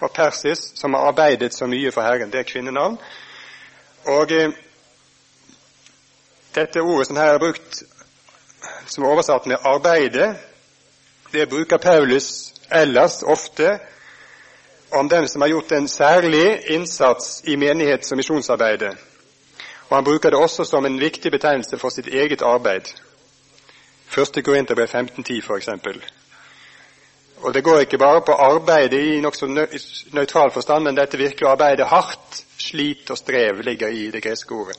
og 0.02 0.12
Persis, 0.12 0.72
som 0.76 0.94
har 0.94 1.08
arbeidet 1.10 1.54
så 1.54 1.68
mye 1.68 1.92
for 1.92 2.02
Herren. 2.02 2.32
Det 2.32 2.40
er 2.40 2.50
kvinnenavn. 2.50 2.98
Og 4.06 4.32
eh, 4.32 4.54
dette 6.56 6.82
ordet 6.82 7.08
som 7.08 7.18
her 7.18 7.34
er 7.34 7.42
brukt, 7.42 7.84
som 8.86 9.04
er 9.04 9.10
oversatt 9.10 9.46
med 9.46 9.58
'arbeide', 9.58 10.36
det 11.34 11.50
bruker 11.50 11.78
Paulus 11.78 12.54
ellers 12.72 13.24
ofte 13.24 13.80
om 14.92 15.10
dem 15.10 15.28
som 15.28 15.42
har 15.42 15.50
gjort 15.50 15.72
en 15.72 15.88
særlig 15.88 16.60
innsats 16.68 17.42
i 17.46 17.56
menighets- 17.56 18.12
og 18.12 18.18
misjonsarbeidet. 18.18 18.98
Og 19.90 19.98
Han 19.98 20.04
bruker 20.04 20.30
det 20.30 20.40
også 20.40 20.64
som 20.64 20.86
en 20.86 21.00
viktig 21.00 21.32
betegnelse 21.32 21.78
for 21.78 21.90
sitt 21.90 22.08
eget 22.08 22.42
arbeid. 22.42 22.82
1. 24.18 24.44
Korinterbrev 24.46 24.84
1510 24.84 25.42
f.eks. 25.42 25.70
Og 27.38 27.54
det 27.54 27.64
går 27.64 27.80
ikke 27.80 27.98
bare 27.98 28.22
på 28.22 28.32
arbeidet 28.32 29.02
i 29.02 29.22
nokså 29.22 29.46
nøytral 30.14 30.52
forstand, 30.52 30.84
men 30.84 30.98
dette 30.98 31.18
virkelig 31.18 31.50
arbeidet 31.50 31.88
hardt, 31.88 32.44
slit 32.58 33.12
og 33.12 33.18
strev 33.18 33.62
ligger 33.62 33.88
i 33.88 34.12
det 34.12 34.24
greske 34.24 34.56
ordet. 34.56 34.78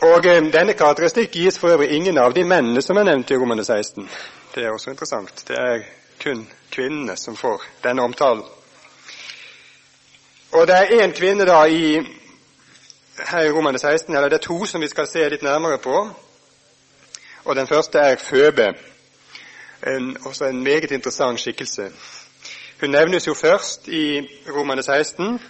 Og 0.00 0.26
eh, 0.26 0.44
Denne 0.52 0.72
karakteristikk 0.72 1.34
gis 1.36 1.58
for 1.58 1.74
øvrig 1.74 1.90
ingen 1.92 2.18
av 2.18 2.32
de 2.32 2.44
mennene 2.44 2.80
som 2.82 2.96
er 2.96 3.04
nevnt 3.04 3.30
i 3.30 3.36
Romane 3.36 3.64
16. 3.64 4.08
Det 4.54 4.64
er 4.64 4.72
også 4.72 4.90
interessant. 4.90 5.44
Det 5.48 5.58
er 5.58 5.82
kun 6.22 6.46
kvinnene 6.72 7.16
som 7.16 7.36
får 7.36 7.62
denne 7.84 8.02
omtalen. 8.02 8.42
Og 10.52 10.66
det 10.66 10.76
er 10.76 11.04
én 11.04 11.12
kvinne 11.12 11.44
da 11.44 11.64
i 11.68 12.00
her 13.28 13.44
i 13.44 13.52
Romane 13.52 13.78
16, 13.78 14.16
eller 14.16 14.28
det 14.28 14.40
er 14.40 14.46
to 14.48 14.64
som 14.64 14.80
vi 14.80 14.88
skal 14.88 15.06
se 15.06 15.28
litt 15.28 15.42
nærmere 15.42 15.78
på. 15.78 16.08
Og 17.44 17.56
Den 17.56 17.66
første 17.66 17.98
er 17.98 18.16
Føbe 18.16 18.72
en, 19.86 20.16
også 20.24 20.44
en 20.44 20.62
meget 20.62 20.90
interessant 20.90 21.40
skikkelse. 21.40 21.92
Hun 22.80 22.90
nevnes 22.90 23.26
jo 23.26 23.34
først 23.34 23.88
i 23.88 24.28
Romane 24.48 24.82
16. 24.82 25.40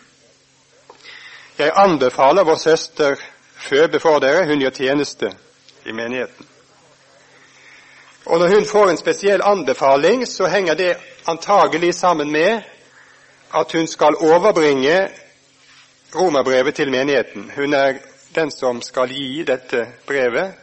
Jeg 1.58 1.72
anbefaler 1.74 2.44
vår 2.44 2.56
søster 2.56 3.14
Føbe 3.60 4.00
for 4.00 4.18
dere, 4.18 4.46
hun 4.46 4.60
gjør 4.60 4.70
tjeneste 4.70 5.32
i 5.86 5.92
menigheten. 5.92 6.46
Og 8.26 8.38
Når 8.38 8.48
hun 8.48 8.66
får 8.66 8.90
en 8.90 8.96
spesiell 8.96 9.42
anbefaling, 9.42 10.28
så 10.28 10.46
henger 10.46 10.74
det 10.74 10.96
antagelig 11.26 11.94
sammen 11.94 12.32
med 12.32 12.62
at 13.54 13.72
hun 13.72 13.86
skal 13.86 14.14
overbringe 14.20 15.08
romerbrevet 16.14 16.74
til 16.74 16.90
menigheten. 16.90 17.50
Hun 17.56 17.74
er 17.74 17.98
den 18.34 18.50
som 18.50 18.82
skal 18.82 19.08
gi 19.08 19.42
dette 19.42 19.86
brevet 20.06 20.54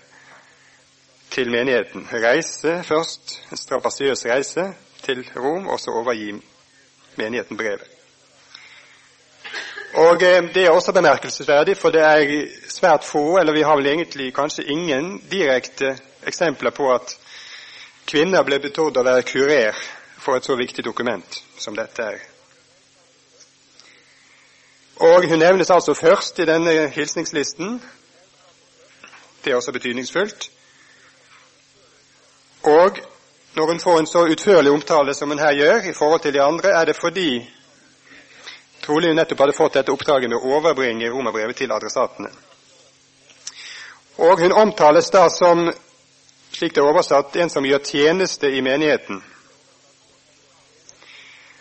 til 1.32 1.52
menigheten. 1.52 2.08
Reise 2.14 2.84
først, 2.84 3.44
en 3.52 3.58
strabasiøs 3.58 4.26
reise 4.26 4.74
til 5.04 5.30
Rom, 5.36 5.68
og 5.68 5.80
så 5.80 5.92
overgi 5.92 6.34
menigheten 7.16 7.58
brevet. 7.58 7.84
Og 9.94 10.24
eh, 10.24 10.44
Det 10.54 10.66
er 10.66 10.70
også 10.70 10.92
bemerkelsesverdig, 10.92 11.78
for 11.78 11.90
det 11.90 12.02
er 12.02 12.48
svært 12.78 13.06
få, 13.06 13.40
eller 13.40 13.54
vi 13.54 13.66
har 13.66 13.78
vel 13.80 13.90
egentlig 13.92 14.32
kanskje 14.36 14.68
ingen 14.72 15.18
direkte 15.32 15.96
eksempler 16.28 16.72
på 16.72 16.90
at 16.94 17.18
kvinner 18.08 18.46
ble 18.48 18.60
betrodd 18.64 18.98
å 18.98 19.06
være 19.06 19.26
kurer 19.28 19.86
for 20.22 20.38
et 20.38 20.46
så 20.46 20.56
viktig 20.56 20.86
dokument 20.86 21.44
som 21.58 21.76
dette 21.76 22.04
er. 22.04 22.20
Og 24.98 25.28
Hun 25.30 25.40
nevnes 25.40 25.70
altså 25.70 25.94
først 25.94 26.40
i 26.40 26.46
denne 26.46 26.88
hilsningslisten. 26.90 27.82
Det 29.44 29.52
er 29.52 29.56
også 29.56 29.72
betydningsfullt. 29.72 30.50
Og 32.64 32.98
når 33.56 33.68
hun 33.68 33.80
får 33.80 34.00
en 34.00 34.08
så 34.08 34.26
utførlig 34.26 34.72
omtale 34.72 35.14
som 35.14 35.30
hun 35.30 35.40
her 35.40 35.54
gjør 35.54 35.90
i 35.90 35.94
forhold 35.94 36.20
til 36.20 36.34
de 36.34 36.42
andre, 36.42 36.70
er 36.70 36.86
det 36.86 36.96
fordi 36.96 37.30
trolig 38.82 39.10
hun 39.10 39.16
nettopp 39.16 39.40
hadde 39.40 39.58
fått 39.58 39.78
dette 39.78 39.94
oppdraget 39.94 40.30
med 40.30 40.38
å 40.38 40.58
overbringe 40.58 41.10
romerbrevet 41.14 41.56
til 41.62 41.72
adressatene. 41.72 42.30
Og 44.18 44.40
hun 44.40 44.52
omtales 44.52 45.10
da 45.14 45.28
som, 45.30 45.68
slik 46.52 46.74
det 46.76 46.82
er 46.82 46.90
oversatt, 46.90 47.36
en 47.36 47.50
som 47.54 47.66
gjør 47.66 47.84
tjeneste 47.86 48.50
i 48.50 48.62
menigheten. 48.66 49.22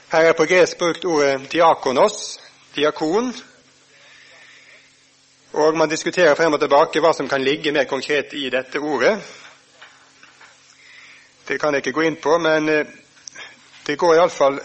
Her 0.08 0.30
er 0.30 0.38
på 0.38 0.46
gresk 0.48 0.78
brukt 0.78 1.04
ordet 1.04 1.50
diakonos, 1.52 2.38
diakon, 2.76 3.34
og 5.52 5.76
man 5.76 5.88
diskuterer 5.88 6.34
frem 6.34 6.52
og 6.52 6.60
tilbake 6.60 7.00
hva 7.00 7.12
som 7.16 7.28
kan 7.28 7.44
ligge 7.44 7.72
mer 7.72 7.84
konkret 7.88 8.32
i 8.36 8.48
dette 8.52 8.80
ordet. 8.80 9.16
Det 11.48 11.60
kan 11.60 11.74
jeg 11.74 11.84
ikke 11.84 11.96
gå 11.96 12.04
inn 12.08 12.18
på, 12.20 12.38
men 12.38 12.68
eh, 12.68 12.86
det 13.86 13.98
går 13.98 14.16
iallfall 14.16 14.60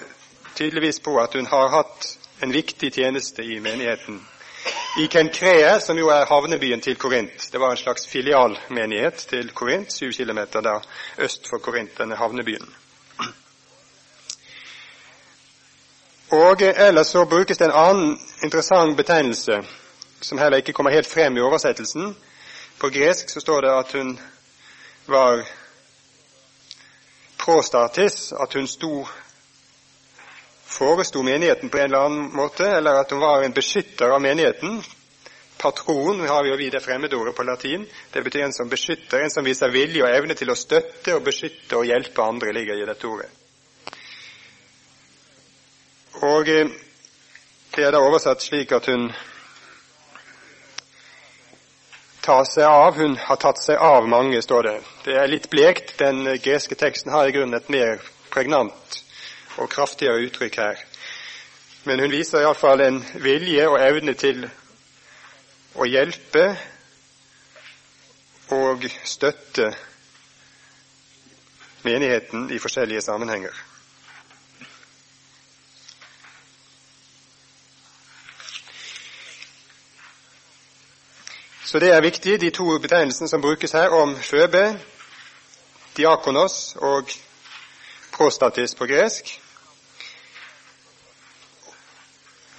tydeligvis 0.56 1.00
på 1.00 1.16
at 1.22 1.36
hun 1.36 1.46
har 1.46 1.70
hatt 1.76 2.08
en 2.42 2.54
viktig 2.54 2.94
tjeneste 2.94 3.44
i 3.44 3.60
menigheten. 3.60 4.20
I 4.96 5.08
Kenkrea, 5.08 5.80
som 5.80 5.98
jo 5.98 6.10
er 6.12 6.26
havnebyen 6.26 6.82
til 6.82 6.98
Korint. 7.00 7.52
Det 7.52 7.60
var 7.60 7.72
en 7.72 7.78
slags 7.78 8.08
filialmenighet 8.08 9.14
til 9.14 9.52
Korint, 9.54 9.94
syv 9.94 10.12
kilometer 10.12 10.62
der 10.62 10.80
øst 11.18 11.48
for 11.50 11.58
Korint, 11.58 11.98
denne 11.98 12.16
havnebyen. 12.16 12.76
Og 16.32 16.62
Ellers 16.62 17.08
så 17.08 17.26
brukes 17.26 17.58
det 17.58 17.66
en 17.66 17.72
annen 17.76 18.20
interessant 18.44 18.98
betegnelse, 18.98 19.64
som 20.22 20.38
heller 20.38 20.58
ikke 20.58 20.74
kommer 20.74 20.92
helt 20.92 21.08
frem 21.08 21.38
i 21.38 21.42
oversettelsen. 21.42 22.18
På 22.80 22.90
gresk 22.90 23.30
så 23.30 23.40
står 23.40 23.62
det 23.62 23.72
at 23.72 23.92
hun 23.92 24.20
var 25.08 25.48
prostatis, 27.38 28.34
at 28.42 28.54
hun 28.54 28.68
sto 28.68 29.08
foresto 30.72 31.24
menigheten 31.24 31.70
på 31.70 31.78
en 31.78 31.84
eller 31.84 31.98
annen 31.98 32.36
måte, 32.36 32.68
eller 32.70 33.02
at 33.02 33.12
hun 33.12 33.20
var 33.20 33.44
en 33.44 33.52
beskytter 33.52 34.10
av 34.10 34.22
menigheten. 34.22 34.82
Patron 35.58 36.28
har 36.28 36.46
jo 36.46 36.56
vi 36.56 36.70
det 36.70 36.80
fremmedordet 36.80 37.36
på 37.36 37.44
latin. 37.44 37.86
Det 38.12 38.22
betyr 38.22 38.44
en 38.44 38.54
som 38.54 38.70
beskytter, 38.70 39.20
en 39.20 39.32
som 39.32 39.46
viser 39.46 39.70
vilje 39.70 40.04
og 40.04 40.10
evne 40.10 40.38
til 40.38 40.50
å 40.50 40.56
støtte 40.58 41.16
og 41.16 41.26
beskytte 41.28 41.78
og 41.78 41.86
hjelpe 41.86 42.24
andre, 42.24 42.54
ligger 42.56 42.80
i 42.80 42.88
dette 42.88 43.08
ordet. 43.08 43.28
Og 46.22 46.50
eh, 46.50 46.72
det 47.76 47.86
er 47.86 47.94
da 47.94 48.02
oversatt 48.04 48.42
slik 48.44 48.72
at 48.76 48.88
hun 48.90 49.12
tar 52.24 52.48
seg 52.48 52.66
av. 52.66 52.96
Hun 52.96 53.20
har 53.20 53.44
tatt 53.44 53.62
seg 53.62 53.78
av 53.78 54.08
mange, 54.10 54.42
står 54.42 54.68
det. 54.70 54.76
Det 55.06 55.20
er 55.20 55.30
litt 55.30 55.50
blekt. 55.52 55.98
Den 56.00 56.24
greske 56.42 56.80
teksten 56.80 57.12
har 57.12 57.28
i 57.28 57.36
grunnen 57.36 57.60
et 57.60 57.70
mer 57.70 58.02
pregnant 58.32 59.01
og 59.58 59.70
kraftigere 59.70 60.26
uttrykk 60.26 60.56
her. 60.56 60.76
Men 61.84 62.00
hun 62.00 62.12
viser 62.12 62.44
iallfall 62.44 62.82
en 62.82 63.02
vilje 63.24 63.68
og 63.68 63.80
evne 63.82 64.14
til 64.14 64.46
å 65.76 65.88
hjelpe 65.88 66.46
og 68.52 68.86
støtte 69.04 69.72
menigheten 71.84 72.52
i 72.52 72.60
forskjellige 72.60 73.02
sammenhenger. 73.02 73.54
Så 81.66 81.80
det 81.80 81.94
er 81.94 82.02
viktig, 82.02 82.42
de 82.42 82.50
to 82.50 82.78
betegnelsene 82.80 83.30
som 83.30 83.42
brukes 83.42 83.72
her 83.72 83.90
om 83.96 84.18
Føbe, 84.20 84.80
diakonos 85.98 86.76
og 86.76 87.08
prostatis 88.12 88.76
på 88.76 88.86
gresk. 88.86 89.41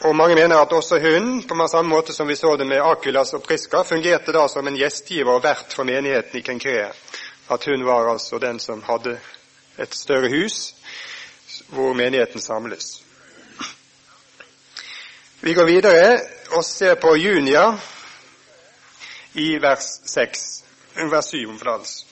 Og 0.02 0.16
Mange 0.16 0.34
mener 0.34 0.56
at 0.58 0.72
også 0.72 0.98
hun, 0.98 1.42
på 1.42 1.66
samme 1.70 1.90
måte 1.90 2.12
som 2.12 2.28
vi 2.28 2.34
så 2.36 2.56
det 2.56 2.66
med 2.66 2.82
Akulas 2.82 3.34
og 3.34 3.42
Priska, 3.42 3.84
fungerte 3.84 4.32
da 4.32 4.48
som 4.48 4.66
en 4.66 4.76
gjestgiver 4.76 5.30
og 5.30 5.44
vert 5.44 5.74
for 5.76 5.86
menigheten 5.86 6.40
i 6.40 6.42
Kenkrea. 6.42 6.88
At 7.50 7.64
hun 7.64 7.86
var 7.86 8.10
altså 8.10 8.38
den 8.38 8.58
som 8.60 8.82
hadde 8.82 9.20
et 9.78 9.94
større 9.94 10.28
hus 10.28 10.74
hvor 11.68 11.94
menigheten 11.94 12.40
samles. 12.40 13.02
Vi 15.40 15.54
går 15.54 15.66
videre 15.66 16.20
og 16.50 16.64
ser 16.64 16.94
på 16.94 17.16
Junia 17.16 17.78
i 19.34 19.56
vers 19.62 20.00
6, 20.06 20.64
vers 21.10 21.30
7 21.30 21.48
om 21.48 21.58
forlatelse. 21.58 22.06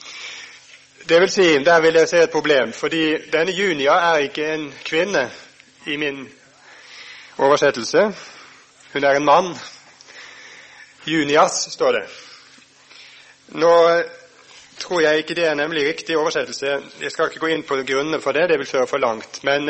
Det 1.09 1.19
vil 1.19 1.31
si, 1.31 1.63
der 1.63 1.81
vil 1.81 1.93
jeg 1.93 2.09
se 2.09 2.23
et 2.23 2.31
problem, 2.31 2.73
fordi 2.73 3.17
denne 3.33 3.51
Junia 3.51 3.91
er 3.91 4.17
ikke 4.17 4.53
en 4.53 4.73
kvinne 4.85 5.31
i 5.85 5.97
min 5.97 6.29
oversettelse. 7.41 8.15
Hun 8.93 9.03
er 9.03 9.15
en 9.15 9.25
mann. 9.25 9.55
Junias, 11.05 11.67
står 11.73 11.91
det. 11.91 12.03
Nå 13.47 14.01
tror 14.79 15.01
jeg 15.01 15.17
ikke 15.17 15.35
det 15.35 15.47
er 15.47 15.53
nemlig 15.53 15.87
riktig 15.87 16.17
oversettelse. 16.17 16.81
Jeg 17.01 17.11
skal 17.11 17.29
ikke 17.29 17.39
gå 17.39 17.49
inn 17.53 17.63
på 17.63 17.79
grunnene 17.87 18.21
for 18.21 18.31
det, 18.31 18.49
det 18.49 18.59
vil 18.59 18.67
føre 18.69 18.87
for 18.87 18.97
langt. 18.97 19.43
Men 19.43 19.69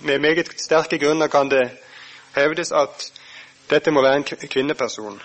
med 0.00 0.18
meget 0.18 0.50
sterke 0.58 0.98
grunner 0.98 1.26
kan 1.26 1.50
det 1.50 1.70
hevdes 2.34 2.72
at 2.72 3.12
dette 3.70 3.90
må 3.90 4.02
være 4.02 4.16
en 4.16 4.24
kvinneperson. 4.24 5.22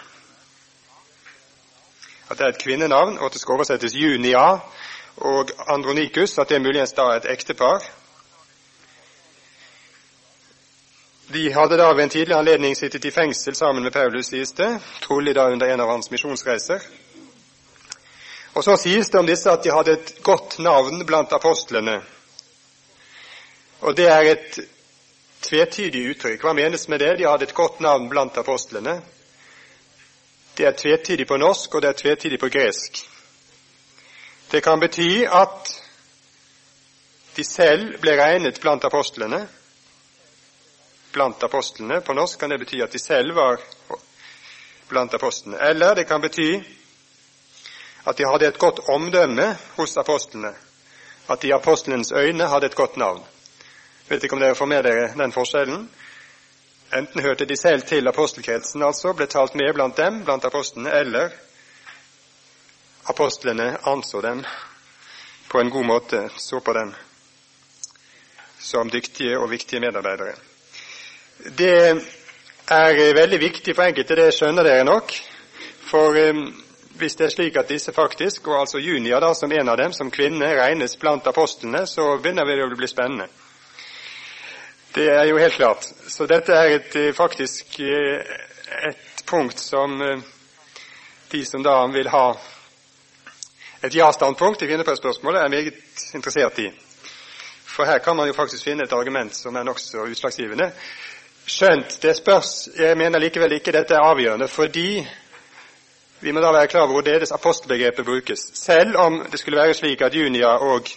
At 2.29 2.37
det 2.37 2.45
er 2.45 2.49
et 2.49 2.63
kvinnenavn, 2.63 3.17
og 3.17 3.25
at 3.25 3.33
det 3.33 3.41
skal 3.41 3.53
oversettes 3.53 3.95
Junia 3.95 4.59
og 5.17 5.49
Andronikus, 5.67 6.37
at 6.37 6.49
det 6.49 6.55
er 6.55 6.59
muligens 6.59 6.93
da 6.93 7.15
et 7.15 7.31
ektepar. 7.31 7.81
De 11.27 11.53
hadde 11.53 11.77
da 11.77 11.93
ved 11.93 12.03
en 12.03 12.09
tidlig 12.09 12.35
anledning 12.35 12.75
sittet 12.77 13.05
i 13.05 13.11
fengsel 13.11 13.55
sammen 13.55 13.83
med 13.83 13.91
Paulus, 13.91 14.29
sies 14.31 14.53
det, 14.55 14.69
trolig 15.03 15.35
da 15.35 15.49
under 15.51 15.67
en 15.67 15.81
av 15.83 15.89
hans 15.89 16.11
misjonsreiser. 16.11 16.79
Og 18.53 18.63
Så 18.63 18.77
sies 18.77 19.09
det 19.09 19.19
om 19.19 19.27
disse 19.27 19.51
at 19.51 19.63
de 19.63 19.71
hadde 19.71 19.91
et 19.91 20.13
godt 20.23 20.59
navn 20.59 21.05
blant 21.05 21.33
apostlene. 21.33 21.99
Og 23.81 23.97
Det 23.97 24.07
er 24.07 24.31
et 24.31 24.59
tvetydig 25.41 26.05
uttrykk. 26.13 26.41
Hva 26.41 26.53
menes 26.53 26.87
med 26.87 26.99
det? 26.99 27.17
De 27.19 27.27
hadde 27.27 27.43
et 27.43 27.53
godt 27.53 27.79
navn 27.79 28.09
blant 28.09 28.37
apostlene. 28.37 29.01
Det 30.57 30.65
er 30.65 30.71
tvetydig 30.71 31.27
på 31.27 31.37
norsk, 31.37 31.75
og 31.75 31.81
det 31.81 31.89
er 31.89 32.01
tvetydig 32.01 32.39
på 32.39 32.49
gresk. 32.49 33.03
Det 34.51 34.63
kan 34.63 34.79
bety 34.79 35.27
at 35.27 35.75
de 37.35 37.43
selv 37.43 37.99
ble 38.01 38.15
regnet 38.15 38.61
blant 38.61 38.83
apostlene. 38.87 39.43
Blant 41.17 41.43
apostlene 41.43 42.01
på 42.06 42.13
norsk 42.13 42.39
kan 42.39 42.51
det 42.53 42.60
bety 42.62 42.77
at 42.86 42.93
de 42.93 42.99
selv 43.01 43.34
var 43.34 43.62
blant 44.88 45.13
apostlene. 45.17 45.58
Eller 45.58 45.95
det 45.97 46.03
kan 46.06 46.21
bety 46.21 46.51
at 48.03 48.17
de 48.17 48.25
hadde 48.30 48.47
et 48.47 48.60
godt 48.62 48.84
omdømme 48.86 49.47
hos 49.75 49.97
apostlene. 49.97 50.51
At 51.27 51.41
de 51.41 51.49
i 51.49 51.56
apostlenes 51.56 52.12
øyne 52.12 52.45
hadde 52.47 52.69
et 52.69 52.75
godt 52.77 52.99
navn. 53.01 53.23
Vet 54.08 54.23
ikke 54.23 54.38
om 54.38 54.43
dere 54.45 54.56
får 54.56 54.69
med 54.69 54.86
dere 54.86 55.08
den 55.17 55.34
forskjellen? 55.34 55.88
Enten 56.93 57.25
hørte 57.25 57.47
de 57.49 57.58
selv 57.58 57.82
til 57.89 58.08
apostelkretsen, 58.08 58.84
altså, 58.86 59.15
ble 59.17 59.25
talt 59.25 59.58
med 59.58 59.73
blant 59.73 59.97
dem, 59.97 60.21
blant 60.23 60.45
apostlene, 60.45 60.93
eller 61.01 61.34
apostlene 63.10 63.71
anså 63.89 64.21
dem 64.21 64.45
på 65.49 65.60
en 65.60 65.73
god 65.73 65.89
måte, 65.89 66.21
så 66.38 66.62
på 66.62 66.77
dem 66.77 66.93
som 68.62 68.93
dyktige 68.93 69.39
og 69.39 69.49
viktige 69.49 69.82
medarbeidere. 69.82 70.38
Det 71.38 72.02
er 72.67 73.13
veldig 73.13 73.39
viktig 73.39 73.76
for 73.76 73.86
enkelte, 73.86 74.15
det 74.17 74.32
skjønner 74.36 74.65
dere 74.65 74.86
nok. 74.88 75.13
For 75.88 76.17
um, 76.30 76.47
hvis 76.97 77.15
det 77.15 77.28
er 77.28 77.34
slik 77.34 77.58
at 77.60 77.69
disse 77.69 77.93
faktisk, 77.93 78.47
og 78.47 78.60
altså 78.60 78.82
Junia 78.82 79.19
da 79.21 79.34
som 79.38 79.52
en 79.52 79.69
av 79.69 79.78
dem, 79.78 79.93
som 79.93 80.12
kvinne, 80.12 80.50
regnes 80.58 80.97
blant 80.97 81.28
apostlene, 81.28 81.86
så 81.88 82.17
begynner 82.17 82.47
det 82.50 82.63
å 82.65 82.71
bli 82.73 82.89
spennende. 82.89 83.28
Det 84.95 85.06
er 85.13 85.28
jo 85.30 85.38
helt 85.38 85.54
klart. 85.54 85.86
Så 86.10 86.26
dette 86.26 86.56
er 86.56 86.80
et, 86.80 86.95
eh, 86.95 87.13
faktisk 87.13 87.80
eh, 87.80 88.26
et 88.89 89.23
punkt 89.26 89.60
som 89.60 90.02
eh, 90.02 90.23
de 91.32 91.45
som 91.45 91.63
da 91.63 91.86
vil 91.93 92.10
ha 92.10 92.26
et 93.82 93.93
ja-standpunkt 93.93 94.63
i 94.63 94.67
kvinnepressspørsmålet, 94.67 95.41
er 95.41 95.54
meget 95.54 96.08
interessert 96.17 96.60
i. 96.60 96.71
For 97.62 97.86
her 97.86 98.00
kan 98.00 98.15
man 98.17 98.28
jo 98.28 98.34
faktisk 98.34 98.63
finne 98.63 98.88
et 98.88 98.93
argument 98.93 99.36
som 99.36 99.56
er 99.56 99.67
nokså 99.67 100.08
utslagsgivende. 100.10 100.71
Skjønt 101.47 102.01
det 102.03 102.12
spørs 102.17 102.69
Jeg 102.75 102.97
mener 102.97 103.19
likevel 103.23 103.53
ikke 103.55 103.71
dette 103.71 103.95
er 103.95 104.03
avgjørende, 104.03 104.47
fordi 104.51 105.07
vi 106.19 106.31
må 106.31 106.41
da 106.41 106.49
være 106.51 106.67
klar 106.67 106.81
over 106.81 106.91
hvorledes 106.97 107.31
apostelbegrepet 107.31 108.05
brukes. 108.05 108.39
Selv 108.53 108.97
om 108.97 109.21
det 109.31 109.39
skulle 109.39 109.60
være 109.60 109.73
slik 109.73 110.01
at 110.01 110.15
Junia 110.15 110.47
og 110.47 110.88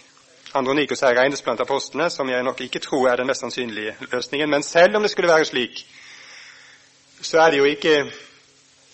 Andronikos 0.53 0.99
her 0.99 1.15
regnes 1.15 1.41
blant 1.41 1.61
apostlene, 1.61 2.09
som 2.09 2.29
jeg 2.29 2.43
nok 2.43 2.61
ikke 2.61 2.79
tror 2.79 3.07
er 3.07 3.15
den 3.15 3.27
mest 3.27 3.39
sannsynlige 3.39 3.95
løsningen, 4.11 4.49
men 4.49 4.63
selv 4.63 4.95
om 4.95 5.01
det 5.01 5.11
skulle 5.11 5.29
være 5.29 5.45
slik, 5.45 5.85
så 7.21 7.41
er 7.41 7.51
det 7.51 7.57
jo 7.57 7.63
ikke 7.63 8.11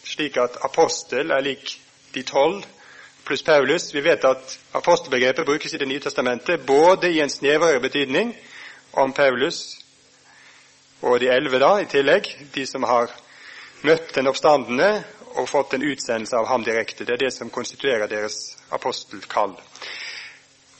slik 0.03 0.37
at 0.37 0.57
apostel 0.61 1.31
er 1.31 1.41
lik 1.41 1.81
de 2.15 2.21
tolv 2.23 2.63
pluss 3.25 3.43
Paulus. 3.43 3.93
Vi 3.93 4.03
vet 4.03 4.25
at 4.25 4.59
apostelbegrepet 4.73 5.45
brukes 5.45 5.73
i 5.73 5.77
Det 5.77 5.87
nye 5.87 5.99
testamentet 5.99 6.65
både 6.65 7.11
i 7.11 7.19
en 7.19 7.29
snevrere 7.29 7.79
betydning 7.79 8.35
om 8.93 9.13
Paulus 9.13 9.76
og 11.01 11.19
de 11.19 11.29
elleve 11.29 11.59
da, 11.61 11.75
i 11.81 11.89
tillegg, 11.89 12.29
de 12.53 12.65
som 12.65 12.83
har 12.83 13.11
møtt 13.85 14.15
den 14.15 14.27
oppstandende 14.27 15.03
og 15.37 15.49
fått 15.49 15.75
en 15.77 15.85
utsendelse 15.85 16.37
av 16.37 16.47
ham 16.49 16.63
direkte. 16.65 17.05
Det 17.05 17.13
er 17.13 17.25
det 17.27 17.33
som 17.33 17.49
konstituerer 17.53 18.09
deres 18.09 18.57
apostelkall. 18.73 19.53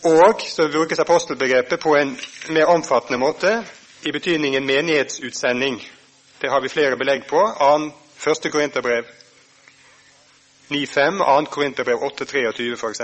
Og 0.08 0.42
så 0.42 0.68
brukes 0.72 1.00
apostelbegrepet 1.00 1.80
på 1.80 1.96
en 1.98 2.18
mer 2.50 2.72
omfattende 2.74 3.20
måte 3.22 3.64
i 4.06 4.12
betydningen 4.12 4.66
menighetsutsending. 4.66 5.82
Det 6.42 6.50
har 6.50 6.62
vi 6.62 6.70
flere 6.70 6.98
belegg 6.98 7.28
på. 7.30 7.42
Første 8.18 8.50
Korinterbrev 8.50 9.06
9.5, 10.70 11.46
2. 11.46 11.46
Korinterbrev 11.52 11.98
8.23 11.98 12.74
f.eks. 12.76 13.02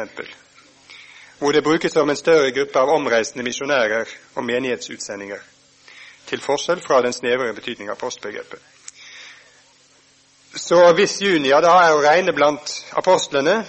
Hvor 1.39 1.51
det 1.51 1.63
brukes 1.63 1.91
som 1.91 2.09
en 2.09 2.15
større 2.15 2.51
gruppe 2.51 2.79
av 2.79 2.89
omreisende 2.89 3.43
misjonærer 3.43 4.09
og 4.35 4.45
menighetsutsendinger. 4.45 5.52
Til 6.33 6.41
forskjell 6.41 6.79
fra 6.81 6.97
den 7.05 7.13
snevre 7.13 7.53
betydning 7.53 7.91
av 7.93 7.99
postbegrepet. 8.01 8.57
Så 10.57 10.79
hvis 10.97 11.19
Junia 11.21 11.59
da 11.61 11.73
er 11.83 11.93
å 11.93 12.01
regne 12.01 12.33
blant 12.33 12.71
apostlene, 12.97 13.59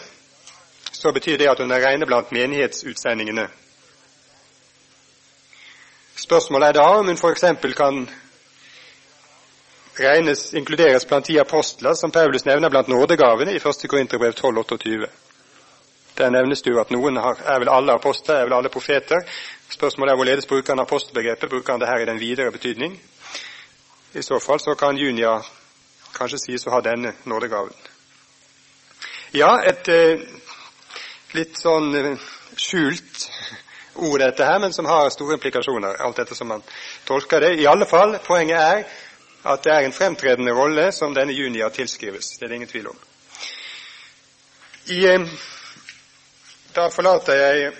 så 0.92 1.12
betyr 1.12 1.36
det 1.42 1.50
at 1.50 1.60
hun 1.60 1.72
er 1.76 1.84
regne 1.84 2.08
blant 2.08 2.32
menighetsutsendingene. 2.32 3.44
Spørsmålet 6.24 6.70
er 6.70 6.78
da 6.78 6.86
om 7.02 7.10
hun 7.12 7.20
f.eks. 7.20 7.44
kan 7.76 8.00
regnes, 10.00 10.46
inkluderes 10.56 11.04
blant 11.04 11.28
de 11.28 11.36
apostler 11.40 12.00
som 12.00 12.12
Paulus 12.16 12.48
nevner 12.48 12.72
blant 12.72 12.88
nådegavene 12.88 13.52
i 13.52 13.60
1. 13.60 13.88
Korinterbrev 13.92 14.32
12,28. 14.40 15.10
Der 16.16 16.32
nevnes 16.32 16.62
det 16.62 16.72
jo 16.72 16.80
at 16.80 16.96
noen 16.96 17.20
har, 17.20 17.44
er 17.44 17.60
vel 17.60 17.74
alle 17.76 18.00
apostler, 18.00 18.40
er 18.40 18.48
vel 18.48 18.56
alle 18.56 18.72
profeter. 18.72 19.28
Spørsmålet 19.74 20.12
er 20.12 20.16
hvorledes 20.16 20.46
bruker 20.46 20.72
han 20.72 20.80
apostelbegrepet. 20.80 21.50
Bruker 21.50 21.72
han 21.72 21.80
det 21.80 21.88
her 21.88 21.98
i 21.98 22.06
den 22.06 22.20
videre 22.20 22.52
betydning? 22.52 22.94
I 24.14 24.22
så 24.22 24.38
fall 24.38 24.60
så 24.60 24.74
kan 24.78 24.96
Junia 24.96 25.40
kanskje 26.14 26.38
sies 26.38 26.66
å 26.68 26.74
ha 26.76 26.78
denne 26.84 27.10
nådegaven. 27.26 27.74
Ja, 29.34 29.56
et 29.66 29.88
eh, 29.90 30.20
litt 31.34 31.58
sånn 31.58 31.88
eh, 31.98 32.28
skjult 32.54 33.24
ord, 33.94 34.20
dette 34.22 34.46
her, 34.46 34.60
men 34.62 34.76
som 34.76 34.86
har 34.86 35.10
store 35.10 35.40
implikasjoner, 35.40 35.98
alt 36.06 36.20
dette 36.22 36.38
som 36.38 36.52
man 36.52 36.62
tolker 37.08 37.42
det. 37.42 37.56
I 37.58 37.66
alle 37.66 37.88
fall, 37.90 38.14
poenget 38.22 38.60
er 38.60 38.84
at 39.50 39.66
det 39.66 39.72
er 39.74 39.88
en 39.88 39.96
fremtredende 39.96 40.54
rolle 40.54 40.86
som 40.94 41.16
denne 41.16 41.34
Junia 41.34 41.66
tilskrives. 41.74 42.36
Det 42.38 42.46
er 42.46 42.54
det 42.54 42.60
ingen 42.60 42.70
tvil 42.70 42.92
om. 42.92 43.02
I, 44.94 45.00
eh, 45.16 45.26
da 46.78 46.86
forlater 46.94 47.42
jeg 47.42 47.74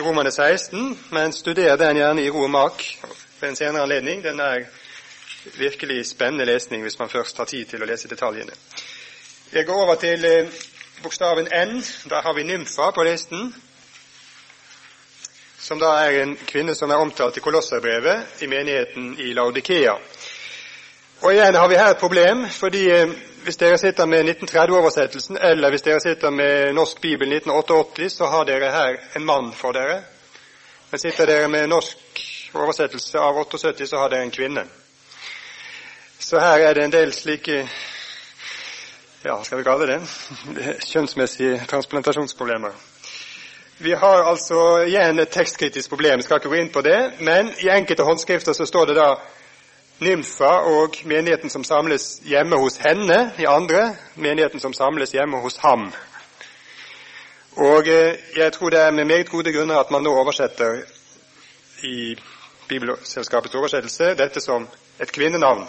Romane 0.00 0.30
16, 0.30 0.98
men 1.10 1.32
studer 1.32 1.76
den 1.76 1.96
gjerne 1.96 2.22
i 2.24 2.30
ro 2.30 2.46
og 2.46 2.50
mak 2.50 2.82
ved 3.40 3.48
en 3.48 3.56
senere 3.56 3.82
anledning. 3.82 4.22
Den 4.24 4.40
er 4.40 4.64
virkelig 5.58 6.06
spennende 6.06 6.44
lesning 6.44 6.82
hvis 6.82 6.98
man 6.98 7.10
først 7.10 7.36
har 7.36 7.44
tid 7.44 7.66
til 7.66 7.82
å 7.82 7.86
lese 7.86 8.08
detaljene. 8.08 8.56
Jeg 9.52 9.66
går 9.66 9.82
over 9.82 9.98
til 10.00 10.24
eh, 10.24 10.48
bokstaven 11.02 11.44
N. 11.52 11.82
Der 12.08 12.22
har 12.22 12.32
vi 12.32 12.42
nymfa 12.42 12.90
på 12.90 13.04
listen, 13.04 13.54
som 15.58 15.80
da 15.80 15.92
er 16.06 16.22
en 16.22 16.36
kvinne 16.46 16.74
som 16.74 16.90
er 16.90 16.96
omtalt 17.04 17.36
i 17.36 17.44
Kolosserbrevet 17.44 18.40
i 18.40 18.48
menigheten 18.48 19.18
i 19.20 19.34
Laudikea. 19.36 19.98
Og 21.20 21.34
igjen 21.34 21.54
har 21.54 21.68
vi 21.68 21.76
her 21.76 21.92
et 21.92 22.00
problem, 22.00 22.48
fordi 22.48 22.86
eh, 22.90 23.12
hvis 23.44 23.56
dere 23.56 23.78
sitter 23.78 24.06
med 24.06 24.28
1930-oversettelsen, 24.28 25.38
eller 25.42 25.70
hvis 25.70 25.82
dere 25.82 26.00
sitter 26.00 26.30
med 26.30 26.74
Norsk 26.74 27.00
bibel 27.00 27.32
1988, 27.32 28.10
så 28.12 28.26
har 28.26 28.44
dere 28.44 28.70
her 28.70 28.96
en 29.16 29.24
mann 29.24 29.52
for 29.52 29.72
dere. 29.72 30.02
Men 30.90 30.98
sitter 30.98 31.26
dere 31.26 31.48
med 31.48 31.68
norsk 31.68 32.22
oversettelse 32.54 33.18
av 33.18 33.38
78, 33.38 33.86
så 33.86 33.98
har 33.98 34.08
dere 34.12 34.22
en 34.22 34.30
kvinne. 34.30 34.64
Så 36.18 36.38
her 36.38 36.58
er 36.58 36.74
det 36.74 36.84
en 36.84 36.92
del 36.92 37.12
slike 37.12 37.64
ja, 39.24 39.36
skal 39.44 39.58
vi 39.58 39.64
kalle 39.64 39.86
det 39.86 40.00
kjønnsmessige 40.86 41.64
transplantasjonsproblemer. 41.70 42.72
Vi 43.78 43.92
har 43.92 44.24
altså 44.30 44.84
igjen 44.86 45.18
et 45.18 45.30
tekstkritisk 45.34 45.90
problem, 45.90 46.20
jeg 46.20 46.24
skal 46.24 46.38
ikke 46.38 46.50
gå 46.52 46.58
inn 46.60 46.72
på 46.74 46.82
det, 46.86 46.98
men 47.18 47.50
i 47.62 47.70
enkelte 47.70 48.06
håndskrifter 48.06 48.54
så 48.54 48.66
står 48.66 48.90
det 48.90 48.98
da 48.98 49.08
nymfa 50.02 50.50
og 50.68 50.96
menigheten 51.04 51.50
som 51.50 51.64
samles 51.64 52.20
hjemme 52.26 52.58
hos 52.60 52.76
henne, 52.82 53.32
i 53.38 53.46
andre 53.48 53.94
menigheten 54.14 54.60
som 54.60 54.74
samles 54.74 55.14
hjemme 55.14 55.40
hos 55.42 55.56
ham. 55.62 55.92
Og 57.56 57.88
eh, 57.88 58.18
jeg 58.36 58.52
tror 58.52 58.70
det 58.70 58.80
er 58.80 58.90
med 58.90 59.04
meget 59.04 59.30
gode 59.30 59.52
grunner 59.52 59.78
at 59.78 59.90
man 59.90 60.02
nå 60.02 60.14
oversetter 60.16 60.82
i 61.82 62.16
Bibelselskapets 62.68 63.54
oversettelse 63.54 64.14
dette 64.14 64.40
som 64.40 64.68
et 65.00 65.12
kvinnenavn. 65.12 65.66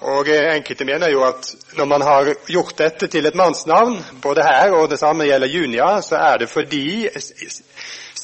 Og 0.00 0.28
eh, 0.28 0.54
Enkelte 0.56 0.84
mener 0.84 1.10
jo 1.10 1.24
at 1.24 1.54
når 1.76 1.84
man 1.84 2.02
har 2.02 2.34
gjort 2.48 2.78
dette 2.78 3.06
til 3.06 3.26
et 3.26 3.34
mannsnavn, 3.34 3.98
både 4.22 4.42
her 4.42 4.72
og 4.72 4.90
det 4.90 4.98
samme 4.98 5.24
gjelder 5.24 5.48
Junia, 5.48 6.00
så 6.02 6.16
er 6.16 6.36
det 6.36 6.48
fordi 6.48 7.08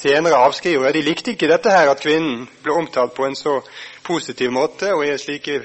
senere 0.03 0.41
avskrivere 0.43 0.93
de 0.93 1.03
likte 1.07 1.35
ikke 1.35 1.51
dette 1.51 1.71
her 1.71 1.91
at 1.93 2.03
kvinnen 2.03 2.47
ble 2.65 2.75
omtalt 2.75 3.15
på 3.15 3.27
en 3.27 3.37
så 3.38 3.61
positiv 4.03 4.51
måte 4.51 4.91
og 4.95 5.05
i 5.07 5.15
slike 5.19 5.61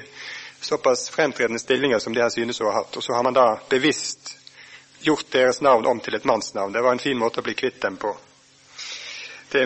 såpass 0.62 1.10
fremtredende 1.10 1.60
stillinger 1.60 2.00
som 2.00 2.14
de 2.14 2.22
her 2.22 2.30
synes 2.34 2.62
å 2.62 2.70
ha 2.70 2.82
hatt. 2.82 2.98
Og 2.98 3.04
så 3.04 3.16
har 3.18 3.26
man 3.26 3.34
da 3.34 3.48
bevisst 3.70 4.36
gjort 5.02 5.32
deres 5.32 5.62
navn 5.62 5.86
om 5.86 6.00
til 6.00 6.16
et 6.16 6.26
mannsnavn. 6.26 6.74
Det 6.74 6.82
var 6.82 6.92
en 6.92 7.02
fin 7.02 7.18
måte 7.18 7.42
å 7.42 7.46
bli 7.46 7.56
kvitt 7.58 7.82
dem 7.82 7.98
på. 7.98 8.14
Det 9.52 9.66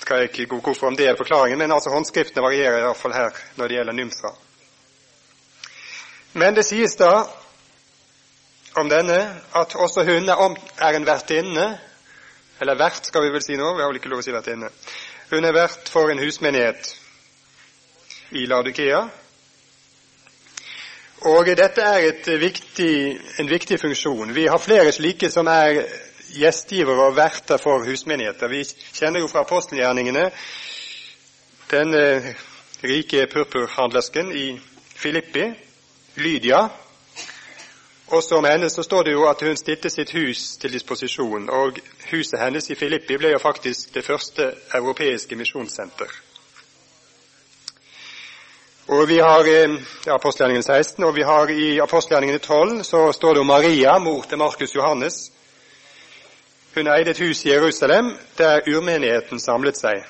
skal 0.00 0.22
jeg 0.22 0.30
ikke 0.30 0.48
gå 0.54 0.60
god 0.64 0.78
for 0.78 0.88
om 0.88 0.96
det 0.96 1.08
er 1.10 1.18
forklaringen, 1.18 1.58
men 1.58 1.72
altså 1.72 1.92
håndskriftene 1.92 2.44
varierer 2.44 2.84
iallfall 2.84 3.16
her 3.16 3.36
når 3.56 3.68
det 3.68 3.78
gjelder 3.78 3.98
nymfa. 3.98 4.32
Men 6.32 6.54
det 6.54 6.64
sies 6.68 6.96
da 6.96 7.26
om 8.78 8.88
denne 8.88 9.18
at 9.56 9.74
også 9.74 10.04
hun 10.06 10.30
er 10.30 10.96
en 10.96 11.06
vertinne, 11.06 11.66
eller 12.60 12.76
vert 12.76 13.06
skal 13.08 13.24
vi 13.24 13.32
vel 13.34 13.42
si 13.44 13.56
nå, 13.56 13.72
vi 13.74 13.82
har 13.82 13.88
vel 13.88 14.00
ikke 14.00 14.10
lov 14.12 14.20
å 14.20 14.26
si 14.26 14.34
vertinne. 14.34 14.68
Hun 15.30 15.46
er 15.48 15.56
vert 15.56 15.88
for 15.88 16.12
en 16.12 16.20
husmenighet 16.20 16.92
i 18.36 18.44
Ladukea. 18.50 19.00
Og 21.30 21.50
dette 21.56 21.84
er 21.84 22.38
viktig, 22.40 22.92
en 23.40 23.48
viktig 23.50 23.80
funksjon. 23.80 24.34
Vi 24.36 24.46
har 24.48 24.60
flere 24.60 24.92
slike 24.92 25.30
som 25.32 25.48
er 25.52 25.82
gjestgivere 26.36 27.08
og 27.08 27.16
verter 27.16 27.60
for 27.60 27.84
husmenigheter. 27.84 28.48
Vi 28.48 28.62
kjenner 28.96 29.24
jo 29.24 29.28
fra 29.28 29.44
apostelgjerningene 29.44 30.28
den 31.70 31.96
rike 32.82 33.26
purpurhandlersken 33.30 34.32
i 34.36 34.46
Filippi, 35.00 35.50
Lydia. 36.16 36.68
Også 38.10 38.36
om 38.36 38.44
henne 38.44 38.70
så 38.70 38.82
står 38.82 39.02
det 39.02 39.12
jo 39.12 39.28
at 39.30 39.42
hun 39.46 39.56
stilte 39.56 39.90
sitt 39.90 40.10
hus 40.10 40.56
til 40.58 40.72
disposisjon, 40.72 41.46
og 41.50 41.78
huset 42.10 42.40
hennes 42.40 42.66
i 42.70 42.74
Filippi 42.74 43.16
ble 43.16 43.30
jo 43.30 43.38
faktisk 43.38 43.94
det 43.94 44.02
første 44.04 44.48
europeiske 44.74 45.38
misjonssenter. 45.38 46.10
Og 48.90 49.08
vi 49.08 49.20
har 49.22 49.46
i 49.46 49.78
Apostelgjerningen 50.10 50.62
16, 50.62 51.04
og 51.04 51.14
vi 51.14 51.22
har 51.22 51.50
i 51.54 51.78
apostelgjerningene 51.78 52.38
12 52.38 52.82
så 52.84 53.12
står 53.12 53.34
det 53.34 53.40
om 53.40 53.46
Maria, 53.46 53.98
mor 53.98 54.26
til 54.28 54.38
Markus 54.38 54.74
Johannes. 54.74 55.30
Hun 56.74 56.90
eide 56.90 57.10
et 57.10 57.18
hus 57.18 57.44
i 57.44 57.52
Jerusalem 57.52 58.16
der 58.38 58.66
urmenigheten 58.66 59.38
samlet 59.40 59.78
seg. 59.78 60.02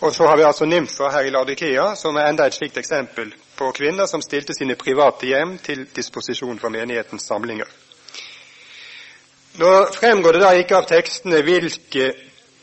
Og 0.00 0.14
så 0.14 0.26
har 0.26 0.36
vi 0.36 0.46
altså 0.46 0.64
nymfer 0.64 1.10
her 1.10 1.26
i 1.26 1.34
Ladikea, 1.34 1.94
som 1.94 2.16
er 2.16 2.30
enda 2.30 2.46
et 2.46 2.54
slikt 2.54 2.78
eksempel 2.78 3.34
på 3.60 3.72
kvinner 3.76 4.06
som 4.06 4.22
stilte 4.24 4.54
sine 4.56 4.74
private 4.80 5.28
hjem 5.28 5.58
til 5.60 5.82
disposisjon 5.92 6.56
for 6.58 6.72
menighetens 6.72 7.26
samlinger. 7.28 7.68
Nå 9.60 9.72
fremgår 9.92 10.32
det 10.32 10.40
da 10.40 10.52
ikke 10.56 10.78
av 10.78 10.86
tekstene 10.88 11.42
hvilke 11.44 12.06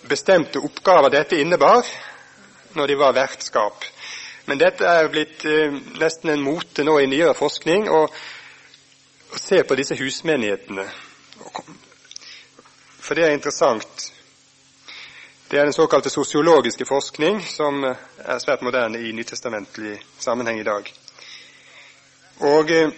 bestemte 0.10 0.58
oppgaver 0.58 1.14
dette 1.14 1.38
innebar 1.38 1.86
når 2.74 2.90
de 2.90 2.98
var 2.98 3.14
vertskap. 3.14 3.86
Men 4.50 4.58
dette 4.58 4.90
er 4.90 5.12
blitt 5.14 5.46
eh, 5.46 5.78
nesten 6.02 6.34
en 6.34 6.42
mote 6.42 6.82
nå 6.88 6.98
i 7.04 7.10
nyere 7.12 7.38
forskning 7.38 7.86
å, 7.94 8.02
å 8.08 9.42
se 9.44 9.62
på 9.70 9.78
disse 9.78 10.00
husmenighetene. 10.02 10.88
For 13.06 13.14
det 13.14 13.28
er 13.28 13.38
interessant. 13.38 14.10
Det 15.50 15.60
er 15.60 15.64
den 15.64 15.74
såkalte 15.74 16.10
sosiologiske 16.10 16.86
forskning, 16.86 17.42
som 17.48 17.84
er 17.84 18.40
svært 18.44 18.62
moderne 18.68 19.00
i 19.00 19.14
nytestamentlig 19.16 19.94
sammenheng 20.20 20.60
i 20.60 20.66
dag. 20.68 20.90
Og 22.40 22.72
eh, 22.72 22.90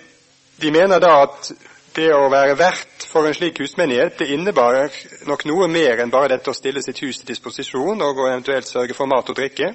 De 0.61 0.71
mener 0.71 0.99
da 0.99 1.11
at 1.23 1.51
det 1.95 2.09
å 2.13 2.25
være 2.29 2.57
vert 2.57 3.05
for 3.07 3.27
en 3.27 3.35
slik 3.37 3.61
husmenighet 3.61 4.17
det 4.19 4.27
innebærer 4.33 4.97
nok 5.29 5.45
noe 5.45 5.67
mer 5.71 6.01
enn 6.01 6.11
bare 6.11 6.33
dette 6.33 6.51
å 6.51 6.57
stille 6.57 6.81
sitt 6.83 6.99
hus 7.05 7.21
til 7.21 7.29
disposisjon 7.29 8.01
og 8.01 8.19
eventuelt 8.25 8.67
sørge 8.67 8.97
for 8.97 9.07
mat 9.07 9.29
og 9.29 9.37
drikke. 9.37 9.71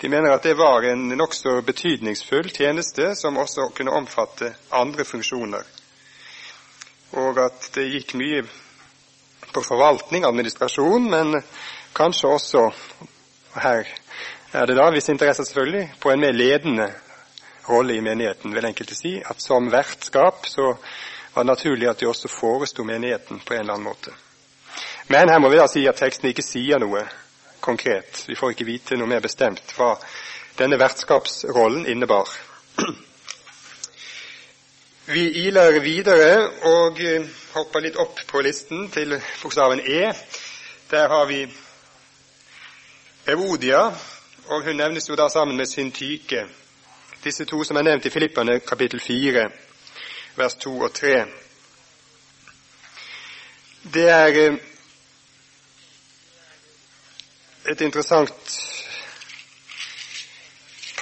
De 0.00 0.10
mener 0.12 0.34
at 0.34 0.44
det 0.44 0.56
var 0.58 0.84
en 0.90 1.06
nokså 1.16 1.60
betydningsfull 1.64 2.50
tjeneste 2.50 3.14
som 3.16 3.38
også 3.40 3.70
kunne 3.78 3.94
omfatte 3.94 4.52
andre 4.74 5.06
funksjoner, 5.08 5.64
og 7.16 7.40
at 7.46 7.70
det 7.78 7.88
gikk 7.94 8.18
mye 8.20 8.42
på 9.54 9.62
forvaltning, 9.64 10.26
administrasjon, 10.28 11.08
men 11.08 11.38
kanskje 11.96 12.28
også 12.28 12.66
her 13.62 13.88
er 14.52 14.66
det 14.68 14.76
da 14.76 14.90
viss 14.92 15.08
interesse 15.12 15.44
selvfølgelig 15.44 15.88
på 16.00 16.12
en 16.12 16.20
mer 16.20 16.32
ledende 16.32 16.86
rolle 17.68 17.96
i 17.96 18.00
menigheten, 18.00 18.54
vil 18.54 18.64
enkelte 18.64 18.94
si. 18.94 19.16
At 19.24 19.42
som 19.42 19.70
vertskap 19.72 20.46
så 20.46 20.76
var 21.34 21.44
det 21.44 21.50
naturlig 21.50 21.88
at 21.90 22.00
de 22.00 22.08
også 22.08 22.28
foresto 22.28 22.84
menigheten 22.84 23.40
på 23.40 23.54
en 23.54 23.60
eller 23.60 23.74
annen 23.74 23.88
måte. 23.88 24.14
Men 25.08 25.28
her 25.28 25.38
må 25.38 25.48
vi 25.48 25.58
da 25.60 25.66
si 25.70 25.84
at 25.88 25.98
teksten 25.98 26.30
ikke 26.30 26.44
sier 26.44 26.80
noe 26.82 27.02
konkret. 27.60 28.24
Vi 28.28 28.36
får 28.38 28.54
ikke 28.54 28.68
vite 28.68 28.96
noe 28.96 29.10
mer 29.10 29.24
bestemt 29.24 29.74
hva 29.76 29.96
denne 30.58 30.78
vertskapsrollen 30.80 31.86
innebar. 31.86 32.30
Vi 35.06 35.28
iler 35.46 35.76
videre 35.84 36.48
og 36.66 36.98
hopper 37.52 37.84
litt 37.84 37.98
opp 38.02 38.18
på 38.26 38.40
listen 38.42 38.88
til 38.90 39.14
bokstaven 39.42 39.78
E. 39.86 40.10
Der 40.90 41.08
har 41.08 41.28
vi 41.30 41.44
Evodia, 43.28 43.80
og 44.46 44.64
hun 44.64 44.76
nevnes 44.76 45.08
jo 45.08 45.16
da 45.18 45.28
sammen 45.28 45.56
med 45.56 45.66
Syntyke. 45.66 46.44
Disse 47.24 47.44
to 47.44 47.64
som 47.64 47.76
er 47.76 47.82
nevnt 47.82 48.06
i 48.06 48.10
Filippene, 48.10 48.60
kapittel 48.60 49.00
4, 49.00 49.48
vers 50.36 50.54
2 50.54 50.74
og 50.80 50.92
3. 50.94 51.24
Det 53.94 54.04
er 54.10 54.38
eh, 54.44 54.60
et 57.70 57.80
interessant 57.80 58.54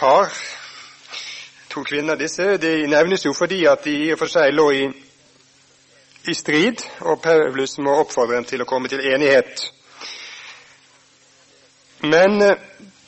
par, 0.01 0.33
to 1.71 1.85
kvinner 1.85 2.17
disse. 2.17 2.57
De 2.57 2.87
nevnes 2.87 3.27
jo 3.27 3.37
fordi 3.37 3.67
at 3.69 3.85
de 3.85 3.99
i 4.07 4.13
og 4.17 4.19
for 4.25 4.33
seg 4.33 4.57
lå 4.57 4.71
i, 4.71 4.85
i 6.25 6.35
strid, 6.35 6.89
og 7.01 7.21
Paulus 7.21 7.79
må 7.79 8.01
oppfordre 8.01 8.41
dem 8.41 8.49
til 8.49 8.65
å 8.65 8.73
komme 8.73 8.89
til 8.89 9.05
enighet. 9.13 9.69
Men 12.05 12.43
eh, 12.43 12.57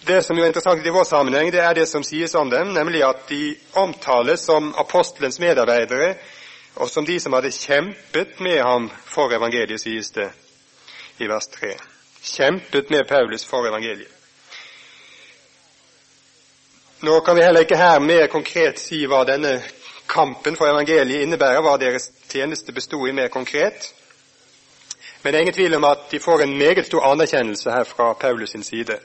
det 0.07 0.23
som 0.23 0.39
er 0.39 0.47
interessant 0.47 0.87
i 0.87 0.91
vår 0.91 1.05
sammenheng, 1.05 1.51
det 1.53 1.61
er 1.61 1.75
det 1.75 1.87
som 1.91 2.05
sies 2.05 2.35
om 2.35 2.51
dem, 2.51 2.73
nemlig 2.75 3.03
at 3.05 3.29
de 3.29 3.57
omtales 3.73 4.41
som 4.47 4.73
apostelens 4.79 5.41
medarbeidere, 5.43 6.15
og 6.77 6.91
som 6.91 7.05
de 7.05 7.21
som 7.21 7.33
hadde 7.33 7.51
kjempet 7.51 8.41
med 8.41 8.61
ham 8.63 8.91
for 9.09 9.33
evangeliet, 9.33 9.81
sies 9.81 10.11
det 10.15 10.31
i 11.19 11.29
vers 11.29 11.49
3. 11.53 11.73
Kjempet 12.23 12.91
med 12.91 13.09
Paulus 13.09 13.45
for 13.45 13.67
evangeliet. 13.69 14.13
Nå 17.01 17.21
kan 17.21 17.37
vi 17.37 17.43
heller 17.43 17.61
ikke 17.61 17.77
her 17.77 18.01
mer 18.01 18.27
konkret 18.33 18.81
si 18.81 19.03
hva 19.07 19.21
denne 19.29 19.59
kampen 20.09 20.57
for 20.57 20.71
evangeliet 20.71 21.27
innebærer, 21.27 21.61
hva 21.61 21.77
deres 21.81 22.09
tjeneste 22.29 22.73
bestod 22.73 23.09
i 23.09 23.13
mer 23.13 23.29
konkret. 23.29 23.91
Men 25.27 25.33
det 25.33 25.39
er 25.39 25.41
ingen 25.41 25.55
tvil 25.55 25.75
om 25.75 25.85
at 25.85 25.99
de 26.11 26.21
får 26.21 26.41
en 26.41 26.59
meget 26.59 26.87
stor 26.87 27.03
anerkjennelse 27.03 27.71
her 27.71 27.85
fra 27.85 28.13
Paulus 28.13 28.51
sin 28.51 28.63
side. 28.63 28.99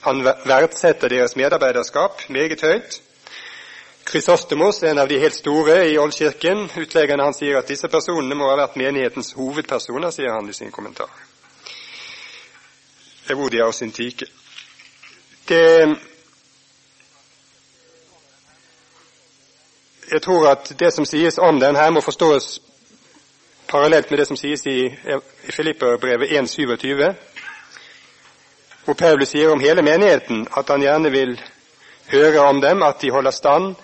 Han 0.00 0.24
verdsetter 0.24 1.08
deres 1.08 1.36
medarbeiderskap 1.36 2.22
meget 2.28 2.60
høyt. 2.60 3.02
Krysostemos, 4.04 4.82
en 4.82 4.98
av 4.98 5.08
de 5.08 5.18
helt 5.18 5.34
store 5.34 5.76
i 5.90 5.98
Oldkirken, 5.98 6.66
utleggende 6.80 7.24
han 7.24 7.34
sier 7.38 7.60
at 7.60 7.70
disse 7.70 7.88
personene 7.88 8.34
må 8.34 8.50
ha 8.50 8.58
vært 8.58 8.74
menighetens 8.76 9.30
hovedpersoner, 9.38 10.10
sier 10.10 10.34
han 10.34 10.50
i 10.50 10.52
sin 10.52 10.74
kommentar. 10.74 11.14
Evodia 13.30 13.70
og 13.70 13.74
Syntike. 13.74 14.26
Det 15.48 15.62
jeg 20.10 20.22
tror 20.22 20.50
at 20.56 20.74
det 20.78 20.92
som 20.92 21.06
sies 21.06 21.38
om 21.38 21.60
den 21.60 21.76
her, 21.76 21.90
må 21.90 22.00
forstås 22.00 22.58
parallelt 23.66 24.10
med 24.10 24.18
det 24.18 24.26
som 24.26 24.36
sies 24.36 24.66
i, 24.66 24.96
Filipperbrevet 25.50 26.30
1.27, 26.30 27.14
hvor 28.84 28.94
Paulus 28.94 29.28
sier 29.32 29.52
om 29.52 29.60
hele 29.60 29.82
menigheten 29.82 30.46
at 30.56 30.68
han 30.68 30.82
gjerne 30.82 31.10
vil 31.10 31.34
høre 32.12 32.40
om 32.40 32.60
dem, 32.60 32.82
at 32.82 33.00
de 33.00 33.10
holder 33.10 33.30
stand 33.30 33.74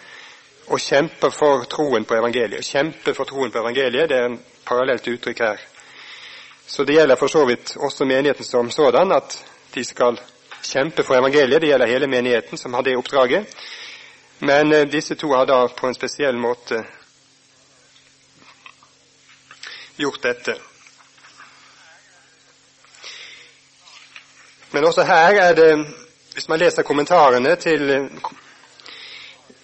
og 0.71 0.81
kjemper 0.81 1.33
for 1.35 1.65
troen 1.71 2.05
på 2.05 2.15
evangeliet. 2.15 2.65
Kjempe 2.65 3.15
for 3.15 3.25
troen 3.25 3.51
på 3.51 3.63
evangeliet, 3.63 4.09
det 4.09 4.19
er 4.19 4.29
en 4.29 4.41
parallelt 4.67 5.09
uttrykk 5.09 5.41
her. 5.41 5.63
Så 6.67 6.85
det 6.85 6.95
gjelder 6.95 7.17
for 7.19 7.27
så 7.27 7.45
vidt 7.47 7.77
også 7.77 8.05
menigheten 8.05 8.45
som 8.45 8.71
sådan, 8.71 9.13
at 9.13 9.45
de 9.75 9.85
skal 9.85 10.21
kjempe 10.63 11.03
for 11.03 11.19
evangeliet. 11.19 11.63
Det 11.63 11.69
gjelder 11.69 11.87
hele 11.87 12.07
menigheten 12.07 12.59
som 12.59 12.75
har 12.75 12.83
det 12.83 12.97
oppdraget. 12.97 13.47
Men 14.39 14.73
eh, 14.73 14.87
disse 14.87 15.15
to 15.15 15.33
har 15.35 15.45
da 15.47 15.67
på 15.67 15.87
en 15.87 15.95
spesiell 15.95 16.39
måte 16.39 16.85
gjort 20.01 20.23
dette. 20.23 20.57
Men 24.73 24.85
også 24.85 25.03
her 25.03 25.41
er 25.43 25.55
det, 25.55 25.71
hvis 26.33 26.49
man 26.49 26.59
leser 26.63 26.87
kommentarene 26.87 27.57
til 27.57 28.11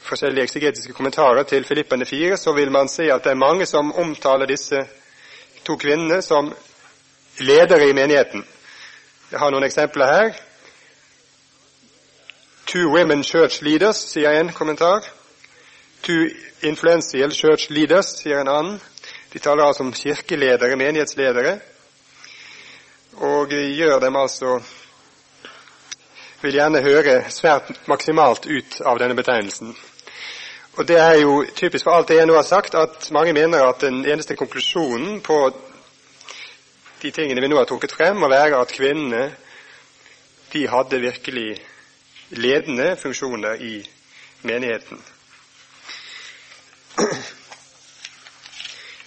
forskjellige 0.06 0.42
eksegetiske 0.42 0.92
kommentarer 0.92 1.42
til 1.42 1.64
Filippene 1.64 2.06
4, 2.06 2.36
så 2.36 2.52
vil 2.52 2.72
man 2.72 2.88
se 2.88 3.12
at 3.12 3.24
det 3.24 3.30
er 3.30 3.42
mange 3.42 3.66
som 3.66 3.94
omtaler 3.94 4.46
disse 4.46 4.82
to 5.64 5.76
kvinnene 5.76 6.22
som 6.22 6.52
ledere 7.38 7.88
i 7.88 7.92
menigheten. 7.92 8.44
Jeg 9.30 9.38
har 9.38 9.50
noen 9.50 9.66
eksempler 9.66 10.06
her. 10.06 10.34
Two 12.66 12.90
women 12.90 13.24
church 13.24 13.62
leaders, 13.62 13.96
sier 13.96 14.40
en 14.40 14.52
kommentar. 14.52 15.06
Two 16.02 16.28
influential 16.62 17.30
church 17.30 17.70
leaders, 17.70 18.06
sier 18.20 18.40
en 18.40 18.48
annen. 18.48 18.80
De 19.36 19.40
taler 19.40 19.66
altså 19.66 19.82
om 19.84 19.92
kirkeledere, 19.92 20.76
menighetsledere, 20.80 21.58
og 23.20 23.50
gjør 23.50 23.98
dem 24.00 24.16
altså 24.16 24.60
Vil 26.40 26.56
gjerne 26.56 26.80
høre 26.80 27.18
svært 27.28 27.68
maksimalt 27.88 28.46
ut 28.46 28.78
av 28.80 28.96
denne 28.96 29.16
betegnelsen. 29.18 29.74
Og 30.76 30.88
Det 30.88 30.96
er 30.96 31.20
jo 31.20 31.44
typisk 31.56 31.84
for 31.84 31.98
alt 31.98 32.08
det 32.08 32.16
jeg 32.16 32.30
nå 32.30 32.38
har 32.38 32.48
sagt, 32.48 32.74
at 32.74 33.10
mange 33.12 33.32
mener 33.36 33.64
at 33.66 33.80
den 33.84 34.06
eneste 34.06 34.36
konklusjonen 34.36 35.20
på 35.20 35.38
de 37.02 37.10
tingene 37.10 37.40
vi 37.40 37.52
nå 37.52 37.60
har 37.60 37.68
trukket 37.68 37.92
frem, 37.92 38.16
må 38.16 38.32
være 38.32 38.56
at 38.56 38.72
kvinnene 38.72 39.34
de 40.52 40.68
hadde 40.68 41.00
virkelig 41.00 41.60
ledende 42.30 42.96
funksjoner 42.96 43.60
i 43.60 43.74
menigheten. 44.42 45.04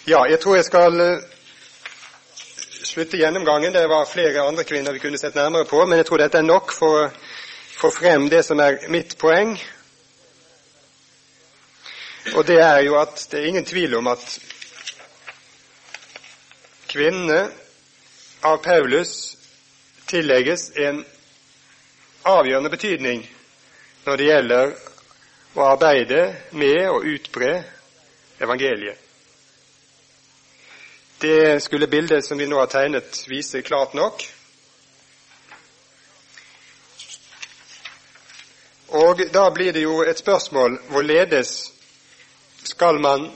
Ja, 0.06 0.24
jeg 0.30 0.40
tror 0.40 0.56
jeg 0.56 0.66
skal 0.66 1.02
eh, 1.04 1.24
slutte 2.88 3.18
gjennomgangen. 3.20 3.74
Det 3.74 3.88
var 3.90 4.08
flere 4.08 4.46
andre 4.48 4.64
kvinner 4.64 4.94
vi 4.96 5.02
kunne 5.04 5.18
sett 5.18 5.36
nærmere 5.36 5.66
på, 5.68 5.86
men 5.86 5.98
jeg 6.00 6.06
tror 6.08 6.22
dette 6.24 6.40
er 6.40 6.48
nok 6.48 6.72
for 6.72 7.02
å 7.02 7.10
få 7.80 7.92
frem 7.92 8.30
det 8.32 8.44
som 8.48 8.60
er 8.64 8.80
mitt 8.90 9.18
poeng. 9.20 9.58
Og 12.36 12.46
det 12.48 12.60
er 12.64 12.80
jo 12.86 12.96
at 13.00 13.26
det 13.32 13.42
er 13.42 13.50
ingen 13.50 13.68
tvil 13.68 13.98
om 14.00 14.08
at 14.12 14.24
kvinnene 16.90 17.50
av 18.48 18.62
Paulus 18.64 19.36
tillegges 20.08 20.70
en 20.80 21.04
avgjørende 22.24 22.72
betydning 22.72 23.28
når 24.06 24.18
det 24.18 24.32
gjelder 24.32 24.74
å 25.60 25.68
arbeide 25.74 26.24
med 26.56 26.82
å 26.88 27.04
utbre 27.04 27.52
evangeliet. 28.40 29.09
Det 31.22 31.64
skulle 31.64 31.88
bildet 31.88 32.26
som 32.26 32.38
vi 32.38 32.48
nå 32.48 32.60
har 32.60 32.68
tegnet, 32.72 33.26
vise 33.28 33.62
klart 33.62 33.94
nok. 33.94 34.24
Og 38.88 39.20
da 39.34 39.50
blir 39.52 39.74
det 39.76 39.84
jo 39.84 39.98
et 40.08 40.18
spørsmål 40.18 40.78
hvorledes 40.88 41.52
skal 42.64 43.02
man 43.04 43.28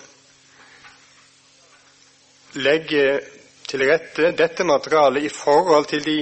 legge 2.55 3.19
til 3.67 3.83
rette 3.89 4.31
dette 4.37 4.63
materialet 4.63 5.27
i 5.27 5.33
forhold 5.33 5.85
til 5.91 6.05
de 6.05 6.17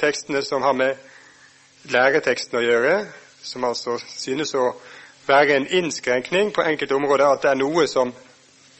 tekstene 0.00 0.42
som 0.42 0.64
har 0.64 0.72
med 0.72 0.96
læreteksten 1.92 2.58
å 2.58 2.64
gjøre, 2.64 2.96
som 3.42 3.68
altså 3.68 3.98
synes 4.08 4.54
å 4.56 4.72
være 5.28 5.60
en 5.60 5.68
innskrenkning 5.68 6.54
på 6.56 6.64
enkelte 6.64 6.96
områder, 6.96 7.28
at 7.28 7.44
det 7.44 7.52
er 7.52 7.60
noe 7.60 7.84
som 7.90 8.16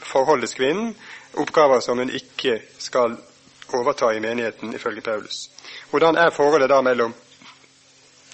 forholdes 0.01 0.57
kvinnen, 0.57 0.95
oppgaver 1.35 1.81
som 1.81 1.99
hun 1.99 2.11
ikke 2.11 2.63
skal 2.79 3.17
overta 3.73 4.11
i 4.11 4.21
menigheten, 4.21 4.75
ifølge 4.75 5.01
Paulus. 5.01 5.51
Hvordan 5.91 6.17
er 6.17 6.31
forholdet 6.31 6.71
da 6.71 6.81
mellom 6.81 7.15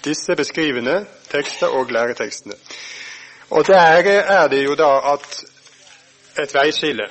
disse 0.03 0.35
beskrivende 0.35 1.05
tekster 1.29 1.67
og 1.67 1.91
læretekstene? 1.91 2.55
Og 3.49 3.67
der 3.67 3.79
er 3.79 4.47
det 4.47 4.63
jo 4.65 4.75
da 4.75 5.13
at 5.13 5.43
et 6.39 6.53
veiskille. 6.53 7.07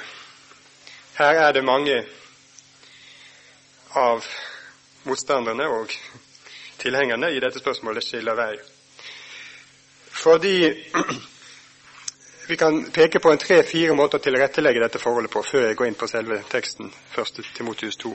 Her 1.19 1.35
er 1.47 1.53
det 1.53 1.65
mange 1.65 2.05
av 3.95 4.25
motstanderne 5.05 5.69
og 5.69 5.91
tilhengerne 6.79 7.31
i 7.33 7.41
dette 7.41 7.59
spørsmålet 7.63 8.05
skiller 8.05 8.35
vei. 8.35 8.57
Fordi 10.11 10.57
vi 12.47 12.57
kan 12.57 12.91
peke 12.91 13.19
på 13.19 13.31
en 13.33 13.39
tre-fire 13.39 13.95
måter 13.97 14.21
å 14.21 14.25
tilrettelegge 14.25 14.83
dette 14.83 15.01
forholdet 15.01 15.33
på 15.33 15.43
før 15.47 15.69
jeg 15.69 15.77
går 15.79 15.89
inn 15.89 15.97
på 15.97 16.09
selve 16.11 16.43
teksten, 16.51 16.91
1. 17.17 17.41
Timotius 17.57 17.97
2. 18.03 18.13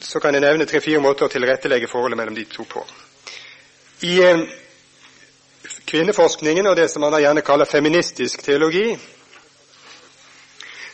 Så 0.00 0.20
kan 0.20 0.34
jeg 0.34 0.44
nevne 0.44 0.68
tre-fire 0.68 1.02
måter 1.04 1.26
å 1.26 1.32
tilrettelegge 1.32 1.90
forholdet 1.90 2.20
mellom 2.20 2.36
de 2.36 2.46
to 2.48 2.64
på. 2.64 2.84
I 4.08 4.14
eh, 4.24 4.44
kvinneforskningen 5.86 6.66
og 6.66 6.76
det 6.76 6.88
som 6.92 7.04
man 7.04 7.18
gjerne 7.20 7.44
kaller 7.44 7.68
feministisk 7.68 8.42
teologi, 8.44 8.96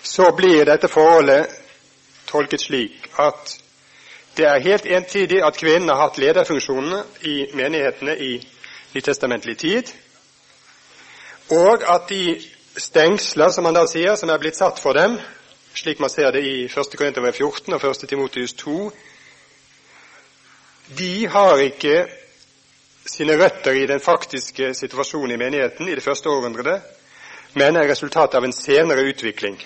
så 0.03 0.33
blir 0.37 0.67
dette 0.67 0.91
forholdet 0.91 1.59
tolket 2.27 2.67
slik 2.67 3.11
at 3.23 3.59
det 4.37 4.47
er 4.49 4.65
helt 4.65 4.87
entydig 4.87 5.43
at 5.45 5.59
kvinnen 5.61 5.93
har 5.93 6.07
hatt 6.07 6.19
lederfunksjonene 6.19 7.03
i 7.29 7.37
menighetene 7.55 8.17
i 8.17 8.33
nytestamentlig 8.95 9.59
tid, 9.61 9.93
og 11.51 11.82
at 11.95 12.09
de 12.09 12.40
stengsler, 12.76 13.51
som 13.51 13.64
han 13.64 13.76
da 13.76 13.86
sier, 13.90 14.16
som 14.16 14.30
er 14.30 14.40
blitt 14.40 14.57
satt 14.57 14.80
for 14.80 14.97
dem, 14.97 15.18
slik 15.74 16.01
man 16.01 16.11
ser 16.12 16.30
det 16.32 16.45
i 16.45 16.64
1. 16.66 16.97
Korinterbrev 16.97 17.34
14 17.34 17.74
og 17.74 17.84
1. 17.90 18.09
Timotius 18.09 18.55
2, 18.61 18.93
de 20.99 21.26
har 21.26 21.61
ikke 21.62 22.07
sine 23.07 23.36
røtter 23.40 23.76
i 23.76 23.86
den 23.86 24.01
faktiske 24.01 24.74
situasjonen 24.74 25.34
i 25.34 25.40
menigheten 25.40 25.88
i 25.88 25.95
det 25.95 26.05
første 26.05 26.30
århundret, 26.30 26.82
men 27.55 27.76
er 27.76 27.88
resultatet 27.88 28.38
av 28.38 28.45
en 28.45 28.55
senere 28.57 29.05
utvikling. 29.09 29.59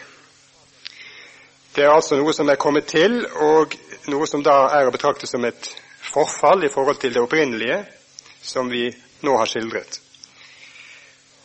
Det 1.76 1.84
er 1.84 1.92
altså 1.92 2.16
noe 2.16 2.32
som 2.32 2.48
er 2.48 2.60
kommet 2.60 2.88
til, 2.88 3.20
og 3.26 3.74
noe 4.08 4.26
som 4.26 4.42
da 4.42 4.64
er 4.78 4.88
å 4.88 4.94
betrakte 4.94 5.28
som 5.28 5.44
et 5.44 5.68
forfall 6.06 6.64
i 6.64 6.72
forhold 6.72 7.02
til 7.02 7.12
det 7.12 7.22
opprinnelige 7.22 7.82
som 8.42 8.70
vi 8.70 8.88
nå 9.26 9.36
har 9.36 9.50
skildret. 9.50 10.00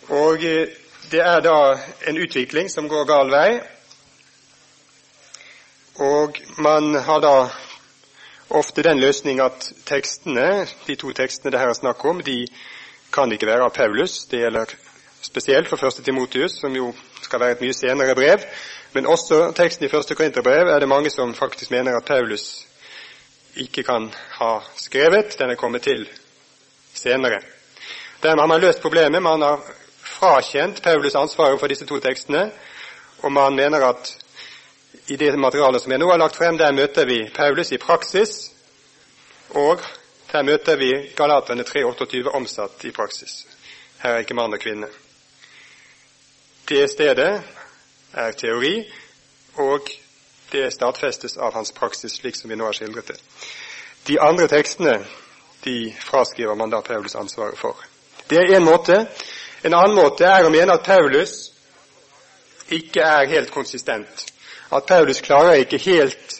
Og 0.09 0.43
eh, 0.43 0.67
det 1.11 1.21
er 1.21 1.41
da 1.41 1.77
en 2.07 2.17
utvikling 2.17 2.69
som 2.71 2.87
går 2.89 3.05
gal 3.05 3.31
vei, 3.31 3.61
og 6.01 6.37
man 6.57 6.95
har 6.95 7.19
da 7.21 7.35
ofte 8.49 8.83
den 8.83 8.99
løsning 8.99 9.39
at 9.43 9.71
tekstene, 9.85 10.65
de 10.87 10.95
to 10.95 11.11
tekstene 11.13 11.51
det 11.51 11.59
her 11.59 11.69
er 11.69 11.77
snakk 11.77 12.05
om, 12.05 12.21
de 12.23 12.47
kan 13.13 13.31
ikke 13.31 13.47
være 13.47 13.67
av 13.67 13.75
Paulus. 13.75 14.25
Det 14.31 14.39
gjelder 14.39 14.73
spesielt 15.21 15.69
for 15.69 15.77
første 15.77 16.03
Timotius, 16.03 16.57
som 16.61 16.75
jo 16.75 16.93
skal 17.21 17.39
være 17.39 17.57
et 17.57 17.61
mye 17.61 17.75
senere 17.75 18.15
brev. 18.15 18.43
Men 18.93 19.07
også 19.07 19.51
teksten 19.55 19.85
i 19.85 19.91
første 19.91 20.15
Korinterbrev 20.15 20.67
er 20.67 20.79
det 20.79 20.89
mange 20.89 21.09
som 21.09 21.35
faktisk 21.35 21.71
mener 21.71 21.95
at 21.95 22.05
Paulus 22.05 22.65
ikke 23.55 23.83
kan 23.83 24.09
ha 24.39 24.51
skrevet. 24.75 25.37
Den 25.39 25.51
er 25.51 25.59
kommet 25.59 25.81
til 25.81 26.07
senere. 26.93 27.41
Dermed 28.23 28.41
har 28.41 28.47
man 28.47 28.61
løst 28.61 28.81
problemet. 28.81 29.21
Man 29.21 29.41
har 29.41 29.59
frakjent 30.21 30.83
Paulus 30.83 31.15
ansvaret 31.15 31.59
for 31.59 31.71
disse 31.71 31.85
to 31.89 31.97
tekstene, 31.99 32.51
og 33.25 33.31
man 33.31 33.55
mener 33.55 33.81
at 33.87 34.11
i 35.07 35.17
det 35.17 35.33
materialet 35.39 35.81
som 35.81 35.91
jeg 35.91 36.01
nå 36.01 36.09
har 36.11 36.21
lagt 36.21 36.37
frem, 36.37 36.57
der 36.57 36.75
møter 36.77 37.05
vi 37.09 37.23
Paulus 37.33 37.71
i 37.71 37.79
praksis, 37.81 38.51
og 39.49 39.81
der 40.31 40.45
møter 40.45 40.77
vi 40.77 40.91
Galaterne 41.17 41.63
328 41.63 42.35
omsatt 42.37 42.85
i 42.85 42.91
praksis. 42.91 43.45
Her 44.03 44.13
er 44.13 44.23
ikke 44.23 44.37
mann 44.37 44.53
og 44.53 44.61
kvinne. 44.61 44.87
Det 46.69 46.85
stedet 46.89 47.41
er 48.13 48.31
teori, 48.37 48.85
og 49.57 49.89
det 50.51 50.69
stadfestes 50.73 51.37
av 51.37 51.53
hans 51.57 51.73
praksis, 51.73 52.19
slik 52.21 52.37
som 52.37 52.49
vi 52.49 52.55
nå 52.55 52.69
har 52.69 52.77
skildret 52.77 53.09
det. 53.09 53.19
De 54.07 54.21
andre 54.21 54.47
tekstene 54.47 54.99
de 55.65 55.93
fraskriver 55.99 56.55
man 56.55 56.69
da 56.69 56.81
Paulus 56.81 57.15
ansvaret 57.15 57.57
for. 57.57 57.77
Det 58.29 58.37
er 58.37 58.55
én 58.57 58.65
måte. 58.65 59.05
En 59.61 59.73
annen 59.73 59.95
måte 59.95 60.25
er 60.25 60.45
å 60.45 60.53
mene 60.53 60.73
at 60.73 60.85
Paulus 60.85 61.51
ikke 62.71 63.03
er 63.05 63.29
helt 63.29 63.51
konsistent. 63.53 64.25
At 64.71 64.87
Paulus 64.89 65.21
klarer 65.21 65.61
ikke 65.61 65.81
helt 65.83 66.37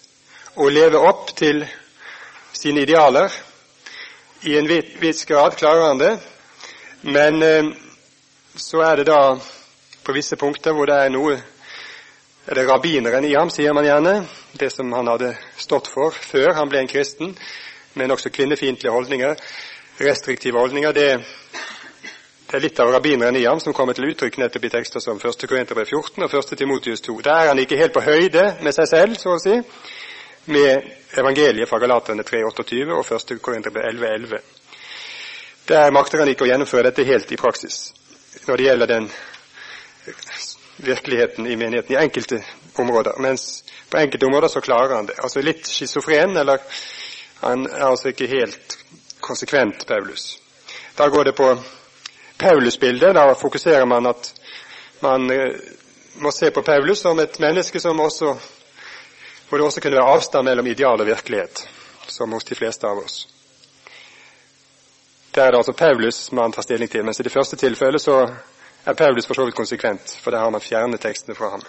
å 0.56 0.70
leve 0.72 0.98
opp 0.98 1.34
til 1.38 1.62
sine 2.56 2.82
idealer. 2.82 3.30
I 4.48 4.58
en 4.58 4.70
viss 5.02 5.26
grad 5.30 5.58
klarer 5.60 5.92
han 5.92 6.02
det, 6.02 6.12
men 7.02 7.44
eh, 7.46 7.72
så 8.58 8.82
er 8.88 9.02
det 9.02 9.10
da 9.12 9.38
på 10.02 10.16
visse 10.16 10.38
punkter 10.40 10.74
hvor 10.74 10.90
det 10.90 10.98
er 10.98 11.14
noe 11.14 11.38
er 12.48 12.58
det 12.58 12.66
rabbineren 12.66 13.26
i 13.26 13.36
ham, 13.36 13.52
sier 13.54 13.74
man 13.78 13.86
gjerne, 13.86 14.24
det 14.58 14.72
som 14.74 14.90
han 14.98 15.12
hadde 15.12 15.36
stått 15.62 15.92
for 15.94 16.16
før 16.16 16.56
han 16.58 16.72
ble 16.72 16.82
en 16.82 16.90
kristen, 16.90 17.36
men 17.94 18.12
også 18.12 18.32
kvinnefiendtlige 18.34 18.94
holdninger, 18.94 19.36
restriktive 20.02 20.58
holdninger. 20.58 20.96
Det, 20.98 21.22
det, 22.52 22.58
er 22.58 22.64
litt 22.66 22.80
av 22.84 22.90
rabbineren 22.92 23.36
i 23.40 23.46
ham 23.46 23.60
som 23.64 23.74
kommer 23.74 23.96
til 23.96 24.10
uttrykk 24.12 24.38
nettopp 24.42 24.66
i 24.68 24.72
tekster 24.74 25.00
som 25.00 25.20
1. 25.20 25.46
Korinterbrev 25.48 25.88
14 25.88 26.26
og 26.26 26.34
1. 26.36 26.58
Timotius 26.60 27.02
2. 27.06 27.16
Der 27.24 27.46
er 27.46 27.48
han 27.54 27.62
ikke 27.64 27.80
helt 27.80 27.94
på 27.96 28.04
høyde 28.04 28.44
med 28.60 28.76
seg 28.76 28.90
selv, 28.92 29.16
så 29.16 29.38
å 29.38 29.40
si, 29.40 29.56
med 30.52 30.92
evangeliet 31.22 31.70
fra 31.70 31.80
Galaterne 31.80 32.28
3.28 32.28 32.92
og 32.98 33.16
1. 33.16 33.34
Korinterbrev 33.40 33.88
11.11. 33.94 34.44
Der 35.72 35.96
makter 35.96 36.20
han 36.20 36.32
ikke 36.34 36.44
å 36.44 36.52
gjennomføre 36.52 36.90
dette 36.90 37.08
helt 37.08 37.32
i 37.32 37.40
praksis 37.40 37.94
når 38.48 38.58
det 38.58 38.66
gjelder 38.66 38.90
den 38.90 39.10
virkeligheten 40.82 41.48
i 41.48 41.56
menigheten 41.56 41.96
i 41.96 42.00
enkelte 42.04 42.44
områder. 42.82 43.20
Mens 43.24 43.64
på 43.88 43.98
enkelte 43.98 44.26
områder 44.26 44.52
så 44.52 44.62
klarer 44.62 44.96
han 44.96 45.08
det. 45.08 45.20
Altså 45.24 45.44
litt 45.46 45.68
schizofren, 45.68 46.36
eller 46.38 46.60
han 47.46 47.68
er 47.70 47.86
altså 47.88 48.12
ikke 48.12 48.28
helt 48.28 48.80
konsekvent, 49.24 49.86
Paulus. 49.88 50.40
Da 50.98 51.08
går 51.08 51.30
det 51.30 51.36
på 51.38 51.54
Paulus-bildet. 52.42 53.16
Da 53.16 53.36
fokuserer 53.36 53.86
man 53.86 54.10
at 54.12 54.34
man 55.00 55.30
eh, 55.32 55.56
må 56.22 56.32
se 56.32 56.52
på 56.52 56.62
Paulus 56.62 57.00
som 57.06 57.20
et 57.20 57.40
menneske 57.40 57.80
som 57.80 58.00
også 58.00 58.36
hvor 59.52 59.58
det 59.58 59.66
også 59.66 59.82
kunne 59.82 59.98
være 60.00 60.14
avstand 60.14 60.48
mellom 60.48 60.68
ideal 60.68 61.02
og 61.02 61.08
virkelighet, 61.08 61.70
som 62.08 62.32
hos 62.32 62.44
de 62.48 62.56
fleste 62.56 62.88
av 62.88 63.02
oss. 63.04 63.28
Der 65.36 65.44
er 65.44 65.52
det 65.52 65.58
altså 65.58 65.74
Paulus 65.74 66.32
man 66.32 66.52
tar 66.56 66.64
stilling 66.64 66.92
til, 66.92 67.04
mens 67.04 67.20
i 67.20 67.24
det 67.24 67.32
første 67.32 67.56
tilfellet 67.60 68.02
så 68.02 68.16
er 68.86 68.94
Paulus 68.94 69.28
for 69.28 69.34
så 69.34 69.46
vidt 69.46 69.56
konsekvent, 69.56 70.16
for 70.24 70.32
der 70.32 70.40
har 70.40 70.50
man 70.50 70.62
fjernet 70.62 71.02
tekstene 71.02 71.36
fra 71.36 71.50
ham. 71.50 71.64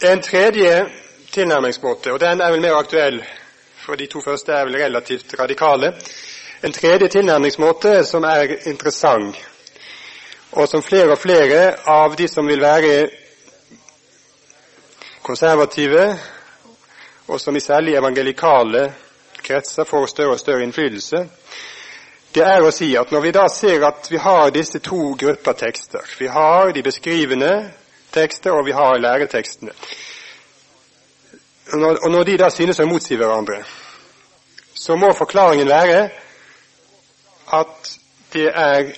En 0.00 0.22
tredje 0.22 0.86
tilnærmingsmåte, 1.32 2.12
og 2.12 2.20
den 2.20 2.40
er 2.40 2.50
vel 2.50 2.60
mer 2.60 2.80
aktuell, 2.80 3.20
for 3.76 4.00
de 4.00 4.06
to 4.06 4.20
første 4.24 4.52
er 4.52 4.64
vel 4.64 4.80
relativt 4.80 5.34
radikale. 5.40 5.92
En 6.64 6.72
tredje 6.72 7.08
tilnærmingsmåte 7.08 8.04
som 8.04 8.24
er 8.24 8.54
interessant, 8.66 9.36
og 10.52 10.68
som 10.68 10.82
flere 10.82 11.12
og 11.12 11.18
flere 11.20 11.74
av 11.84 12.14
de 12.16 12.24
som 12.28 12.46
vil 12.48 12.62
være 12.62 13.10
konservative, 15.22 16.06
og 17.28 17.40
som 17.40 17.56
i 17.56 17.60
særlig 17.60 17.98
evangelikale 18.00 18.86
kretser 19.44 19.84
får 19.84 20.06
større 20.06 20.38
og 20.38 20.40
større 20.40 20.64
innflytelse, 20.64 21.26
det 22.34 22.46
er 22.48 22.64
å 22.64 22.72
si 22.72 22.94
at 22.96 23.12
når 23.12 23.26
vi 23.26 23.36
da 23.36 23.44
ser 23.52 23.84
at 23.84 24.08
vi 24.10 24.24
har 24.24 24.48
disse 24.50 24.80
to 24.80 25.12
grupper 25.20 25.52
tekster 25.52 26.16
Vi 26.18 26.26
har 26.26 26.72
de 26.72 26.82
beskrivende 26.82 27.70
tekster, 28.12 28.56
og 28.56 28.64
vi 28.66 28.72
har 28.72 28.98
læretekstene. 28.98 29.72
Og 31.76 32.10
når 32.10 32.24
de 32.24 32.38
da 32.38 32.48
synes 32.50 32.80
å 32.80 32.88
motsi 32.88 33.16
hverandre, 33.20 33.64
så 34.74 34.96
må 34.96 35.12
forklaringen 35.12 35.68
være 35.68 36.23
at 37.60 37.98
det 38.32 38.50
er 38.54 38.92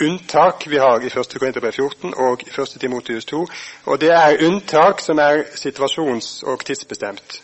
unntak 0.00 0.66
vi 0.66 0.78
har 0.78 1.00
i 1.00 1.06
1. 1.06 1.38
Korinterbrev 1.38 1.72
14 1.72 2.14
og 2.16 2.42
i 2.46 2.50
1. 2.50 2.80
Timotius 2.80 3.24
2, 3.24 3.46
og 3.86 4.00
det 4.00 4.10
er 4.10 4.46
unntak 4.46 5.00
som 5.00 5.18
er 5.18 5.44
situasjons- 5.54 6.44
og 6.46 6.64
tidsbestemt. 6.64 7.42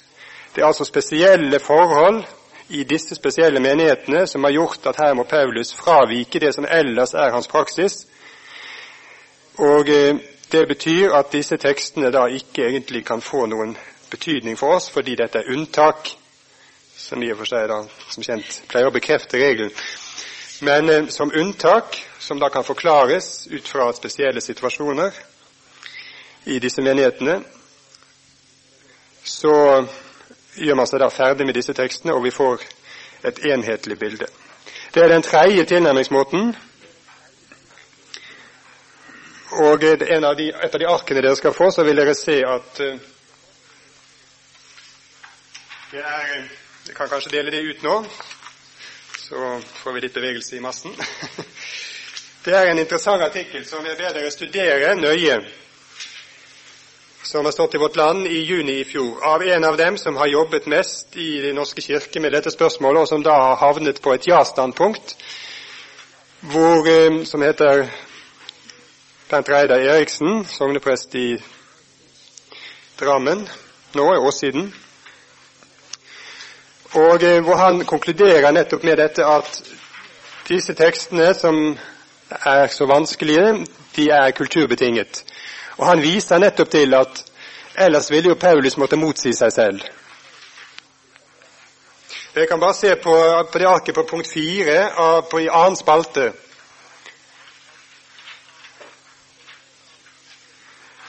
Det 0.54 0.62
er 0.62 0.66
altså 0.66 0.84
spesielle 0.84 1.60
forhold 1.60 2.24
i 2.68 2.84
disse 2.84 3.14
spesielle 3.14 3.60
menighetene 3.60 4.26
som 4.26 4.44
har 4.44 4.50
gjort 4.50 4.86
at 4.86 4.96
her 4.98 5.14
må 5.14 5.22
Paulus 5.22 5.74
fravike 5.74 6.40
det 6.40 6.54
som 6.54 6.66
ellers 6.70 7.14
er 7.14 7.30
hans 7.30 7.48
praksis. 7.48 8.06
Og 9.58 9.88
eh, 9.88 10.16
Det 10.52 10.68
betyr 10.68 11.12
at 11.12 11.32
disse 11.32 11.56
tekstene 11.56 12.10
da 12.12 12.26
ikke 12.26 12.68
egentlig 12.68 13.04
kan 13.04 13.20
få 13.20 13.46
noen 13.46 13.76
betydning 14.10 14.58
for 14.58 14.76
oss, 14.76 14.90
fordi 14.90 15.16
dette 15.18 15.38
er 15.38 15.50
unntak, 15.50 16.12
som 16.96 17.22
i 17.22 17.30
og 17.32 17.40
for 17.42 17.50
seg 17.50 17.68
da, 17.70 17.82
som 18.10 18.24
kjent 18.24 18.60
pleier 18.70 18.88
å 18.88 18.94
bekrefte 18.94 19.40
regelen. 19.40 19.72
Men 20.66 20.88
eh, 20.88 21.08
som 21.12 21.32
unntak, 21.32 21.98
som 22.18 22.40
da 22.40 22.48
kan 22.48 22.64
forklares 22.64 23.46
ut 23.50 23.68
fra 23.68 23.90
spesielle 23.92 24.40
situasjoner 24.40 25.12
i 26.44 26.58
disse 26.62 26.82
menighetene, 26.82 27.40
så 29.26 29.54
gjør 30.56 30.78
man 30.78 30.88
seg 30.88 31.02
da 31.02 31.10
ferdig 31.12 31.46
med 31.46 31.58
disse 31.58 31.74
tekstene, 31.76 32.14
og 32.14 32.24
vi 32.24 32.32
får 32.32 32.64
et 33.26 33.42
enhetlig 33.52 33.98
bilde. 33.98 34.28
Det 34.94 35.02
er 35.02 35.12
den 35.12 35.22
tredje 35.22 35.64
tilnærmingsmåten. 35.64 36.54
Og 39.56 39.84
en 39.84 40.24
av 40.24 40.36
de, 40.36 40.48
et 40.50 40.74
av 40.74 40.80
de 40.80 40.88
arkene 40.88 41.22
dere 41.22 41.36
skal 41.36 41.54
få, 41.54 41.70
så 41.70 41.84
vil 41.84 41.96
dere 41.96 42.14
se 42.16 42.36
at 42.44 42.80
uh, 42.80 42.96
det 45.92 46.02
er 46.02 46.32
Jeg 46.32 46.65
kan 46.96 47.08
kanskje 47.08 47.30
dele 47.30 47.50
det 47.50 47.60
ut 47.60 47.82
nå, 47.82 48.04
så 49.18 49.60
får 49.82 49.92
vi 49.92 50.00
litt 50.00 50.14
bevegelse 50.14 50.56
i 50.56 50.60
massen. 50.64 50.94
det 52.44 52.54
er 52.56 52.70
en 52.70 52.80
interessant 52.80 53.22
artikkel 53.22 53.66
som 53.68 53.84
jeg 53.84 53.98
ber 53.98 54.16
dere 54.16 54.32
studere 54.32 54.94
nøye 54.96 55.40
som 57.26 57.44
har 57.44 57.52
stått 57.52 57.74
i 57.74 57.78
Vårt 57.82 57.96
Land 57.96 58.26
i 58.26 58.38
juni 58.46 58.78
i 58.80 58.84
fjor, 58.84 59.18
av 59.24 59.42
en 59.42 59.64
av 59.64 59.76
dem 59.76 59.98
som 59.98 60.16
har 60.16 60.30
jobbet 60.30 60.66
mest 60.70 61.16
i 61.16 61.40
Den 61.42 61.58
norske 61.58 61.82
kirke 61.82 62.20
med 62.22 62.32
dette 62.32 62.50
spørsmålet, 62.54 63.00
og 63.02 63.08
som 63.08 63.22
da 63.22 63.34
har 63.34 63.60
havnet 63.60 64.00
på 64.02 64.14
et 64.14 64.28
ja-standpunkt, 64.30 65.16
hvor, 66.40 66.86
eh, 66.86 67.24
som 67.24 67.42
heter 67.42 67.88
Bent 69.30 69.48
Reidar 69.48 69.82
Eriksen, 69.82 70.44
sogneprest 70.46 71.14
i 71.14 71.42
Drammen, 73.00 73.48
nå 73.94 74.14
i 74.14 74.22
årssiden, 74.22 74.72
og 76.96 77.22
eh, 77.22 77.42
hvor 77.44 77.56
han 77.60 77.84
konkluderer 77.84 78.52
nettopp 78.56 78.84
med 78.84 78.96
dette 78.96 79.24
at 79.24 79.60
disse 80.48 80.74
tekstene 80.74 81.34
som 81.34 81.76
er 82.30 82.66
så 82.72 82.86
vanskelige, 82.86 83.66
de 83.96 84.08
er 84.10 84.30
kulturbetinget. 84.30 85.24
Og 85.76 85.86
han 85.86 86.02
viser 86.02 86.38
nettopp 86.38 86.70
til 86.70 86.94
at 86.94 87.22
ellers 87.78 88.10
ville 88.10 88.32
jo 88.32 88.40
Paulus 88.40 88.76
måtte 88.80 88.96
motsi 88.96 89.32
seg 89.36 89.52
selv. 89.52 89.84
Jeg 92.36 92.48
kan 92.48 92.60
bare 92.60 92.74
se 92.74 92.94
på, 93.02 93.14
på 93.52 93.58
det 93.58 93.66
arket 93.68 93.94
på 93.94 94.06
punkt 94.08 94.28
fire 94.32 94.80
i 95.40 95.48
annen 95.48 95.76
spalte. 95.76 96.32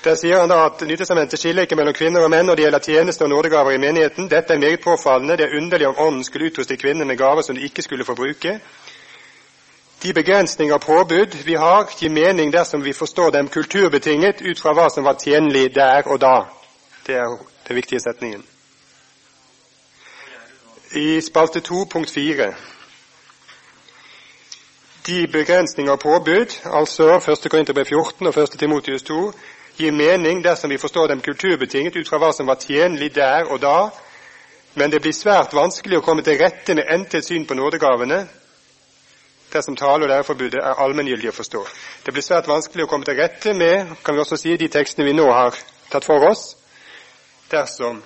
Der 0.07 0.15
sier 0.15 0.39
han 0.39 0.49
da 0.49 0.61
at 0.65 0.81
Nytestamentet 0.87 1.39
skiller 1.39 1.65
ikke 1.67 1.75
mellom 1.75 1.93
kvinner 1.93 2.23
og 2.23 2.29
menn 2.31 2.45
når 2.47 2.55
det 2.55 2.63
gjelder 2.63 2.83
tjeneste 2.85 3.25
og 3.25 3.29
nådegaver 3.29 3.73
i 3.75 3.79
menigheten. 3.83 4.29
Dette 4.31 4.53
er 4.53 4.59
meget 4.59 4.79
påfallende. 4.79 5.35
Det 5.37 5.45
er 5.45 5.57
underlig 5.57 5.87
om 5.87 5.97
Ånden 5.99 6.23
skulle 6.23 6.47
utruste 6.47 6.77
kvinner 6.77 7.05
med 7.05 7.17
gaver 7.17 7.41
som 7.41 7.55
de 7.55 7.61
ikke 7.61 7.81
skulle 7.81 8.05
få 8.05 8.15
bruke. 8.15 8.59
De 10.03 10.13
begrensninger 10.13 10.75
og 10.75 10.81
påbud 10.81 11.43
vi 11.45 11.53
har, 11.53 11.91
gir 11.99 12.09
mening 12.09 12.53
dersom 12.53 12.85
vi 12.85 12.93
forstår 12.93 13.29
dem 13.35 13.49
kulturbetinget 13.49 14.41
ut 14.41 14.61
fra 14.61 14.73
hva 14.77 14.87
som 14.93 15.03
var 15.03 15.19
tjenlig 15.19 15.75
der 15.75 16.07
og 16.07 16.21
da. 16.21 16.35
Det 17.07 17.15
er 17.15 17.35
den 17.67 17.75
viktige 17.75 17.99
setningen. 17.99 18.45
I 20.95 21.21
spalte 21.21 21.59
2, 21.59 21.83
punkt 21.91 22.09
4. 22.09 22.53
De 25.07 25.27
begrensninger 25.27 25.91
og 25.91 25.99
påbud, 25.99 26.59
altså 26.65 27.19
1. 27.43 27.51
Korinterbrev 27.51 27.85
14 27.85 28.27
og 28.27 28.43
1. 28.43 28.59
Timotius 28.59 29.03
2, 29.03 29.33
gir 29.77 29.91
mening 29.91 30.41
dersom 30.43 30.69
vi 30.69 30.77
forstår 30.77 31.07
dem 31.07 31.21
kulturbetinget 31.21 31.95
ut 31.95 32.09
fra 32.09 32.19
hva 32.21 32.31
som 32.33 32.47
var 32.47 32.59
tjenlig 32.61 33.13
der 33.15 33.49
og 33.51 33.61
da, 33.61 33.89
men 34.75 34.91
det 34.91 35.01
blir 35.01 35.13
svært 35.13 35.53
vanskelig 35.53 35.99
å 35.99 36.05
komme 36.05 36.25
til 36.25 36.37
rette 36.41 36.75
med 36.75 36.89
endte 36.93 37.21
syn 37.21 37.45
på 37.45 37.57
nådegavene 37.57 38.25
dersom 39.51 39.75
tale- 39.75 40.05
og 40.05 40.09
læreforbudet 40.11 40.59
er 40.59 40.81
allmenngyldig 40.83 41.29
å 41.29 41.37
forstå. 41.37 41.63
Det 42.05 42.13
blir 42.13 42.25
svært 42.25 42.47
vanskelig 42.47 42.83
å 42.85 42.89
komme 42.91 43.05
til 43.05 43.15
rette 43.17 43.53
med 43.53 43.95
kan 44.03 44.15
vi 44.15 44.21
også 44.21 44.37
si, 44.37 44.57
de 44.57 44.67
tekstene 44.67 45.07
vi 45.07 45.15
nå 45.15 45.25
har 45.31 45.55
tatt 45.89 46.05
for 46.05 46.25
oss, 46.29 46.55
dersom 47.49 48.03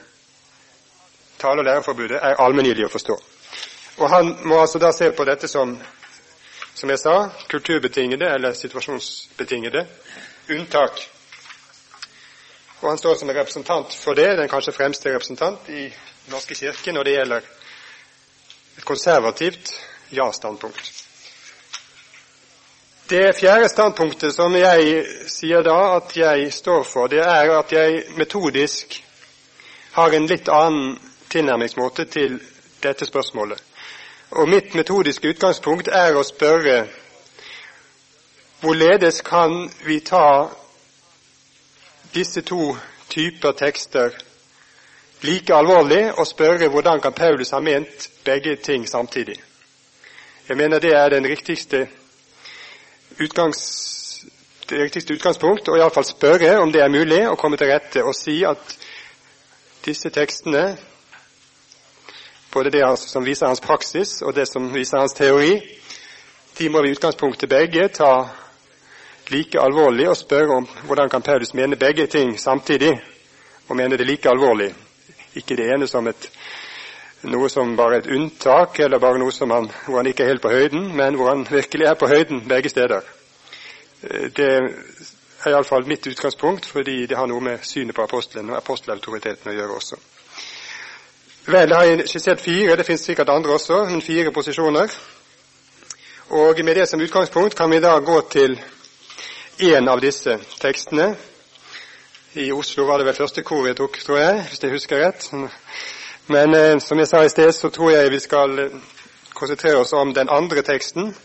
tale- 1.42 1.64
og 1.64 1.66
læreforbudet 1.66 2.20
er 2.22 2.40
allmenngyldig 2.40 2.86
å 2.86 2.94
forstå. 2.94 3.18
Og 3.98 4.10
Han 4.10 4.38
må 4.44 4.62
altså 4.62 4.80
da 4.80 4.92
se 4.92 5.12
på 5.12 5.26
dette 5.26 5.48
som 5.48 5.76
som 6.74 6.90
jeg 6.90 7.00
sa, 7.00 7.30
kulturbetingede 7.50 8.26
eller 8.26 8.54
situasjonsbetingede 8.54 9.86
unntak. 10.50 11.02
Og 12.82 12.90
Han 12.90 12.98
står 12.98 13.16
som 13.16 13.30
en 13.30 13.36
representant 13.36 13.94
for 13.94 14.18
det, 14.18 14.38
den 14.38 14.50
kanskje 14.50 14.74
fremste 14.74 15.14
representant 15.14 15.70
i 15.70 15.84
Den 16.26 16.34
norske 16.36 16.56
kirke 16.56 16.92
når 16.94 17.04
det 17.04 17.14
gjelder 17.14 17.48
et 18.78 18.86
konservativt 18.86 19.72
ja-standpunkt. 20.12 20.92
Det 23.10 23.36
fjerde 23.36 23.70
standpunktet 23.70 24.36
som 24.36 24.54
jeg 24.56 25.02
sier 25.28 25.66
da 25.66 25.78
at 25.98 26.14
jeg 26.16 26.54
står 26.54 26.84
for, 26.84 27.08
det 27.08 27.20
er 27.20 27.50
at 27.58 27.72
jeg 27.74 28.04
metodisk 28.16 29.04
har 29.92 30.14
en 30.16 30.28
litt 30.30 30.48
annen 30.48 30.94
tilnærmingsmåte 31.30 32.06
til 32.06 32.38
dette 32.84 33.06
spørsmålet. 33.06 33.60
Og 34.32 34.48
mitt 34.50 34.76
metodiske 34.80 35.34
utgangspunkt 35.34 35.90
er 35.92 36.16
å 36.16 36.24
spørre 36.24 36.86
hvorledes 38.62 39.20
kan 39.28 39.66
vi 39.84 40.00
ta 40.00 40.48
disse 42.14 42.42
to 42.42 42.76
typer 43.10 43.52
tekster 43.52 44.12
like 45.22 45.54
alvorlig 45.54 46.12
og 46.18 46.28
spørre 46.28 46.70
hvordan 46.70 47.02
kan 47.02 47.14
Paulus 47.14 47.50
ha 47.50 47.60
ment 47.60 48.10
begge 48.26 48.56
ting 48.56 48.90
samtidig. 48.90 49.36
Jeg 50.50 50.58
mener 50.58 50.80
det 50.80 50.94
er 50.96 51.10
den 51.10 51.26
riktigste 51.26 51.88
utgangs, 53.22 53.60
det 54.70 54.80
riktigste 54.80 55.14
utgangspunkt, 55.14 55.70
og 55.70 55.78
iallfall 55.78 56.06
spørre 56.06 56.58
om 56.60 56.72
det 56.72 56.82
er 56.82 56.90
mulig 56.90 57.22
å 57.30 57.36
komme 57.36 57.58
til 57.58 57.70
rette 57.72 58.04
og 58.04 58.16
si 58.18 58.42
at 58.44 58.78
disse 59.86 60.10
tekstene, 60.10 60.78
både 62.52 62.72
det 62.72 62.84
som 63.00 63.26
viser 63.26 63.48
hans 63.48 63.62
praksis 63.62 64.22
og 64.22 64.36
det 64.36 64.48
som 64.50 64.74
viser 64.74 65.00
hans 65.00 65.14
teori, 65.14 65.62
de 66.58 66.70
må 66.70 66.82
vi 66.82 66.92
i 66.92 66.98
utgangspunktet 66.98 67.50
begge 67.50 67.88
ta 67.96 68.12
like 69.32 69.60
alvorlig 69.60 70.10
å 70.10 70.18
spørre 70.18 70.58
om 70.60 70.68
hvordan 70.88 71.10
kan 71.10 71.24
Paulus 71.26 71.54
mene 71.58 71.80
begge 71.80 72.08
ting 72.12 72.36
samtidig, 72.40 72.92
og 73.68 73.78
mene 73.80 73.98
det 73.98 74.08
like 74.08 74.30
alvorlig. 74.30 74.72
Ikke 75.40 75.56
det 75.56 75.70
ene 75.72 75.88
som 75.88 76.08
et, 76.12 76.28
noe 77.32 77.50
som 77.50 77.76
bare 77.78 78.02
et 78.02 78.10
unntak, 78.12 78.80
eller 78.80 79.00
bare 79.00 79.22
noe 79.22 79.32
som 79.32 79.52
han, 79.56 79.70
hvor 79.86 80.02
han 80.02 80.10
ikke 80.12 80.26
er 80.26 80.34
helt 80.34 80.44
på 80.44 80.52
høyden, 80.52 80.90
men 80.98 81.16
hvor 81.16 81.32
han 81.32 81.46
virkelig 81.50 81.88
er 81.88 82.00
på 82.00 82.10
høyden 82.12 82.44
begge 82.50 82.70
steder. 82.70 83.08
Eh, 84.04 84.28
det 84.36 84.50
er 84.52 85.56
iallfall 85.56 85.88
mitt 85.88 86.08
utgangspunkt, 86.08 86.66
fordi 86.66 87.06
det 87.08 87.18
har 87.18 87.30
noe 87.32 87.42
med 87.42 87.64
synet 87.66 87.96
på 87.96 88.04
apostelen 88.04 88.52
og 88.52 88.60
apostelautoriteten 88.60 89.52
å 89.52 89.56
gjøre 89.56 89.78
også. 89.80 90.02
Vel, 91.48 91.72
jeg 91.74 91.98
har 91.98 92.06
skissert 92.06 92.44
fire, 92.44 92.76
det 92.78 92.86
finnes 92.86 93.02
sikkert 93.02 93.32
andre 93.34 93.56
også, 93.56 93.80
men 93.90 94.04
fire 94.06 94.32
posisjoner. 94.32 94.92
Og 96.38 96.60
med 96.64 96.78
det 96.78 96.86
som 96.88 97.02
utgangspunkt 97.02 97.56
kan 97.58 97.72
vi 97.72 97.80
da 97.82 97.96
gå 98.00 98.20
til 98.32 98.60
én 99.60 99.88
av 99.88 100.02
disse 100.02 100.38
tekstene. 100.60 101.16
I 102.34 102.52
Oslo 102.52 102.86
var 102.88 102.98
det 102.98 103.06
vel 103.06 103.16
første 103.16 103.44
kor 103.44 103.68
jeg 103.68 103.76
tok, 103.76 104.00
tror 104.06 104.18
jeg, 104.18 104.44
hvis 104.50 104.64
jeg 104.64 104.72
husker 104.72 105.04
rett. 105.04 105.28
Men 106.32 106.56
eh, 106.56 106.80
som 106.80 107.00
jeg 107.00 107.08
sa 107.08 107.24
i 107.26 107.30
sted, 107.30 107.52
så 107.52 107.70
tror 107.70 107.92
jeg 107.92 108.12
vi 108.12 108.20
skal 108.24 108.60
eh, 108.60 108.78
konsentrere 109.34 109.82
oss 109.82 109.94
om 109.94 110.14
den 110.14 110.30
andre 110.32 110.62
teksten. 110.62 111.16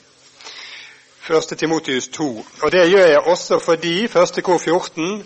Første 1.27 1.55
Timotius 1.55 2.09
2. 2.09 2.47
Og 2.63 2.73
det 2.73 2.89
gjør 2.91 3.07
jeg 3.07 3.21
også 3.21 3.59
fordi 3.59 4.09
første 4.09 4.43
kor 4.43 4.59
14 4.59 5.25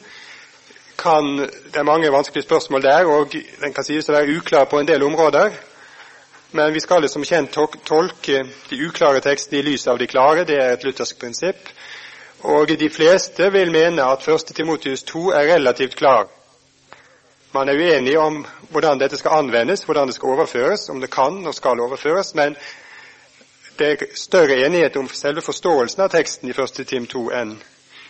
kan 1.01 1.24
Det 1.38 1.76
er 1.76 1.82
mange 1.82 2.12
vanskelige 2.12 2.42
spørsmål 2.42 2.82
der, 2.82 3.07
og 3.07 3.32
den 3.32 3.72
kan 3.72 3.84
sies 3.84 4.09
å 4.09 4.12
være 4.12 4.36
uklar 4.36 4.66
på 4.68 4.80
en 4.80 4.88
del 4.88 5.03
områder. 5.03 5.55
Men 6.53 6.74
vi 6.74 6.80
skal 6.80 7.09
som 7.09 7.24
kjent 7.24 7.57
tolke 7.86 8.42
de 8.70 8.80
uklare 8.86 9.20
tekstene 9.24 9.61
i 9.61 9.62
lys 9.62 9.86
av 9.86 9.98
de 9.98 10.07
klare. 10.07 10.44
Det 10.44 10.59
er 10.59 10.74
et 10.74 10.84
luthersk 10.84 11.18
prinsipp. 11.20 11.68
Og 12.41 12.68
de 12.68 12.91
fleste 12.91 13.53
vil 13.53 13.72
mene 13.72 14.05
at 14.05 14.28
1. 14.28 14.55
Timotius 14.57 15.03
2 15.03 15.30
er 15.30 15.55
relativt 15.55 15.97
klar. 15.97 16.28
Man 17.53 17.68
er 17.68 17.74
uenig 17.74 18.18
om 18.18 18.47
hvordan 18.70 19.01
dette 19.01 19.16
skal 19.16 19.30
anvendes, 19.30 19.82
hvordan 19.84 20.07
det 20.07 20.14
skal 20.14 20.28
overføres, 20.28 20.88
om 20.88 21.01
det 21.01 21.11
kan 21.11 21.47
og 21.47 21.55
skal 21.55 21.80
overføres, 21.80 22.34
men 22.34 22.57
det 23.78 23.91
er 23.91 24.07
større 24.14 24.66
enighet 24.66 24.97
om 24.97 25.09
selve 25.09 25.43
forståelsen 25.43 26.03
av 26.03 26.09
teksten 26.09 26.49
i 26.49 26.53
1. 26.53 26.86
Tim 26.86 27.07
2 27.07 27.24
enn 27.32 27.57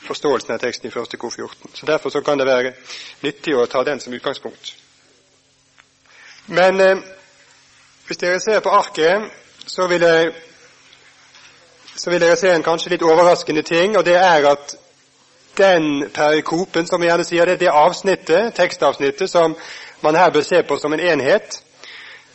forståelsen 0.06 0.54
av 0.54 0.58
teksten 0.58 0.90
i 0.90 0.92
1. 0.92 1.18
Kor 1.18 1.30
14. 1.30 1.70
Så 1.74 1.86
Derfor 1.86 2.10
så 2.10 2.20
kan 2.20 2.38
det 2.38 2.46
være 2.46 2.72
nyttig 3.22 3.56
å 3.56 3.66
ta 3.66 3.82
den 3.84 4.00
som 4.00 4.12
utgangspunkt. 4.12 4.74
Men 6.46 6.80
eh, 6.80 7.02
hvis 8.06 8.18
dere 8.18 8.40
ser 8.40 8.60
på 8.60 8.70
arket, 8.74 9.30
så 9.66 9.86
vil 9.86 10.02
jeg 10.02 10.32
så 12.00 12.10
vil 12.10 12.20
dere 12.20 12.36
se 12.40 12.48
en 12.54 12.64
kanskje 12.64 12.94
litt 12.94 13.02
overraskende 13.04 13.62
ting, 13.62 13.96
og 13.98 14.04
det 14.04 14.16
er 14.16 14.46
at 14.48 14.76
den 15.58 16.06
perikopen, 16.14 16.86
som 16.88 17.00
vi 17.00 17.10
gjerne 17.10 17.26
sier 17.28 17.44
det, 17.44 17.58
det 17.60 17.68
avsnittet, 17.68 18.54
tekstavsnittet 18.56 19.30
som 19.30 19.56
man 20.00 20.16
her 20.16 20.30
bør 20.32 20.46
se 20.46 20.62
på 20.64 20.78
som 20.80 20.96
en 20.96 21.02
enhet, 21.12 21.60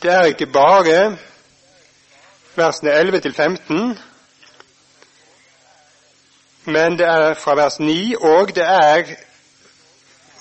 det 0.04 0.12
er 0.14 0.30
ikke 0.30 0.52
bare 0.54 1.18
versene 2.56 2.94
11 2.94 3.20
til 3.26 3.34
15, 3.34 3.98
men 6.66 6.98
det 7.00 7.08
er 7.08 7.34
fra 7.34 7.56
vers 7.58 7.80
9, 7.80 8.16
og 8.22 8.56
det 8.56 8.68
er 8.70 9.16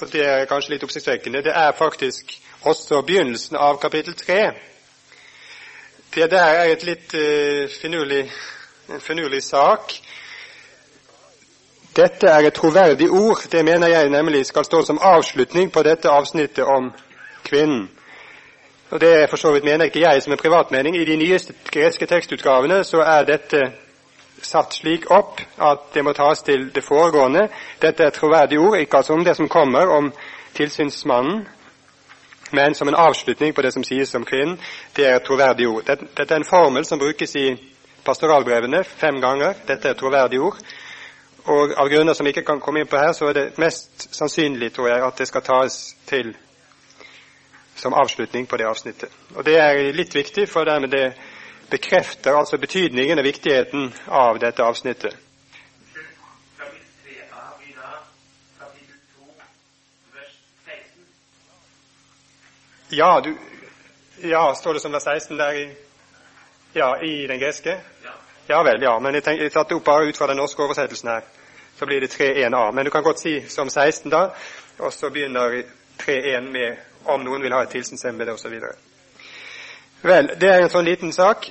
og 0.01 0.13
det 0.13 0.25
er 0.27 0.49
kanskje 0.51 0.75
litt 0.75 0.83
oppsiktsvekkende, 0.85 1.41
det 1.47 1.53
er 1.57 1.73
faktisk 1.79 2.35
også 2.67 3.01
begynnelsen 3.07 3.57
av 3.57 3.79
kapittel 3.81 4.17
3. 4.19 4.41
Det 6.15 6.27
der 6.31 6.45
er 6.59 6.73
et 6.73 6.85
litt 6.85 7.15
uh, 7.15 7.71
finurlig 7.81 8.27
en 8.89 9.01
finurlig 9.01 9.43
sak. 9.43 10.03
Dette 11.97 12.27
er 12.27 12.47
et 12.47 12.55
troverdig 12.55 13.11
ord. 13.11 13.39
Det 13.53 13.65
mener 13.65 13.89
jeg 13.89 14.11
nemlig 14.11 14.47
skal 14.47 14.65
stå 14.65 14.83
som 14.85 14.99
avslutning 15.03 15.73
på 15.73 15.83
dette 15.83 16.11
avsnittet 16.11 16.65
om 16.65 16.93
kvinnen. 17.45 17.91
Og 18.91 19.01
Det 19.01 19.31
for 19.31 19.37
så 19.37 19.53
vidt 19.53 19.65
mener 19.65 19.85
ikke 19.85 20.01
jeg 20.01 20.23
som 20.23 20.33
en 20.33 20.39
privatmening. 20.39 20.97
I 20.97 21.05
de 21.05 21.17
nyeste 21.17 21.55
greske 21.71 22.07
tekstutgavene 22.07 22.85
så 22.85 23.01
er 23.01 23.25
dette 23.25 23.73
satt 24.43 24.75
slik 24.75 25.11
opp 25.11 25.41
at 25.59 25.79
det 25.95 26.05
må 26.05 26.13
tas 26.13 26.43
til 26.43 26.71
det 26.75 26.85
foregående. 26.85 27.49
Dette 27.83 28.03
er 28.03 28.07
et 28.07 28.15
troverdig 28.15 28.59
ord, 28.59 28.79
ikke 28.79 28.97
altså 28.97 29.13
om 29.13 29.25
det 29.25 29.37
som 29.37 29.49
kommer 29.49 29.87
om 29.87 30.13
tilsynsmannen, 30.55 31.49
men 32.53 32.75
som 32.75 32.89
en 32.89 32.95
avslutning 32.95 33.55
på 33.55 33.63
det 33.63 33.73
som 33.73 33.85
sies 33.85 34.15
om 34.15 34.25
kvinnen. 34.25 34.59
Det 34.97 35.07
er 35.07 35.17
et 35.17 35.23
troverdig 35.23 35.69
ord. 35.69 35.83
Dette 35.87 36.35
er 36.35 36.37
en 36.37 36.51
formel 36.51 36.85
som 36.85 36.99
brukes 36.99 37.35
i 37.37 37.74
pastoralbrevene 38.05 38.85
fem 38.85 39.21
ganger. 39.21 39.55
Dette 39.67 39.91
er 39.91 39.99
troverdige 39.99 40.41
ord. 40.41 40.59
Og 41.45 41.75
av 41.77 41.89
grunner 41.93 42.17
som 42.17 42.25
vi 42.25 42.33
ikke 42.33 42.47
kan 42.47 42.61
komme 42.61 42.81
inn 42.81 42.89
på 42.89 42.97
her, 43.01 43.13
så 43.13 43.29
er 43.29 43.37
det 43.37 43.59
mest 43.61 44.09
sannsynlig, 44.17 44.73
tror 44.73 44.89
jeg, 44.89 45.03
at 45.05 45.19
det 45.21 45.29
skal 45.29 45.45
tas 45.45 45.79
til 46.09 46.33
som 47.75 47.95
avslutning 47.95 48.47
på 48.47 48.57
det 48.57 48.69
avsnittet. 48.69 49.13
Og 49.35 49.45
det 49.45 49.59
er 49.61 49.93
litt 49.93 50.15
viktig, 50.15 50.47
for 50.49 50.65
dermed 50.65 50.95
det 50.95 51.13
bekrefter 51.71 52.37
altså 52.39 52.59
betydningen 52.59 53.19
og 53.19 53.27
viktigheten 53.27 53.91
av 54.09 54.39
dette 54.41 54.65
avsnittet. 54.65 55.17
Ja, 62.95 63.21
du, 63.21 63.35
ja, 64.23 64.55
står 64.55 64.75
det 64.75 64.81
som 64.81 64.93
vers 64.93 65.03
16 65.03 65.39
der 65.39 65.57
i 65.59 65.65
ja, 66.75 67.03
i 67.03 67.27
den 67.27 67.39
greske? 67.39 67.79
Ja 68.47 68.63
vel, 68.63 68.83
ja. 68.83 68.99
Men 69.01 69.15
jeg, 69.15 69.25
tenk, 69.25 69.41
jeg 69.41 69.53
tatt 69.55 69.73
opp 69.73 69.85
bare 69.85 70.09
ut 70.09 70.19
fra 70.19 70.27
den 70.27 70.37
norske 70.37 70.63
oversettelsen 70.63 71.09
her. 71.09 71.27
Så 71.79 71.87
blir 71.87 72.01
det 72.01 72.11
3.1a. 72.13 72.73
Men 72.73 72.85
du 72.85 72.91
kan 72.91 73.03
godt 73.03 73.23
si 73.23 73.41
som 73.49 73.71
16, 73.71 74.11
da. 74.11 74.29
Og 74.79 74.93
så 74.93 75.11
begynner 75.11 75.63
3.1 76.03 76.51
med 76.51 76.77
om 77.05 77.23
noen 77.25 77.43
vil 77.43 77.53
ha 77.55 77.63
et 77.63 77.71
tilsynsembete 77.71 78.35
osv. 78.35 78.59
Vel, 80.03 80.33
det 80.41 80.51
er 80.51 80.65
en 80.65 80.73
sånn 80.73 80.85
liten 80.85 81.13
sak, 81.13 81.47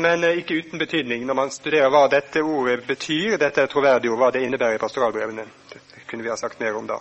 men 0.00 0.24
eh, 0.24 0.38
ikke 0.40 0.56
uten 0.62 0.80
betydning 0.80 1.26
når 1.26 1.36
man 1.36 1.50
studerer 1.52 1.90
hva 1.92 2.06
dette 2.12 2.42
ordet 2.42 2.86
betyr. 2.86 3.36
Dette 3.40 3.64
er 3.64 3.72
troverdig 3.72 4.12
ord, 4.12 4.20
hva 4.22 4.30
det 4.32 4.44
innebærer 4.46 4.78
i 4.78 4.82
pastoralbrevene. 4.82 5.44
Det 5.72 6.06
kunne 6.08 6.24
vi 6.24 6.32
ha 6.32 6.38
sagt 6.40 6.62
mer 6.62 6.78
om 6.78 6.86
da. 6.88 7.00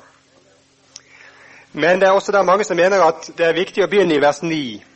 Men 1.73 2.01
det 2.01 2.09
er 2.09 2.17
også 2.17 2.31
der 2.31 2.45
mange 2.45 2.65
som 2.67 2.77
mener 2.77 3.01
at 3.01 3.29
det 3.37 3.45
er 3.45 3.55
viktig 3.57 3.85
å 3.85 3.89
begynne 3.89 4.17
i 4.17 4.21
vers 4.21 4.43
9 4.43 4.92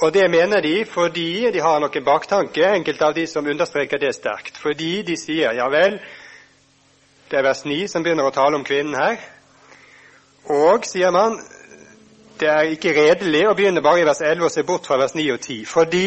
og 0.00 0.14
det 0.14 0.30
mener 0.30 0.60
de 0.60 0.84
fordi 0.84 1.50
de 1.52 1.60
har 1.60 1.80
noen 1.80 2.04
baktanke, 2.04 2.64
enkelte 2.74 3.04
av 3.06 3.14
de 3.16 3.26
som 3.26 3.46
understreker 3.46 3.98
det 3.98 4.12
sterkt. 4.14 4.58
Fordi 4.60 5.00
de 5.02 5.16
sier 5.16 5.56
ja 5.56 5.68
vel, 5.72 5.98
det 7.30 7.38
er 7.38 7.46
vers 7.46 7.64
9 7.64 7.86
som 7.88 8.04
begynner 8.04 8.28
å 8.28 8.34
tale 8.34 8.58
om 8.58 8.64
kvinnen 8.64 8.94
her. 8.94 9.16
Og, 10.52 10.84
sier 10.86 11.10
man, 11.10 11.40
det 12.38 12.48
er 12.52 12.74
ikke 12.74 12.92
redelig 12.94 13.46
å 13.48 13.54
begynne 13.56 13.82
bare 13.82 14.04
i 14.04 14.06
vers 14.06 14.20
11 14.20 14.44
og 14.44 14.52
se 14.52 14.66
bort 14.68 14.86
fra 14.86 14.98
vers 15.00 15.16
9 15.16 15.30
og 15.32 15.40
10. 15.40 15.64
Fordi 15.66 16.06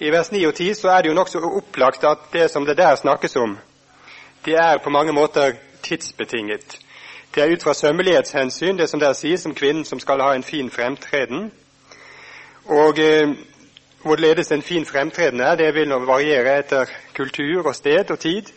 i 0.00 0.10
vers 0.10 0.32
9 0.32 0.46
og 0.48 0.54
10 0.54 0.72
så 0.80 0.90
er 0.94 1.04
det 1.04 1.12
jo 1.12 1.18
nokså 1.20 1.44
opplagt 1.44 2.08
at 2.08 2.26
det 2.32 2.48
som 2.50 2.64
det 2.66 2.78
der 2.80 2.96
snakkes 2.96 3.36
om, 3.36 3.58
det 4.44 4.56
er 4.56 4.80
på 4.82 4.90
mange 4.90 5.12
måter 5.12 5.58
tidsbetinget. 5.82 6.78
Det 7.34 7.42
er 7.42 7.52
ut 7.52 7.62
fra 7.62 7.74
sømmelighetshensyn, 7.74 8.78
det 8.78 8.88
som 8.88 9.00
der 9.00 9.12
sies 9.12 9.46
om 9.46 9.54
kvinnen 9.54 9.84
som 9.84 10.00
skal 10.00 10.20
ha 10.24 10.32
en 10.34 10.42
fin 10.42 10.70
fremtreden. 10.70 11.50
Og 12.66 12.98
eh, 12.98 13.30
hvorledes 14.02 14.52
en 14.52 14.62
fin 14.62 14.86
fremtreden 14.86 15.40
er, 15.40 15.54
det 15.54 15.74
vil 15.74 15.88
nå 15.88 16.00
variere 16.06 16.58
etter 16.58 16.90
kultur 17.14 17.66
og 17.66 17.74
sted 17.74 18.10
og 18.10 18.18
tid. 18.18 18.50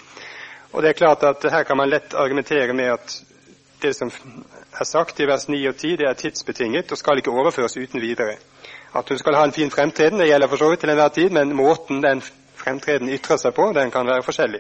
Og 0.74 0.84
det 0.84 0.90
er 0.90 0.98
klart 0.98 1.24
at 1.24 1.52
her 1.52 1.64
kan 1.64 1.78
man 1.78 1.90
lett 1.90 2.14
argumentere 2.14 2.74
med 2.74 2.94
at 2.94 3.20
det 3.82 3.96
som 3.96 4.12
er 4.80 4.86
sagt 4.86 5.20
i 5.20 5.28
vers 5.28 5.48
9 5.50 5.68
og 5.68 5.76
10, 5.76 5.96
det 5.96 6.08
er 6.08 6.14
tidsbetinget 6.14 6.92
og 6.92 6.98
skal 6.98 7.18
ikke 7.18 7.32
overføres 7.32 7.78
uten 7.78 8.02
videre. 8.02 8.36
at 8.96 9.10
hun 9.10 9.18
skal 9.18 9.36
ha 9.36 9.44
en 9.44 9.52
fin 9.52 9.72
fremtreden. 9.72 10.20
Det 10.20 10.28
gjelder 10.28 10.48
for 10.48 10.58
så 10.58 10.70
vidt 10.70 10.80
til 10.80 10.90
enhver 10.90 11.08
tid, 11.08 11.30
men 11.30 11.56
måten 11.56 12.04
den 12.04 12.24
fremtreden 12.56 13.10
ytrer 13.10 13.38
seg 13.38 13.54
på, 13.54 13.74
den 13.76 13.92
kan 13.92 14.08
være 14.08 14.24
forskjellig. 14.24 14.60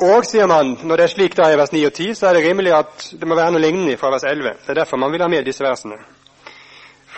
Og, 0.00 0.24
sier 0.24 0.46
man, 0.46 0.78
når 0.82 0.96
det 0.96 1.04
er 1.04 1.12
slik 1.12 1.36
da 1.36 1.50
i 1.52 1.58
vers 1.58 1.72
9 1.72 1.84
og 1.86 1.92
10, 1.92 2.14
så 2.14 2.26
er 2.26 2.32
det 2.34 2.44
rimelig 2.48 2.72
at 2.72 3.10
det 3.20 3.28
må 3.28 3.34
være 3.34 3.52
noe 3.52 3.62
lignende 3.62 3.96
fra 4.00 4.10
vers 4.10 4.24
11. 4.24 4.56
Det 4.64 4.72
er 4.72 4.80
derfor 4.80 4.96
man 4.96 5.12
vil 5.12 5.22
ha 5.22 5.28
med 5.28 5.44
disse 5.44 5.64
versene. 5.64 5.98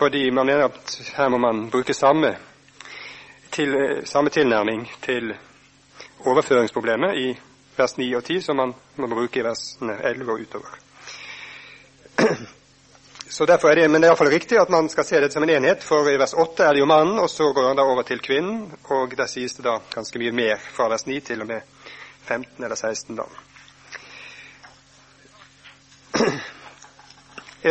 Fordi 0.03 0.31
man 0.31 0.47
mener 0.47 0.65
at 0.65 1.01
her 1.15 1.29
må 1.29 1.39
man 1.39 1.71
bruke 1.71 1.95
samme, 1.95 2.37
til, 3.53 4.01
samme 4.05 4.31
tilnærming 4.31 4.91
til 5.03 5.35
overføringsproblemet 6.27 7.19
i 7.19 7.39
vers 7.77 7.99
9 7.99 8.15
og 8.15 8.25
10 8.25 8.41
som 8.41 8.57
man 8.57 8.75
må 8.97 9.07
bruke 9.07 9.41
i 9.41 9.45
versene 9.47 9.95
11 10.05 10.33
og 10.33 10.41
utover. 10.41 10.75
Så 13.37 13.47
derfor 13.47 13.69
er 13.69 13.75
det, 13.75 13.91
Men 13.91 14.03
det 14.03 14.09
er 14.09 14.11
iallfall 14.11 14.33
riktig 14.35 14.59
at 14.59 14.71
man 14.71 14.89
skal 14.89 15.05
se 15.05 15.21
det 15.21 15.33
som 15.33 15.43
en 15.43 15.51
enhet, 15.51 15.85
for 15.85 16.11
i 16.11 16.19
vers 16.19 16.35
8 16.35 16.65
er 16.65 16.73
det 16.73 16.81
jo 16.83 16.91
mannen, 16.91 17.19
og 17.19 17.31
så 17.31 17.53
går 17.53 17.69
han 17.69 17.77
da 17.77 17.83
over 17.83 18.03
til 18.03 18.21
kvinnen, 18.21 18.73
og 18.85 19.17
der 19.17 19.27
sies 19.27 19.55
det 19.55 19.65
da 19.65 19.79
ganske 19.95 20.19
mye 20.19 20.33
mer 20.33 20.57
fra 20.75 20.89
vers 20.91 21.07
9 21.07 21.21
til 21.21 21.41
og 21.41 21.47
med 21.47 21.61
15 22.27 22.65
eller 22.65 22.77
16, 22.77 23.17
da. 23.17 23.23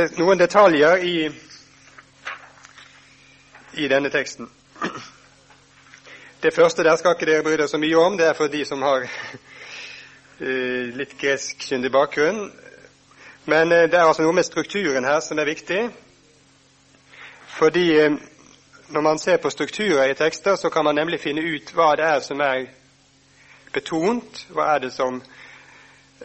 Noen 0.23 0.39
detaljer 0.39 0.95
i, 1.03 1.29
i 3.73 3.87
denne 3.87 4.09
teksten. 4.09 4.49
Det 6.43 6.53
første 6.53 6.83
der 6.83 6.95
skal 6.95 7.15
ikke 7.15 7.25
dere 7.25 7.43
bry 7.43 7.51
dere 7.51 7.67
så 7.67 7.77
mye 7.77 7.97
om. 7.97 8.17
Det 8.17 8.27
er 8.27 8.33
for 8.33 8.47
de 8.47 8.65
som 8.65 8.81
har 8.81 9.05
eh, 10.41 10.89
litt 10.97 11.17
greskkyndig 11.21 11.91
bakgrunn. 11.91 12.51
Men 13.45 13.71
eh, 13.71 13.87
det 13.89 13.99
er 13.99 14.07
altså 14.07 14.25
noe 14.25 14.33
med 14.33 14.47
strukturen 14.47 15.05
her 15.05 15.19
som 15.19 15.39
er 15.39 15.45
viktig. 15.45 15.81
Fordi 17.57 17.85
eh, 17.99 18.17
når 18.89 19.01
man 19.01 19.19
ser 19.19 19.37
på 19.37 19.49
strukturer 19.49 20.09
i 20.09 20.17
tekster, 20.17 20.55
så 20.55 20.69
kan 20.69 20.85
man 20.85 20.95
nemlig 20.95 21.19
finne 21.19 21.41
ut 21.41 21.73
hva 21.73 21.95
det 21.95 22.05
er 22.05 22.19
som 22.19 22.41
er 22.41 22.65
betont, 23.73 24.47
hva 24.49 24.73
er 24.75 24.79
det 24.79 24.91
som 24.93 25.21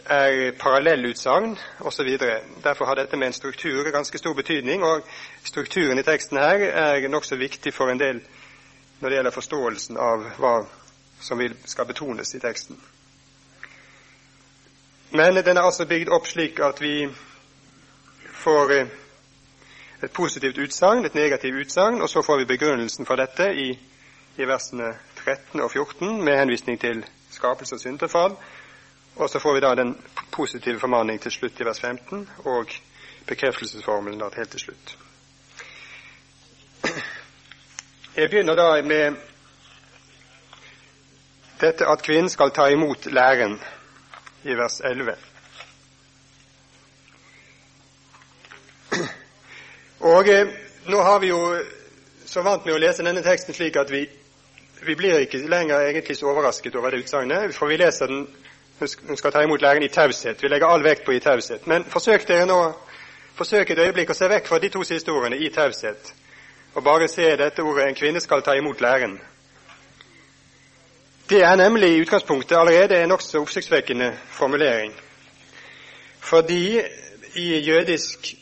er 0.05 0.51
parallellutsagn 0.59 1.57
osv. 1.79 2.09
Derfor 2.63 2.85
har 2.85 2.95
dette 2.95 3.17
med 3.17 3.27
en 3.27 3.33
struktur 3.33 3.91
ganske 3.91 4.17
stor 4.17 4.33
betydning, 4.33 4.83
og 4.83 5.01
strukturen 5.43 5.99
i 5.99 6.03
teksten 6.03 6.37
her 6.37 6.59
er 6.69 7.07
nokså 7.07 7.35
viktig 7.35 7.73
for 7.73 7.89
en 7.91 7.99
del 7.99 8.21
når 8.99 9.09
det 9.09 9.15
gjelder 9.15 9.31
forståelsen 9.31 9.97
av 9.97 10.29
hva 10.37 10.53
som 11.21 11.41
skal 11.65 11.85
betones 11.85 12.35
i 12.35 12.39
teksten. 12.39 12.77
Men 15.11 15.35
den 15.35 15.57
er 15.57 15.61
altså 15.61 15.85
bygd 15.85 16.09
opp 16.09 16.27
slik 16.27 16.59
at 16.59 16.81
vi 16.81 17.07
får 18.33 18.73
eh, 18.73 18.87
et 20.03 20.11
positivt 20.11 20.57
utsagn, 20.57 21.05
et 21.05 21.15
negativt 21.15 21.55
utsagn, 21.61 22.01
og 22.01 22.09
så 22.09 22.21
får 22.21 22.37
vi 22.37 22.45
begrunnelsen 22.45 23.05
for 23.05 23.15
dette 23.15 23.47
i, 23.53 23.71
i 24.37 24.47
versene 24.47 24.93
13 25.23 25.61
og 25.61 25.71
14 25.71 26.23
med 26.23 26.37
henvisning 26.37 26.79
til 26.79 27.05
skapelse 27.31 27.75
og 27.75 27.81
syndefall. 27.81 28.35
Og 29.17 29.29
så 29.29 29.39
får 29.39 29.53
vi 29.53 29.59
da 29.59 29.75
den 29.75 29.97
positive 30.31 30.79
formaning 30.79 31.21
til 31.21 31.31
slutt 31.31 31.61
i 31.61 31.65
vers 31.65 31.79
15 31.81 32.29
og 32.45 32.73
bekreftelsesformelen 33.27 34.19
da 34.19 34.29
helt 34.35 34.51
til 34.51 34.59
slutt. 34.59 34.97
Jeg 38.17 38.29
begynner 38.29 38.55
da 38.55 38.81
med 38.81 39.15
dette 41.61 41.87
at 41.89 42.03
kvinnen 42.05 42.29
skal 42.29 42.53
ta 42.53 42.67
imot 42.69 43.05
læren 43.05 43.57
i 44.43 44.53
vers 44.57 44.81
11. 44.85 45.15
Og 49.99 50.29
eh, 50.29 50.47
Nå 50.87 51.01
har 51.03 51.19
vi 51.19 51.27
jo 51.27 51.39
så 52.25 52.41
vant 52.41 52.65
med 52.65 52.77
å 52.77 52.79
lese 52.79 53.03
denne 53.03 53.23
teksten 53.25 53.53
slik 53.53 53.75
at 53.75 53.89
vi, 53.91 54.05
vi 54.87 54.95
blir 54.95 55.19
ikke 55.19 55.41
lenger 55.51 55.89
egentlig 55.89 56.15
så 56.15 56.29
overrasket 56.31 56.75
over 56.79 56.93
det 56.93 57.01
utsagnet, 57.03 57.55
for 57.55 57.67
vi 57.67 57.79
leser 57.81 58.07
den 58.07 58.27
hun 58.79 59.17
skal 59.17 59.31
ta 59.31 59.41
imot 59.41 59.61
læren 59.61 59.83
i 59.83 59.87
taushet. 59.87 60.43
Vi 60.43 60.47
legger 60.47 60.67
all 60.67 60.83
vekt 60.83 61.05
på 61.05 61.11
i 61.11 61.19
taushet. 61.19 61.67
Men 61.67 61.85
forsøk 61.85 62.27
dere 62.27 62.45
nå 62.45 62.59
forsøk 63.37 63.71
et 63.71 63.79
øyeblikk 63.79 64.09
å 64.09 64.17
se 64.17 64.29
vekk 64.29 64.47
fra 64.49 64.59
de 64.59 64.69
to 64.73 64.83
siste 64.85 65.13
ordene 65.13 65.37
i 65.37 65.49
taushet, 65.53 66.13
og 66.73 66.83
bare 66.83 67.07
se 67.07 67.35
dette 67.37 67.61
ordet 67.61 67.87
'en 67.87 67.95
kvinne 67.95 68.19
skal 68.19 68.41
ta 68.41 68.53
imot 68.53 68.81
læren'. 68.81 69.19
Det 71.29 71.43
er 71.43 71.55
nemlig 71.55 71.89
i 71.89 72.01
utgangspunktet 72.01 72.57
allerede 72.57 73.03
en 73.03 73.09
nokså 73.09 73.41
oppsiktsvekkende 73.41 74.17
formulering. 74.29 74.93
Fordi 76.19 76.81
i 77.35 77.59
jødisk 77.59 78.35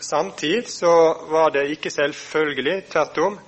samtid 0.00 0.66
så 0.66 1.16
var 1.30 1.48
det 1.48 1.70
ikke 1.70 1.90
selvfølgelig, 1.90 2.84
tvert 2.90 3.18
om. 3.18 3.38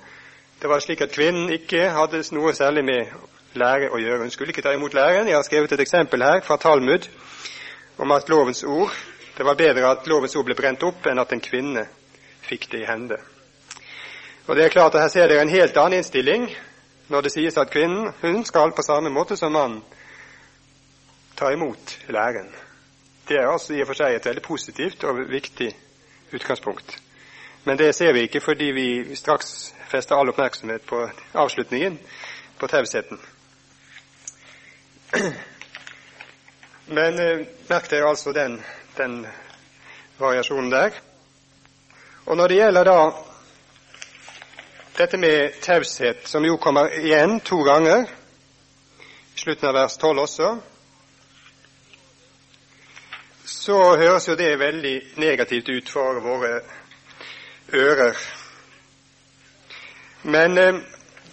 Det 0.61 0.69
var 0.69 0.79
slik 0.79 1.01
at 1.01 1.11
kvinnen 1.11 1.49
ikke 1.49 1.89
hadde 1.89 2.23
noe 2.31 2.53
særlig 2.53 2.85
med 2.85 3.05
lære 3.53 3.89
å 3.91 3.99
gjøre. 4.01 4.23
Hun 4.25 4.31
skulle 4.33 4.53
ikke 4.53 4.61
ta 4.65 4.73
imot 4.73 4.93
læren. 4.93 5.27
Jeg 5.27 5.35
har 5.35 5.45
skrevet 5.47 5.71
et 5.71 5.83
eksempel 5.83 6.23
her 6.23 6.41
fra 6.45 6.57
Talmud 6.57 7.09
om 7.97 8.11
at 8.11 8.29
lovens 8.29 8.63
ord 8.63 8.93
det 9.37 9.45
var 9.45 9.57
bedre 9.57 9.89
at 9.89 10.07
lovens 10.07 10.35
ord 10.35 10.45
ble 10.45 10.55
brent 10.55 10.83
opp, 10.85 11.05
enn 11.09 11.17
at 11.17 11.31
en 11.33 11.41
kvinne 11.41 11.87
fikk 12.45 12.67
det 12.71 12.83
i 12.83 12.85
hende. 12.85 13.17
Og 14.45 14.55
det 14.55 14.65
er 14.65 14.73
klart 14.73 14.93
at 14.93 15.01
Her 15.01 15.09
ser 15.09 15.27
dere 15.27 15.41
en 15.41 15.49
helt 15.49 15.77
annen 15.77 15.97
innstilling 15.97 16.45
når 17.09 17.25
det 17.25 17.31
sies 17.33 17.57
at 17.57 17.71
kvinnen 17.71 18.11
hun 18.21 18.45
skal 18.45 18.75
på 18.75 18.85
samme 18.85 19.09
måte 19.09 19.37
som 19.39 19.51
mannen 19.55 19.81
ta 21.35 21.49
imot 21.51 21.97
læren. 22.13 22.51
Det 23.27 23.39
er 23.39 23.49
altså 23.49 23.73
i 23.73 23.81
og 23.81 23.89
for 23.89 23.97
seg 23.97 24.15
et 24.15 24.25
veldig 24.25 24.43
positivt 24.43 25.03
og 25.07 25.23
viktig 25.31 25.71
utgangspunkt. 26.33 26.99
Men 27.63 27.77
det 27.79 27.95
ser 27.95 28.13
vi 28.13 28.27
ikke 28.27 28.41
fordi 28.43 28.71
vi 28.75 29.15
straks 29.15 29.73
fester 29.89 30.15
all 30.15 30.29
oppmerksomhet 30.29 30.85
på 30.85 31.07
avslutningen, 31.33 31.97
på 32.59 32.67
tausheten. 32.67 33.19
Men 36.85 37.19
eh, 37.19 37.47
merk 37.67 37.89
dere 37.89 38.09
altså 38.09 38.31
den, 38.33 38.57
den 38.97 39.27
variasjonen 40.17 40.71
der. 40.71 40.91
Og 42.25 42.37
når 42.37 42.47
det 42.47 42.57
gjelder 42.57 42.83
da 42.87 42.97
dette 44.97 45.17
med 45.17 45.59
taushet, 45.61 46.27
som 46.27 46.45
jo 46.45 46.57
kommer 46.57 46.89
igjen 46.97 47.39
to 47.45 47.61
ganger, 47.65 48.07
i 49.35 49.39
slutten 49.39 49.69
av 49.69 49.77
vers 49.77 49.97
12 49.97 50.19
også, 50.25 50.49
så 53.45 53.79
høres 53.97 54.27
jo 54.29 54.35
det 54.39 54.51
veldig 54.59 54.95
negativt 55.21 55.69
ut 55.69 55.89
for 55.89 56.21
våre 56.25 56.59
ører. 57.73 58.17
Men 60.23 60.57
eh, 60.57 60.83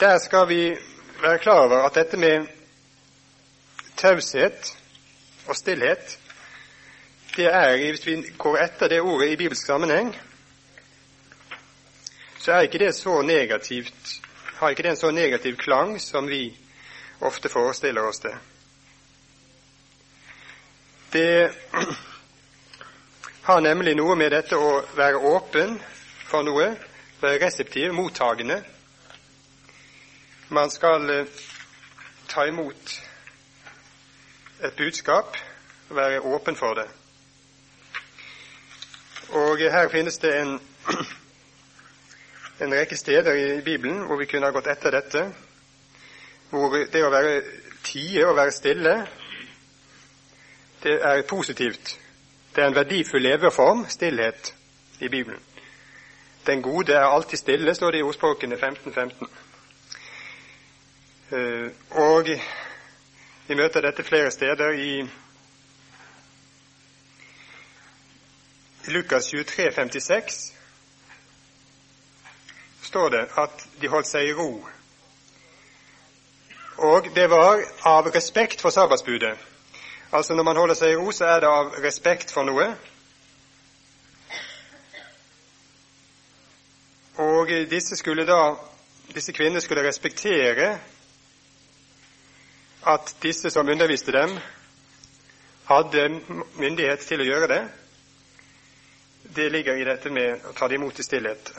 der 0.00 0.18
skal 0.18 0.48
vi 0.48 0.64
være 1.22 1.38
klar 1.38 1.64
over 1.64 1.86
at 1.86 1.94
dette 1.94 2.16
med 2.16 2.59
taushet 4.00 4.72
og 5.46 5.56
stillhet, 5.56 6.18
det 7.36 7.46
er, 7.46 7.76
hvis 7.76 8.06
vi 8.06 8.16
går 8.38 8.58
etter 8.64 8.88
det 8.88 9.00
ordet 9.00 9.30
i 9.30 9.36
bibelsk 9.36 9.66
sammenheng, 9.66 10.16
så 12.40 12.52
er 12.52 12.60
ikke 12.60 12.78
det 12.78 12.94
så 12.94 13.22
negativt, 13.22 14.20
har 14.56 14.70
ikke 14.70 14.82
det 14.82 14.90
en 14.90 14.96
så 14.96 15.10
negativ 15.10 15.56
klang 15.56 16.00
som 16.00 16.28
vi 16.28 16.56
ofte 17.20 17.48
forestiller 17.48 18.02
oss 18.08 18.18
det. 18.18 18.34
Det 21.12 21.50
har 23.48 23.60
nemlig 23.60 23.94
noe 23.98 24.16
med 24.16 24.32
dette 24.32 24.56
å 24.56 24.80
være 24.96 25.20
åpen 25.32 25.76
for 26.30 26.46
noe, 26.46 26.72
være 27.20 27.44
reseptiv, 27.44 27.92
mottagende. 27.92 28.62
Man 30.48 30.70
skal 30.70 31.10
eh, 31.10 31.40
ta 32.28 32.46
imot 32.48 33.09
et 34.62 34.76
budskap 34.76 35.36
være 35.90 36.20
åpen 36.20 36.56
for 36.56 36.74
det. 36.74 36.88
Og 39.28 39.58
her 39.58 39.88
finnes 39.88 40.18
det 40.18 40.40
en, 40.40 40.60
en 42.60 42.74
rekke 42.74 42.96
steder 42.96 43.32
i 43.32 43.60
Bibelen 43.60 44.06
hvor 44.06 44.16
vi 44.16 44.26
kunne 44.26 44.46
ha 44.46 44.52
gått 44.52 44.66
etter 44.66 44.90
dette, 44.90 45.24
hvor 46.50 46.74
det 46.92 47.04
å 47.06 47.10
være 47.10 47.42
tie 47.84 48.26
og 48.26 48.36
være 48.36 48.54
stille, 48.54 48.94
det 50.82 50.96
er 51.02 51.22
positivt. 51.28 51.98
Det 52.54 52.62
er 52.62 52.68
en 52.68 52.74
verdifull 52.74 53.22
leveform, 53.22 53.84
stillhet, 53.88 54.54
i 55.00 55.08
Bibelen. 55.08 55.40
Den 56.46 56.62
gode 56.62 56.92
er 56.92 57.04
alltid 57.04 57.38
stille, 57.38 57.74
står 57.74 57.90
det 57.90 57.98
i 57.98 58.02
ordspråkene 58.02 58.56
15.15. 58.56 58.92
15. 58.92 59.28
Uh, 61.30 61.70
og 61.90 62.26
vi 63.50 63.56
møter 63.58 63.82
dette 63.82 64.04
flere 64.06 64.30
steder 64.30 64.76
i 64.78 64.90
Lukas 68.94 69.26
23, 69.26 69.72
56 69.74 70.36
står 72.82 73.08
det 73.10 73.22
at 73.42 73.64
de 73.80 73.90
holdt 73.90 74.06
seg 74.06 74.28
i 74.28 74.36
ro. 74.38 74.52
Og 76.92 77.10
det 77.14 77.26
var 77.30 77.64
av 77.90 78.12
respekt 78.14 78.62
for 78.62 78.70
sabbatsbudet. 78.70 79.34
Altså 80.12 80.38
når 80.38 80.46
man 80.46 80.62
holder 80.62 80.78
seg 80.78 80.94
i 80.94 81.00
ro, 81.02 81.10
så 81.10 81.26
er 81.32 81.42
det 81.42 81.50
av 81.50 81.74
respekt 81.82 82.30
for 82.30 82.46
noe. 82.46 82.68
Og 87.18 87.50
disse, 87.74 87.98
skulle 87.98 88.30
da, 88.30 88.54
disse 89.10 89.34
kvinnene 89.34 89.66
skulle 89.66 89.88
respektere 89.90 90.76
at 92.86 93.16
disse 93.22 93.50
som 93.50 93.68
underviste 93.68 94.12
dem, 94.12 94.38
hadde 95.68 96.08
myndighet 96.58 97.04
til 97.06 97.20
å 97.20 97.26
gjøre 97.26 97.48
det. 97.50 97.60
Det 99.36 99.50
ligger 99.52 99.76
i 99.76 99.84
dette 99.86 100.10
med 100.10 100.46
å 100.48 100.54
ta 100.56 100.68
det 100.68 100.80
imot 100.80 100.98
i 100.98 101.04
stillhet. 101.06 101.52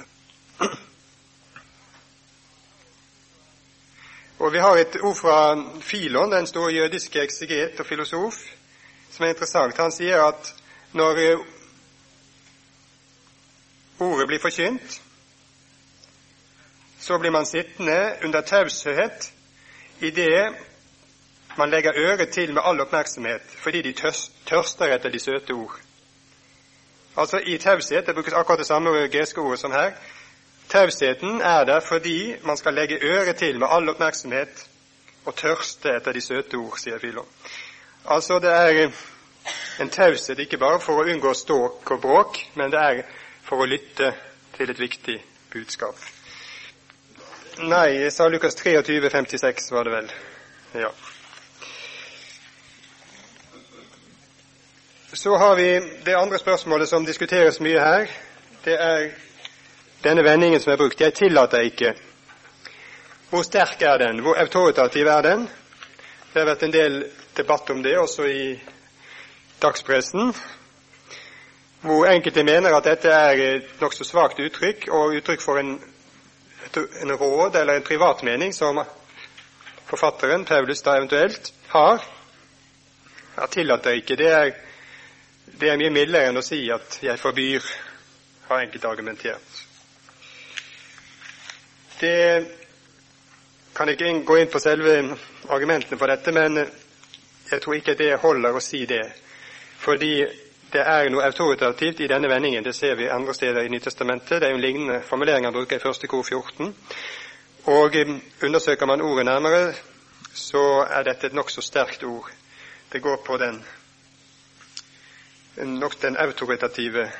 Og 4.41 4.51
Vi 4.53 4.59
har 4.59 4.77
et 4.77 4.97
ord 5.01 5.15
fra 5.15 5.37
Filon, 5.81 6.31
den 6.31 6.47
store 6.47 6.73
jødiske 6.73 7.21
ekseget 7.21 7.79
og 7.79 7.85
filosof, 7.85 8.39
som 9.11 9.25
er 9.25 9.35
interessant. 9.35 9.77
Han 9.77 9.93
sier 9.93 10.23
at 10.25 10.49
når 10.97 11.21
ordet 13.99 14.27
blir 14.27 14.41
forkynt, 14.41 14.97
så 16.99 17.17
blir 17.17 17.31
man 17.31 17.45
sittende 17.45 18.17
under 18.23 18.41
taushet 18.41 19.31
idet 20.01 20.57
man 21.57 21.69
legger 21.69 21.91
øret 21.95 22.29
til 22.29 22.53
med 22.53 22.61
all 22.65 22.81
oppmerksomhet 22.81 23.41
fordi 23.63 23.81
de 23.81 23.93
tørster 24.45 24.95
etter 24.95 25.09
de 25.09 25.19
søte 25.19 25.51
ord. 25.51 25.79
Altså 27.17 27.41
i 27.45 27.57
taushet 27.57 28.07
det 28.07 28.15
brukes 28.15 28.33
akkurat 28.33 28.59
det 28.59 28.67
samme 28.67 29.07
greske 29.07 29.41
ordet 29.41 29.59
som 29.59 29.71
her. 29.71 29.91
Tausheten 30.69 31.41
er 31.41 31.63
der 31.63 31.79
fordi 31.79 32.35
man 32.43 32.57
skal 32.57 32.73
legge 32.73 33.03
øret 33.03 33.35
til 33.35 33.59
med 33.59 33.67
all 33.71 33.89
oppmerksomhet 33.89 34.67
og 35.25 35.35
tørste 35.35 35.95
etter 35.95 36.11
de 36.11 36.21
søte 36.21 36.55
ord, 36.55 36.77
sier 36.79 36.99
Filon. 36.99 37.27
Altså 38.05 38.39
det 38.39 38.51
er 38.51 38.89
en 39.79 39.89
taushet 39.89 40.39
ikke 40.39 40.57
bare 40.57 40.79
for 40.79 41.01
å 41.01 41.05
unngå 41.11 41.33
ståk 41.33 41.91
og 41.91 42.01
bråk, 42.01 42.39
men 42.55 42.71
det 42.71 42.79
er 42.79 43.03
for 43.43 43.61
å 43.61 43.69
lytte 43.69 44.13
til 44.55 44.69
et 44.71 44.79
viktig 44.79 45.17
budskap. 45.53 45.95
Nei, 47.61 48.09
sa 48.09 48.27
Lukas 48.31 48.55
23, 48.55 49.09
56 49.09 49.71
var 49.75 49.83
det 49.83 49.93
vel. 49.93 50.13
Ja. 50.85 50.91
Så 55.13 55.37
har 55.37 55.55
vi 55.55 55.81
det 56.03 56.13
andre 56.13 56.39
spørsmålet 56.39 56.89
som 56.89 57.05
diskuteres 57.05 57.59
mye 57.59 57.79
her. 57.79 58.07
Det 58.63 58.77
er 58.79 59.09
denne 60.03 60.23
vendingen 60.23 60.59
som 60.59 60.71
er 60.73 60.79
brukt. 60.79 61.01
Jeg 61.01 61.13
tillater 61.13 61.67
ikke. 61.67 61.93
Hvor 63.29 63.43
sterk 63.43 63.81
er 63.81 63.97
den? 63.97 64.19
Hvor 64.19 64.39
autoritativ 64.39 65.07
er 65.07 65.21
den? 65.21 65.47
Det 66.33 66.41
har 66.41 66.47
vært 66.47 66.63
en 66.63 66.73
del 66.73 66.97
debatt 67.37 67.69
om 67.69 67.83
det 67.83 67.97
også 67.99 68.27
i 68.27 68.45
dagspressen, 69.61 70.33
hvor 71.81 72.07
enkelte 72.07 72.43
mener 72.43 72.73
at 72.73 72.87
dette 72.87 73.11
er 73.11 73.43
et 73.45 73.81
nokså 73.81 74.07
svakt 74.07 74.39
uttrykk, 74.39 74.87
og 74.89 75.17
uttrykk 75.19 75.41
for 75.43 75.59
en 75.59 75.75
en 76.77 77.11
råd 77.11 77.55
eller 77.55 77.73
en 77.73 77.81
privat 77.81 78.23
mening 78.23 78.53
som 78.53 78.83
forfatteren, 79.85 80.45
Paulus, 80.45 80.81
da 80.81 80.97
eventuelt 80.97 81.53
har. 81.67 82.03
Jeg 83.35 83.49
tillater 83.49 83.91
ikke. 83.91 84.15
Det 84.15 84.27
er, 84.27 84.51
det 85.59 85.69
er 85.69 85.77
mye 85.77 85.93
mildere 85.93 86.29
enn 86.29 86.37
å 86.37 86.45
si 86.45 86.69
at 86.71 86.99
'jeg 87.01 87.19
forbyr', 87.19 87.71
har 88.47 88.61
enkelte 88.61 88.87
argumentert. 88.87 89.65
Det 92.01 92.47
kan 93.75 93.89
ikke 93.89 94.23
gå 94.25 94.37
inn 94.37 94.47
på 94.51 94.59
selve 94.59 95.17
argumentene 95.49 95.97
for 95.97 96.07
dette, 96.07 96.31
men 96.31 96.57
jeg 97.51 97.61
tror 97.61 97.73
ikke 97.73 97.95
det 97.95 98.19
holder 98.19 98.55
å 98.55 98.59
si 98.59 98.85
det. 98.85 99.03
Fordi 99.77 100.25
det 100.73 100.81
er 100.81 101.09
noe 101.09 101.25
autoritativt 101.27 101.99
i 101.99 102.07
denne 102.07 102.29
vendingen. 102.29 102.63
Det 102.63 102.75
ser 102.75 102.95
vi 102.95 103.09
andre 103.09 103.33
steder 103.33 103.61
i 103.61 103.69
Nytestamentet. 103.69 104.39
Det 104.39 104.47
er 104.47 104.49
jo 104.49 104.55
en 104.55 104.61
lignende 104.61 105.01
formulering 105.01 105.45
han 105.45 105.53
bruker 105.53 105.75
i 105.75 105.83
første 105.83 106.07
kor 106.07 106.23
14. 106.23 106.75
Og 107.65 107.95
eh, 107.95 108.15
undersøker 108.43 108.85
man 108.85 109.01
ordet 109.01 109.25
nærmere, 109.25 109.73
så 110.33 110.85
er 110.89 111.03
dette 111.03 111.27
et 111.27 111.33
nokså 111.33 111.61
sterkt 111.61 112.03
ord. 112.03 112.31
Det 112.93 113.01
går 113.01 113.17
på 113.25 113.37
den 113.37 113.63
nok 115.55 116.01
den 116.01 116.17
autoritative 116.17 117.11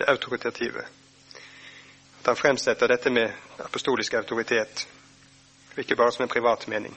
det 0.00 0.10
autoritative. 0.10 0.80
At 2.20 2.26
han 2.26 2.36
fremsetter 2.36 2.88
dette 2.88 3.10
med 3.10 3.32
apostolisk 3.58 4.14
autoritet, 4.14 4.88
ikke 5.76 5.96
bare 5.96 6.12
som 6.12 6.22
en 6.22 6.28
privat 6.28 6.66
mening. 6.68 6.94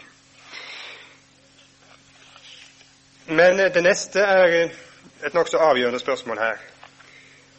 Men 3.26 3.60
eh, 3.60 3.72
det 3.74 3.84
neste 3.84 4.24
er 4.24 4.56
eh, 4.62 4.78
et 5.24 5.36
nokså 5.36 5.60
avgjørende 5.60 6.00
spørsmål 6.00 6.40
her. 6.40 6.64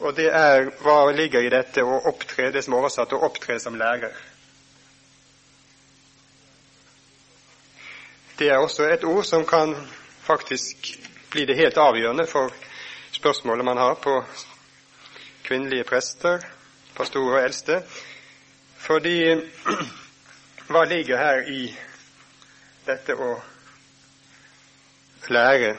Og 0.01 0.17
det 0.17 0.31
er 0.33 0.71
hva 0.81 1.13
ligger 1.13 1.45
i 1.45 1.53
dette 1.53 1.85
å 1.85 2.01
opptre, 2.09 2.51
det 2.53 2.65
som 2.65 2.75
er 2.75 2.81
oversatt 2.83 3.13
å 3.13 3.23
opptre 3.29 3.61
som 3.61 3.77
lærer. 3.77 4.17
Det 8.39 8.49
er 8.49 8.59
også 8.59 8.89
et 8.89 9.05
ord 9.05 9.25
som 9.25 9.45
kan 9.47 9.77
faktisk 10.25 10.97
bli 11.31 11.45
det 11.45 11.57
helt 11.61 11.79
avgjørende 11.79 12.27
for 12.27 12.53
spørsmålet 13.15 13.65
man 13.65 13.79
har 13.79 13.95
på 13.95 14.19
kvinnelige 15.47 15.87
prester, 15.89 16.43
pastorer 16.97 17.39
og 17.39 17.45
eldste. 17.45 17.81
Fordi 18.77 19.17
hva 20.71 20.85
ligger 20.91 21.23
her 21.23 21.49
i 21.49 21.65
dette 22.87 23.17
å 23.17 23.33
lære? 25.33 25.75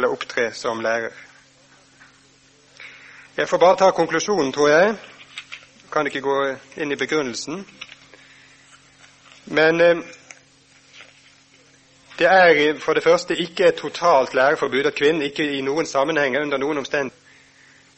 eller 0.00 0.12
opptre 0.12 0.52
som 0.52 0.80
lærer. 0.80 1.12
Jeg 3.36 3.48
får 3.48 3.58
bare 3.58 3.76
ta 3.76 3.90
konklusjonen, 3.90 4.52
tror 4.52 4.68
jeg. 4.68 4.94
kan 5.92 6.06
ikke 6.06 6.20
gå 6.20 6.36
inn 6.76 6.92
i 6.92 6.96
begrunnelsen. 6.96 7.64
Men 9.44 9.80
eh, 9.80 9.98
det 12.20 12.28
er 12.28 12.78
for 12.78 12.92
det 12.92 13.02
første 13.02 13.36
ikke 13.36 13.70
et 13.70 13.80
totalt 13.80 14.34
læreforbud 14.34 14.86
at 14.86 14.94
kvinnen 14.94 15.22
ikke 15.24 15.46
i 15.56 15.62
noen 15.64 15.86
sammenhenger 15.88 16.42
under 16.44 16.60
noen 16.60 16.82
omstendigheter 16.82 17.16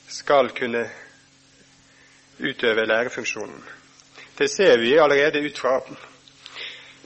skal 0.09 0.51
kunne 0.55 0.85
utøve 2.39 2.87
lærefunksjonen. 2.87 3.65
Det 4.39 4.51
ser 4.51 4.79
vi 4.79 4.95
allerede 4.95 5.43
ut 5.43 5.59
fra 5.59 5.81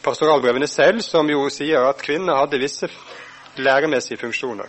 pastoralbrevene 0.05 0.67
selv, 0.67 1.01
som 1.01 1.31
jo 1.31 1.49
sier 1.49 1.89
at 1.89 2.03
kvinner 2.03 2.37
hadde 2.37 2.61
visse 2.61 2.89
læremessige 3.57 4.21
funksjoner. 4.21 4.69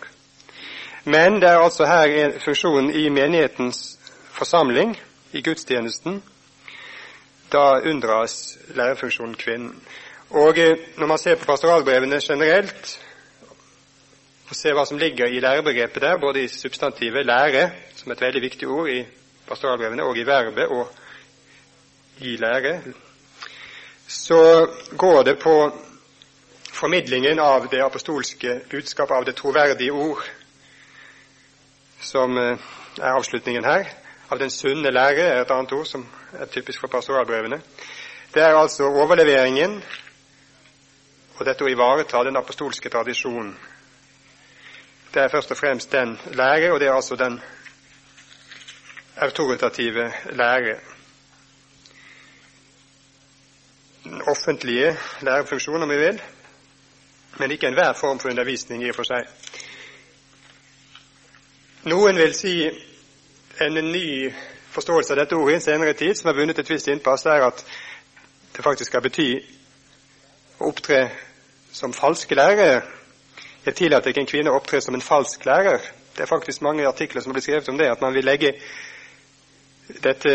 Men 1.06 1.42
det 1.42 1.50
er 1.50 1.60
altså 1.60 1.86
her 1.86 2.40
funksjonen 2.40 2.92
i 2.92 3.10
menighetens 3.10 4.00
forsamling, 4.32 4.98
i 5.34 5.42
gudstjenesten. 5.42 6.24
Da 7.52 7.80
unndras 7.90 8.58
lærefunksjonen 8.76 9.36
kvinnen. 9.36 9.76
Og 10.30 10.58
eh, 10.60 10.78
når 10.98 11.08
man 11.08 11.18
ser 11.18 11.36
på 11.36 11.46
pastoralbrevene 11.46 12.20
generelt, 12.24 13.00
og 14.48 14.56
ser 14.56 14.76
hva 14.76 14.86
som 14.88 15.00
ligger 15.00 15.28
i 15.32 15.40
lærebegrepet 15.44 16.02
der, 16.02 16.18
både 16.18 16.44
i 16.44 16.48
substantivet 16.48 17.26
'lære', 17.26 17.70
som 17.96 18.12
er 18.12 18.16
et 18.16 18.22
veldig 18.22 18.42
viktig 18.42 18.68
ord 18.68 18.90
i 18.90 19.06
pastoralbrevene, 19.48 20.04
og 20.04 20.18
i 20.18 20.24
verbet 20.24 20.68
og 20.68 20.88
i 22.20 22.38
lære', 22.38 22.82
så 24.08 24.68
går 24.98 25.24
det 25.24 25.40
på 25.40 25.72
formidlingen 26.72 27.40
av 27.40 27.68
det 27.72 27.84
apostolske 27.84 28.62
budskap, 28.70 29.12
av 29.12 29.26
det 29.26 29.36
troverdige 29.36 29.92
ord, 29.92 30.24
som 32.00 32.38
eh, 32.38 32.58
er 33.02 33.12
avslutningen 33.12 33.66
her. 33.66 33.86
Av 34.30 34.40
den 34.40 34.50
sunne 34.50 34.92
lære 34.92 35.24
er 35.24 35.42
et 35.42 35.52
annet 35.52 35.72
ord 35.72 35.86
som 35.86 36.08
er 36.34 36.46
typisk 36.46 36.80
for 36.80 36.88
pastoralbrevene. 36.88 37.62
Det 38.34 38.44
er 38.44 38.56
altså 38.56 38.84
overleveringen 38.84 39.84
og 41.38 41.46
dette 41.46 41.64
å 41.66 41.70
ivareta 41.70 42.24
den 42.26 42.38
apostolske 42.40 42.90
tradisjonen. 42.90 43.54
Det 45.14 45.22
er 45.22 45.32
først 45.32 45.52
og 45.54 45.58
fremst 45.58 45.92
den 45.92 46.18
lære, 46.34 46.72
og 46.74 46.80
det 46.80 46.88
er 46.88 46.96
altså 46.96 47.16
den 47.16 47.40
autoritative 49.18 50.12
lære. 50.32 50.80
Den 54.04 54.22
offentlige 54.22 54.98
lærefunksjon, 55.22 55.84
om 55.84 55.90
vi 55.90 55.98
vil, 55.98 56.22
men 57.40 57.52
ikke 57.52 57.68
enhver 57.68 57.94
form 57.94 58.20
for 58.20 58.30
undervisning 58.30 58.84
i 58.84 58.90
og 58.90 58.96
for 58.96 59.08
seg. 59.08 59.30
Noen 61.88 62.18
vil 62.18 62.34
si 62.36 62.56
en 63.62 63.78
ny 63.92 64.34
forståelse 64.74 65.14
av 65.14 65.22
dette 65.22 65.36
ordet 65.38 65.54
i 65.54 65.60
en 65.60 65.66
senere 65.66 65.94
tid, 65.94 66.16
som 66.16 66.32
har 66.32 66.38
vunnet 66.38 66.60
et 66.60 66.70
visst 66.70 66.90
innpass, 66.92 67.26
er 67.26 67.46
at 67.48 67.64
det 68.56 68.66
faktisk 68.66 68.92
skal 68.92 69.06
bety 69.06 69.30
å 70.58 70.72
opptre 70.72 71.06
som 71.78 71.94
falske 71.94 72.36
lærere. 72.36 72.82
Jeg 73.66 73.76
tillater 73.76 74.10
ikke 74.10 74.24
en 74.24 74.30
kvinne 74.30 74.52
å 74.52 74.58
opptre 74.58 74.82
som 74.82 74.96
en 74.98 75.04
falsk 75.04 75.46
lærer. 75.46 75.84
Det 76.16 76.24
er 76.24 76.30
faktisk 76.30 76.64
mange 76.66 76.88
artikler 76.88 77.22
som 77.22 77.32
har 77.32 77.38
blitt 77.38 77.46
skrevet 77.46 77.70
om 77.70 77.78
det, 77.78 77.90
at 77.92 78.02
man 78.02 78.16
vil 78.16 78.26
legge 78.26 78.54
dette, 80.04 80.34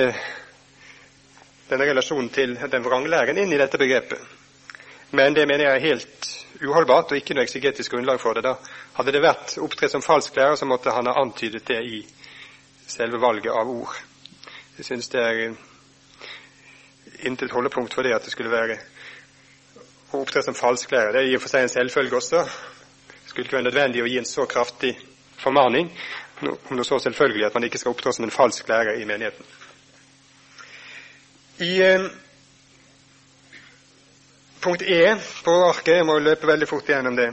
denne 1.70 1.88
relasjonen 1.88 2.30
til 2.30 2.54
den 2.54 2.84
vranglæren 2.84 3.40
inn 3.42 3.52
i 3.52 3.58
dette 3.58 3.80
begrepet. 3.80 4.20
Men 5.10 5.34
det 5.34 5.48
mener 5.48 5.66
jeg 5.66 5.80
er 5.80 5.86
helt 5.88 6.30
uholdbart 6.62 7.10
og 7.10 7.18
ikke 7.18 7.34
noe 7.34 7.44
eksegetisk 7.48 7.96
grunnlag 7.96 8.20
for 8.22 8.38
det. 8.38 8.46
Da 8.46 8.54
hadde 9.00 9.16
det 9.16 9.24
vært 9.24 9.56
opptredd 9.60 9.96
som 9.96 10.04
falsk 10.04 10.38
lærer, 10.38 10.56
så 10.56 10.68
måtte 10.68 10.94
han 10.94 11.10
ha 11.10 11.18
antydet 11.24 11.66
det 11.68 11.82
i 11.82 12.00
selve 12.86 13.18
valget 13.20 13.50
av 13.52 13.68
ord. 13.68 13.98
Jeg 14.78 14.86
synes 14.86 15.10
det 15.10 15.26
er 15.26 15.42
intet 17.26 17.52
holdepunkt 17.52 17.94
for 17.94 18.06
det 18.06 18.14
at 18.14 18.24
det 18.24 18.32
skulle 18.32 18.52
være 18.52 18.78
å 20.12 20.22
opptre 20.22 20.42
som 20.44 20.56
falsklærer. 20.56 21.12
Det 21.12 21.22
er 21.22 21.30
i 21.30 21.36
og 21.36 21.42
for 21.44 21.52
seg 21.52 21.66
en 21.66 21.72
selvfølge 21.72 22.18
også. 22.18 22.42
Det 23.12 23.30
skulle 23.30 23.46
ikke 23.46 23.58
være 23.58 23.70
nødvendig 23.70 24.02
å 24.02 24.10
gi 24.10 24.18
en 24.20 24.28
så 24.28 24.46
kraftig 24.50 24.96
formaning 25.42 25.90
om 26.70 26.76
det 26.76 26.84
så 26.84 26.98
selvfølgelig 26.98 27.46
at 27.46 27.54
man 27.54 27.64
ikke 27.64 27.78
skal 27.78 27.94
opptre 27.94 28.12
som 28.12 28.24
en 28.24 28.34
falsk 28.34 28.68
lærer 28.68 29.00
i 29.00 29.04
menigheten. 29.04 29.46
I 31.62 31.72
eh, 31.82 32.06
punkt 34.60 34.82
E 34.82 35.16
på 35.44 35.54
arket 35.68 35.96
Jeg 35.96 36.06
må 36.06 36.18
løpe 36.18 36.46
veldig 36.46 36.68
fort 36.68 36.88
gjennom 36.88 37.16
det. 37.16 37.30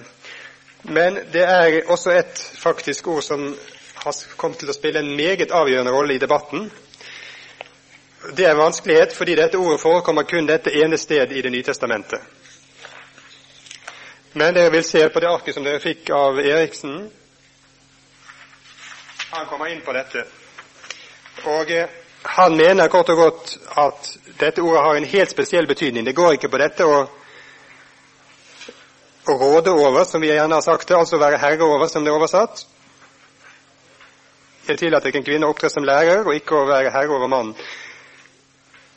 Men 0.83 1.19
det 1.33 1.43
er 1.43 1.79
også 1.91 2.11
et 2.11 2.39
faktisk 2.61 3.07
ord 3.07 3.23
som 3.23 3.55
har 4.03 4.21
kommet 4.37 4.59
til 4.61 4.69
å 4.69 4.75
spille 4.75 5.01
en 5.01 5.15
meget 5.15 5.51
avgjørende 5.51 5.91
rolle 5.91 6.15
i 6.15 6.21
debatten. 6.21 6.69
Det 8.35 8.45
er 8.45 8.55
vanskelighet 8.55 9.15
fordi 9.15 9.35
dette 9.35 9.57
ordet 9.57 9.81
forekommer 9.81 10.27
kun 10.27 10.47
dette 10.47 10.71
ene 10.83 10.97
sted 10.97 11.31
i 11.31 11.41
Det 11.41 11.51
nye 11.51 11.63
testamentet. 11.63 12.21
Men 14.39 14.53
dere 14.55 14.71
vil 14.71 14.83
se 14.87 15.01
på 15.09 15.19
det 15.19 15.27
arket 15.27 15.57
som 15.57 15.65
dere 15.67 15.81
fikk 15.83 16.09
av 16.15 16.37
Eriksen. 16.39 17.09
Han 19.31 19.47
kommer 19.49 19.67
inn 19.67 19.81
på 19.83 19.91
dette. 19.91 20.23
Og 21.43 21.71
eh, 21.75 21.91
han 22.37 22.55
mener 22.55 22.87
kort 22.87 23.11
og 23.11 23.19
godt 23.19 23.51
at 23.83 24.07
dette 24.39 24.63
ordet 24.63 24.83
har 24.85 24.95
en 24.95 25.09
helt 25.11 25.33
spesiell 25.33 25.67
betydning. 25.67 26.05
Det 26.07 26.15
går 26.15 26.37
ikke 26.37 26.51
på 26.53 26.61
dette 26.61 26.87
å, 26.87 27.01
råde 29.29 29.75
over, 29.75 30.07
som 30.07 30.23
vi 30.23 30.31
gjerne 30.31 30.55
har 30.55 30.63
sagt 30.65 30.87
det, 30.87 30.95
altså 30.97 31.19
være 31.21 31.37
herre 31.37 31.67
over, 31.67 31.91
som 31.91 32.07
det 32.07 32.09
er 32.09 32.17
oversatt. 32.17 32.63
Det 34.65 34.79
tillater 34.79 35.11
ikke 35.11 35.19
en 35.21 35.27
kvinne 35.27 35.49
å 35.49 35.53
opptre 35.53 35.69
som 35.69 35.85
lærer 35.85 36.23
og 36.23 36.31
ikke 36.39 36.57
å 36.57 36.65
være 36.69 36.95
herre 36.95 37.11
over 37.13 37.27
mannen. 37.27 37.53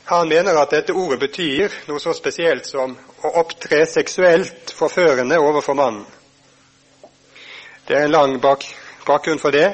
Han 0.05 0.29
mener 0.29 0.59
at 0.59 0.71
dette 0.75 0.93
ordet 0.93 1.21
betyr 1.21 1.73
noe 1.87 2.01
så 2.03 2.15
spesielt 2.17 2.67
som 2.67 2.97
å 3.23 3.31
opptre 3.43 3.85
seksuelt 3.87 4.73
forførende 4.75 5.39
overfor 5.39 5.79
mannen. 5.79 6.05
Det 7.87 7.97
er 7.97 8.07
en 8.07 8.15
lang 8.15 8.35
bak, 8.43 8.67
bakgrunn 9.07 9.41
for 9.43 9.55
det, 9.55 9.69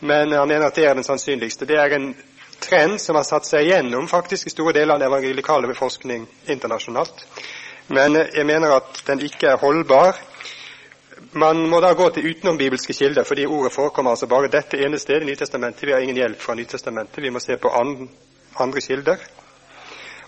men 0.00 0.32
han 0.32 0.48
mener 0.48 0.66
at 0.68 0.76
det 0.76 0.86
er 0.88 0.96
den 0.96 1.04
sannsynligste. 1.04 1.68
Det 1.68 1.76
er 1.76 1.96
en 1.96 2.12
trend 2.60 3.00
som 3.00 3.16
har 3.16 3.24
satt 3.28 3.48
seg 3.48 3.68
gjennom 3.68 4.08
faktisk 4.08 4.48
i 4.48 4.52
store 4.52 4.74
deler 4.76 4.94
av 4.94 5.00
den 5.00 5.08
evangelikale 5.08 5.68
beforskning 5.68 6.26
internasjonalt. 6.52 7.24
Men 7.92 8.16
jeg 8.20 8.46
mener 8.46 8.76
at 8.76 9.02
den 9.08 9.24
ikke 9.26 9.52
er 9.52 9.60
holdbar. 9.60 10.16
Man 11.32 11.66
må 11.68 11.80
da 11.84 11.92
gå 11.96 12.06
til 12.14 12.30
utenombibelske 12.30 12.94
kilder, 12.96 13.26
fordi 13.28 13.46
ordet 13.46 13.72
forekommer 13.74 14.14
altså 14.14 14.28
bare 14.30 14.52
dette 14.52 14.78
ene 14.80 14.98
stedet 14.98 15.26
i 15.26 15.32
Nytestamentet. 15.32 15.84
Vi 15.88 15.92
har 15.92 16.00
ingen 16.00 16.16
hjelp 16.16 16.40
fra 16.40 16.56
Nytestamentet. 16.56 17.22
Vi 17.22 17.32
må 17.32 17.42
se 17.42 17.56
på 17.60 17.72
andre 17.76 18.84
kilder. 18.84 19.20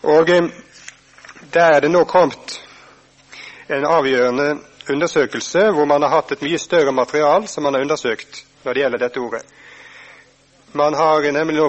Og 0.03 0.31
eh, 0.31 0.51
der 1.53 1.77
er 1.77 1.81
det 1.81 1.91
nå 1.93 2.05
kommet 2.05 2.59
en 3.67 3.87
avgjørende 3.87 4.59
undersøkelse 4.91 5.69
hvor 5.71 5.87
man 5.87 6.03
har 6.03 6.17
hatt 6.17 6.33
et 6.35 6.43
mye 6.43 6.59
større 6.59 6.93
material 6.93 7.47
som 7.49 7.63
man 7.63 7.75
har 7.75 7.85
undersøkt 7.87 8.45
når 8.65 8.75
det 8.75 8.83
gjelder 8.83 9.03
dette 9.05 9.21
ordet. 9.21 9.43
Man 10.73 10.95
har 10.95 11.33
nemlig 11.33 11.57
nå, 11.57 11.69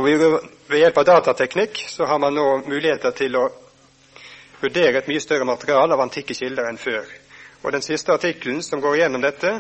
Ved 0.68 0.80
hjelp 0.80 0.98
av 0.98 1.06
datateknikk 1.06 1.84
så 1.92 2.06
har 2.08 2.20
man 2.20 2.34
nå 2.34 2.46
muligheter 2.66 3.12
til 3.12 3.36
å 3.36 3.50
vurdere 4.62 5.02
et 5.02 5.10
mye 5.12 5.22
større 5.22 5.46
material 5.46 5.92
av 5.92 6.02
antikke 6.02 6.34
kilder 6.34 6.70
enn 6.70 6.80
før. 6.80 7.04
Og 7.64 7.72
Den 7.72 7.84
siste 7.84 8.14
artikkelen 8.14 8.64
som 8.64 8.82
går 8.82 8.98
gjennom 8.98 9.22
dette, 9.22 9.52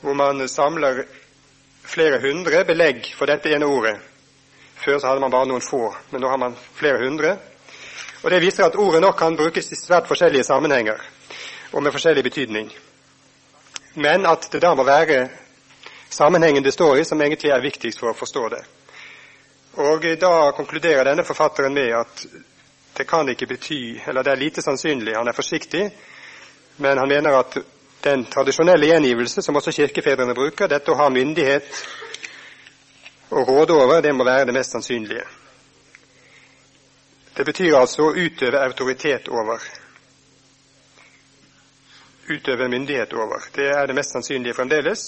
hvor 0.00 0.14
man 0.14 0.48
samler 0.48 1.04
flere 1.82 2.22
hundre 2.22 2.64
belegg 2.64 3.10
for 3.18 3.26
dette 3.26 3.50
ene 3.50 3.66
ordet, 3.66 3.98
før 4.84 4.98
så 4.98 5.08
hadde 5.10 5.22
man 5.22 5.30
bare 5.30 5.48
noen 5.48 5.64
få, 5.64 5.94
men 6.10 6.22
nå 6.22 6.28
har 6.28 6.40
man 6.40 6.56
flere 6.78 7.02
hundre. 7.04 7.36
Og 8.22 8.30
Det 8.30 8.40
viser 8.42 8.64
at 8.64 8.76
ordet 8.76 9.00
nok 9.02 9.18
kan 9.18 9.36
brukes 9.36 9.72
i 9.72 9.78
svært 9.78 10.06
forskjellige 10.06 10.44
sammenhenger 10.44 11.00
og 11.72 11.82
med 11.82 11.92
forskjellig 11.92 12.22
betydning. 12.22 12.70
Men 13.94 14.26
at 14.26 14.48
det 14.52 14.62
da 14.62 14.74
må 14.74 14.84
være 14.84 15.28
sammenhengen 16.10 16.62
det 16.62 16.72
står 16.72 17.00
i, 17.00 17.04
som 17.04 17.20
egentlig 17.20 17.50
er 17.50 17.64
viktigst 17.64 18.00
for 18.00 18.12
å 18.12 18.16
forstå 18.16 18.48
det. 18.48 18.62
Og 19.82 20.04
Da 20.20 20.52
konkluderer 20.56 21.04
denne 21.04 21.24
forfatteren 21.24 21.74
med 21.74 21.94
at 21.96 22.26
det 22.96 23.06
kan 23.08 23.28
ikke 23.28 23.46
bety, 23.46 24.00
eller 24.06 24.22
det 24.22 24.32
er 24.32 24.36
lite 24.36 24.62
sannsynlig, 24.62 25.16
han 25.16 25.28
er 25.28 25.32
forsiktig, 25.32 25.90
men 26.76 26.98
han 26.98 27.08
mener 27.08 27.38
at 27.38 27.56
den 28.04 28.24
tradisjonelle 28.24 28.86
gjengivelse 28.86 29.42
som 29.42 29.56
også 29.56 29.72
kirkefedrene 29.72 30.34
bruker, 30.34 30.68
dette 30.68 30.92
å 30.92 30.98
ha 30.98 31.08
myndighet 31.08 31.64
å 33.32 33.44
råde 33.48 33.72
over, 33.72 34.02
det 34.02 34.12
må 34.12 34.24
være 34.28 34.50
det 34.50 34.54
mest 34.56 34.74
sannsynlige. 34.76 35.24
Det 37.32 37.44
betyr 37.48 37.78
altså 37.78 38.10
å 38.10 38.14
utøve 38.16 38.60
autoritet 38.60 39.28
over. 39.32 39.62
Utøve 42.28 42.68
myndighet 42.68 43.12
over. 43.16 43.44
Det 43.54 43.70
er 43.72 43.86
det 43.88 43.96
mest 43.96 44.12
sannsynlige 44.12 44.56
fremdeles. 44.58 45.06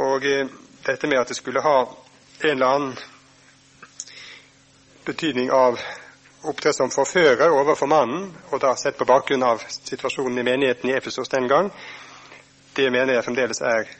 Og 0.00 0.24
eh, 0.24 0.48
dette 0.86 1.08
med 1.08 1.20
at 1.20 1.28
det 1.28 1.36
skulle 1.36 1.60
ha 1.60 1.80
en 1.84 2.50
eller 2.50 2.66
annen 2.66 2.94
betydning 5.04 5.50
av 5.52 5.76
opptre 6.48 6.72
som 6.72 6.90
forfører 6.90 7.52
overfor 7.52 7.90
mannen, 7.90 8.30
og 8.50 8.62
da 8.62 8.72
sett 8.76 8.96
på 8.98 9.06
bakgrunn 9.06 9.44
av 9.46 9.62
situasjonen 9.68 10.40
i 10.40 10.46
menigheten 10.46 10.90
i 10.90 10.96
Efesos 10.96 11.30
den 11.30 11.46
gang, 11.50 11.68
det 12.74 12.88
mener 12.90 13.14
jeg 13.14 13.26
fremdeles 13.26 13.60
er 13.60 13.90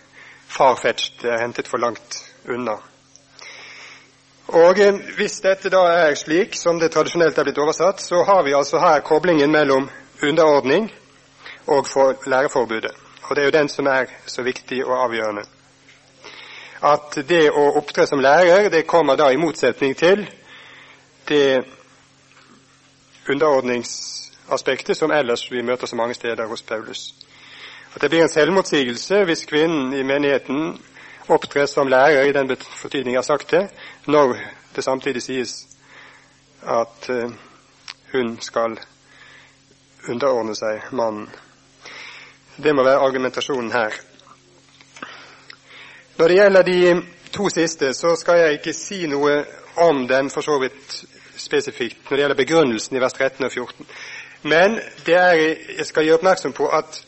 farfetched, 0.49 1.21
det 1.23 1.35
er 1.35 1.45
hentet 1.45 1.69
for 1.69 1.83
langt 1.83 2.23
unna. 2.49 2.81
Og 4.49 4.77
Hvis 5.17 5.41
dette 5.41 5.71
da 5.71 5.83
er 5.87 6.15
slik 6.15 6.57
som 6.59 6.81
det 6.81 6.91
tradisjonelt 6.93 7.39
er 7.39 7.45
blitt 7.45 7.59
oversatt, 7.59 8.01
så 8.03 8.25
har 8.25 8.43
vi 8.43 8.55
altså 8.55 8.79
her 8.79 9.01
koblingen 9.01 9.53
mellom 9.53 9.91
underordning 10.23 10.91
og 11.67 11.87
for 11.87 12.17
læreforbudet. 12.27 12.93
Og 13.23 13.37
Det 13.37 13.43
er 13.43 13.45
jo 13.45 13.59
den 13.59 13.69
som 13.69 13.87
er 13.87 14.05
så 14.27 14.43
viktig 14.43 14.85
og 14.87 15.05
avgjørende. 15.05 15.43
At 16.83 17.15
det 17.29 17.51
å 17.51 17.77
opptre 17.79 18.07
som 18.07 18.19
lærer, 18.19 18.69
det 18.69 18.87
kommer 18.87 19.17
da 19.17 19.31
i 19.31 19.37
motsetning 19.37 19.97
til 19.97 20.27
det 21.29 21.65
underordningsaspektet 23.31 24.97
som 24.97 25.11
ellers 25.11 25.47
vi 25.51 25.63
møter 25.63 25.87
så 25.87 25.97
mange 25.97 26.15
steder 26.15 26.47
hos 26.47 26.63
Paulus. 26.63 27.15
At 27.95 28.03
det 28.03 28.11
blir 28.11 28.23
en 28.23 28.29
selvmotsigelse 28.29 29.25
hvis 29.25 29.47
kvinnen 29.47 29.93
i 29.95 30.03
menigheten 30.03 30.83
opptre 31.29 31.67
som 31.67 31.89
lærer 31.89 32.27
i 32.27 32.33
den 32.33 32.49
betydning 32.49 33.15
jeg 33.15 33.21
har 33.21 33.29
sagt 33.29 33.51
det, 33.51 33.69
når 34.07 34.37
det 34.75 34.85
samtidig 34.85 35.23
sies 35.23 35.55
at 36.63 37.11
uh, 37.11 37.33
hun 38.13 38.37
skal 38.41 38.79
underordne 40.09 40.55
seg 40.59 40.91
mannen. 40.91 41.29
Det 42.57 42.75
må 42.75 42.85
være 42.85 43.01
argumentasjonen 43.07 43.73
her. 43.73 43.95
Når 46.19 46.29
det 46.29 46.37
gjelder 46.37 46.63
de 46.63 47.03
to 47.33 47.49
siste, 47.49 47.95
så 47.95 48.17
skal 48.17 48.39
jeg 48.39 48.59
ikke 48.59 48.75
si 48.77 49.07
noe 49.07 49.45
om 49.77 50.05
den 50.09 50.29
for 50.31 50.45
så 50.45 50.59
vidt 50.61 50.99
spesifikt 51.37 52.11
når 52.11 52.17
det 52.17 52.23
gjelder 52.23 52.41
begrunnelsen 52.43 52.97
i 52.97 53.01
vers 53.01 53.17
13 53.17 53.47
og 53.47 53.53
14. 53.53 53.87
Men 54.43 54.77
det 55.07 55.17
er, 55.17 55.41
jeg 55.79 55.87
skal 55.87 56.05
gjøre 56.05 56.21
oppmerksom 56.21 56.53
på 56.53 56.69
at 56.69 57.01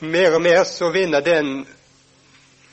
mer 0.00 0.34
og 0.34 0.42
mer 0.42 0.64
så 0.64 0.90
vinner 0.90 1.20
den 1.20 1.66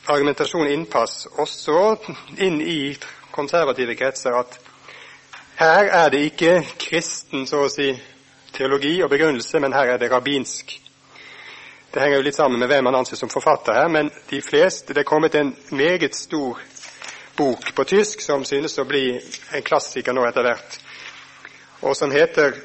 argumentasjon 0.07 0.67
innpass 0.71 1.27
også 1.37 1.97
inn 2.37 2.61
i 2.61 2.95
konservative 3.31 3.95
kretser 3.95 4.35
at 4.39 4.59
her 5.57 5.89
er 5.89 6.09
det 6.13 6.21
ikke 6.29 6.53
kristen 6.79 7.47
så 7.49 7.63
å 7.65 7.71
si, 7.71 7.89
teologi 8.53 8.99
og 9.03 9.09
begrunnelse, 9.09 9.59
men 9.59 9.73
her 9.73 9.93
er 9.93 9.97
det 10.01 10.11
rabbinsk. 10.11 10.75
Det 11.93 12.01
henger 12.01 12.19
jo 12.19 12.25
litt 12.27 12.37
sammen 12.37 12.59
med 12.61 12.69
hvem 12.69 12.85
man 12.85 12.95
anser 12.99 13.17
som 13.19 13.29
forfatter 13.29 13.73
her, 13.73 13.87
men 13.89 14.11
de 14.29 14.41
fleste 14.41 14.93
Det 14.93 15.01
er 15.01 15.09
kommet 15.09 15.35
en 15.35 15.55
meget 15.71 16.15
stor 16.15 16.61
bok 17.37 17.73
på 17.75 17.83
tysk 17.83 18.21
som 18.21 18.45
synes 18.45 18.77
å 18.79 18.85
bli 18.85 19.17
en 19.17 19.65
klassiker 19.65 20.13
nå 20.13 20.25
etter 20.27 20.45
hvert, 20.45 20.79
og 21.81 21.95
som 21.97 22.11
heter 22.11 22.55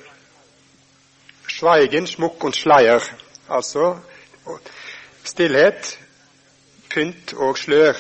Schweigen, 1.49 2.07
Schmuck 2.07 2.45
und 2.45 2.57
Schleier, 2.57 3.03
altså 3.49 3.99
stillhet, 5.25 5.99
pynt 6.95 7.35
og 7.35 7.59
slør. 7.59 7.97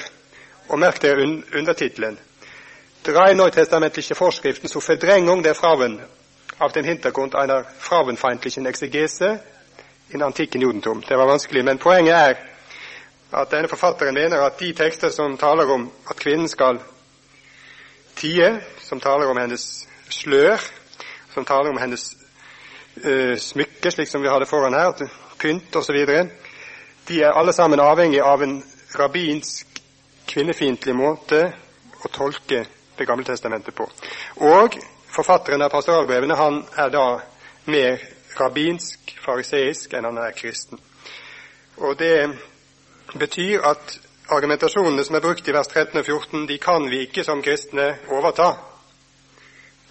Og 0.68 0.78
merk 0.78 1.02
dere 1.02 1.24
undertittelen. 1.58 2.18
Drei 3.06 3.34
neutestamentliche 3.34 4.14
Forskriften 4.14 4.68
zur 4.68 4.80
Verdrängung 4.80 5.42
der 5.42 5.54
Frauen 5.54 6.00
auf 6.58 6.72
dem 6.72 6.84
Hintergrund 6.84 7.34
einer 7.34 7.64
frauenfeindlichen 7.78 8.66
Exegese 8.66 9.40
in 10.10 10.22
antikken 10.22 10.60
judentum. 10.60 11.02
Det 11.08 11.18
var 11.18 11.26
vanskelig, 11.26 11.64
men 11.64 11.78
poenget 11.78 12.14
er 12.14 12.34
at 13.32 13.50
denne 13.50 13.68
forfatteren 13.68 14.14
mener 14.14 14.40
at 14.40 14.60
de 14.60 14.72
tekster 14.72 15.08
som 15.08 15.38
taler 15.38 15.64
om 15.64 15.90
at 16.10 16.16
kvinnen 16.16 16.48
skal 16.48 16.78
tie, 18.16 18.60
som 18.78 19.00
taler 19.00 19.26
om 19.26 19.36
hennes 19.36 19.88
slør, 20.08 20.60
som 21.34 21.44
taler 21.44 21.70
om 21.70 21.78
hennes 21.78 22.16
uh, 23.04 23.36
smykke, 23.38 23.90
slik 23.90 24.08
som 24.08 24.22
vi 24.22 24.28
har 24.28 24.38
det 24.38 24.48
foran 24.48 24.74
her, 24.74 25.08
pynt 25.38 25.76
osv., 25.76 26.06
de 27.08 27.22
er 27.22 27.32
alle 27.32 27.52
sammen 27.52 27.80
avhengig 27.80 28.20
av 28.22 28.42
en 28.42 28.62
rabbinsk, 28.98 29.80
kvinnefiendtlig 30.28 30.94
måte 30.96 31.42
å 32.02 32.08
tolke 32.12 32.66
Det 32.92 33.06
gamle 33.08 33.24
testamentet 33.24 33.74
på. 33.74 33.86
Og 34.44 34.74
forfatteren 35.10 35.62
av 35.64 35.70
pastoralbrevene 35.72 36.36
han 36.36 36.58
er 36.76 36.90
da 36.92 37.06
mer 37.72 38.02
rabbinsk, 38.36 39.14
fariseisk, 39.24 39.94
enn 39.96 40.04
han 40.04 40.18
er 40.20 40.34
kristen. 40.36 40.78
Og 41.80 41.96
Det 41.98 42.28
betyr 43.18 43.64
at 43.64 43.96
argumentasjonene 44.28 45.04
som 45.04 45.16
er 45.16 45.24
brukt 45.24 45.48
i 45.48 45.56
vers 45.56 45.72
13 45.72 45.98
og 45.98 46.04
14, 46.04 46.46
de 46.46 46.58
kan 46.58 46.84
vi 46.90 47.00
ikke 47.06 47.24
som 47.24 47.42
kristne 47.42 47.94
overta. 48.12 48.52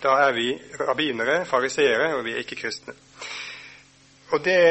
Da 0.01 0.15
er 0.27 0.33
vi 0.37 0.47
rabbinere, 0.79 1.43
fariseere, 1.45 2.13
og 2.15 2.23
vi 2.25 2.33
er 2.33 2.45
ikke 2.45 2.61
kristne. 2.61 2.93
Og 4.31 4.45
Det 4.45 4.61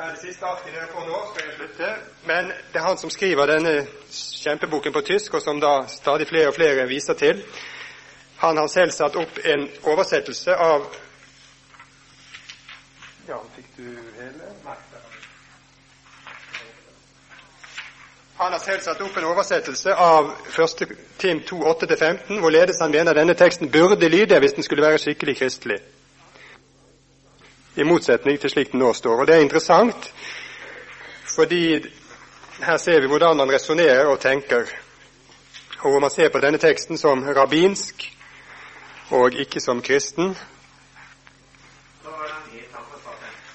er 0.00 0.14
det 0.14 0.20
siste 0.22 0.46
arket 0.46 0.74
dere 0.74 0.88
får 0.92 1.06
nå, 1.08 1.18
skal 1.32 1.46
jeg 1.46 1.56
slutte. 1.58 1.90
Men 2.28 2.52
det 2.72 2.80
er 2.80 2.86
han 2.86 2.98
som 2.98 3.12
skriver 3.12 3.52
denne 3.52 3.74
kjempeboken 4.12 4.92
på 4.92 5.02
tysk, 5.12 5.34
og 5.34 5.42
som 5.44 5.60
da 5.60 5.74
stadig 5.88 6.28
flere 6.28 6.48
og 6.48 6.56
flere 6.56 6.86
viser 6.88 7.18
til. 7.20 7.44
Han 8.40 8.56
har 8.56 8.70
selv 8.72 8.94
satt 8.96 9.16
opp 9.20 9.42
en 9.44 9.68
oversettelse 9.84 10.56
av 10.56 10.88
Ja, 13.28 13.36
fikk 13.54 13.66
du 13.76 13.84
hele? 14.18 14.54
Nei. 14.64 14.78
Han 18.40 18.52
har 18.52 18.58
selv 18.64 18.80
satt 18.80 19.00
opp 19.04 19.16
en 19.20 19.26
oversettelse 19.28 19.94
av 19.94 20.30
1. 20.48 20.86
Tim 21.20 21.42
2, 21.44 21.58
8-15, 21.74 22.38
hvorledes 22.40 22.80
han 22.80 22.90
mener 22.90 23.14
denne 23.14 23.36
teksten 23.36 23.68
burde 23.70 24.08
lyde 24.08 24.38
hvis 24.40 24.56
den 24.56 24.64
skulle 24.64 24.86
være 24.86 24.98
skikkelig 24.98 25.36
kristelig. 25.42 25.76
I 27.76 27.84
motsetning 27.84 28.40
til 28.40 28.50
slik 28.50 28.72
den 28.72 28.80
nå 28.82 28.92
står. 28.92 29.20
Og 29.20 29.26
Det 29.26 29.36
er 29.36 29.40
interessant, 29.40 30.14
fordi 31.36 31.86
her 32.62 32.76
ser 32.76 33.00
vi 33.00 33.06
hvordan 33.06 33.38
han 33.38 33.52
resonnerer 33.52 34.06
og 34.06 34.20
tenker. 34.20 34.66
Og 35.80 35.90
hvor 35.90 36.00
man 36.00 36.10
ser 36.10 36.28
på 36.28 36.40
denne 36.40 36.58
teksten 36.58 36.98
som 36.98 37.24
rabbinsk 37.24 38.12
og 39.10 39.32
ikke 39.32 39.60
som 39.60 39.82
kristen. 39.82 40.36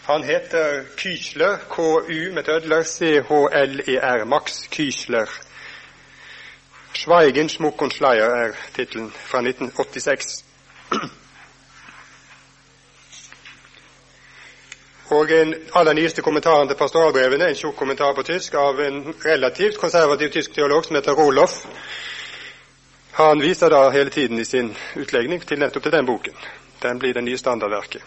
Han 0.05 0.23
heter 0.23 0.83
Kysler, 0.97 1.57
KU 1.69 2.33
med 2.33 2.43
tødler, 2.43 2.83
CHLER, 2.83 4.25
Max 4.25 4.69
Kysler. 4.69 5.29
Schweigen, 6.93 7.49
Schmuck 7.49 7.81
und 7.81 7.91
Schleier 7.93 8.25
er 8.25 8.51
tittelen 8.75 9.11
fra 9.11 9.37
1986. 9.41 10.45
Og 15.09 15.31
en 15.31 15.53
aller 15.73 15.93
nyeste 15.93 16.21
kommentaren 16.21 16.67
til 16.67 16.77
pastoralbrevene, 16.77 17.49
en 17.49 17.55
tjukk 17.55 17.75
kommentar 17.77 18.13
på 18.17 18.23
tysk 18.25 18.53
av 18.57 18.79
en 18.81 19.13
relativt 19.25 19.77
konservativ 19.77 20.31
tysk 20.33 20.53
teolog 20.55 20.85
som 20.85 20.95
heter 20.95 21.13
Roloff. 21.13 21.65
Han 23.11 23.41
viser 23.41 23.69
da 23.69 23.89
hele 23.89 24.09
tiden 24.09 24.39
i 24.39 24.45
sin 24.45 24.73
utlegning 24.95 25.45
til 25.45 25.59
nettopp 25.59 25.83
til 25.83 25.91
den 25.91 26.05
boken. 26.05 26.33
Den 26.81 26.99
blir 26.99 27.13
det 27.13 27.23
nye 27.23 27.37
standardverket. 27.37 28.01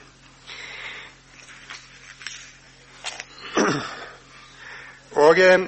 Og 5.19 5.39
eh, 5.39 5.61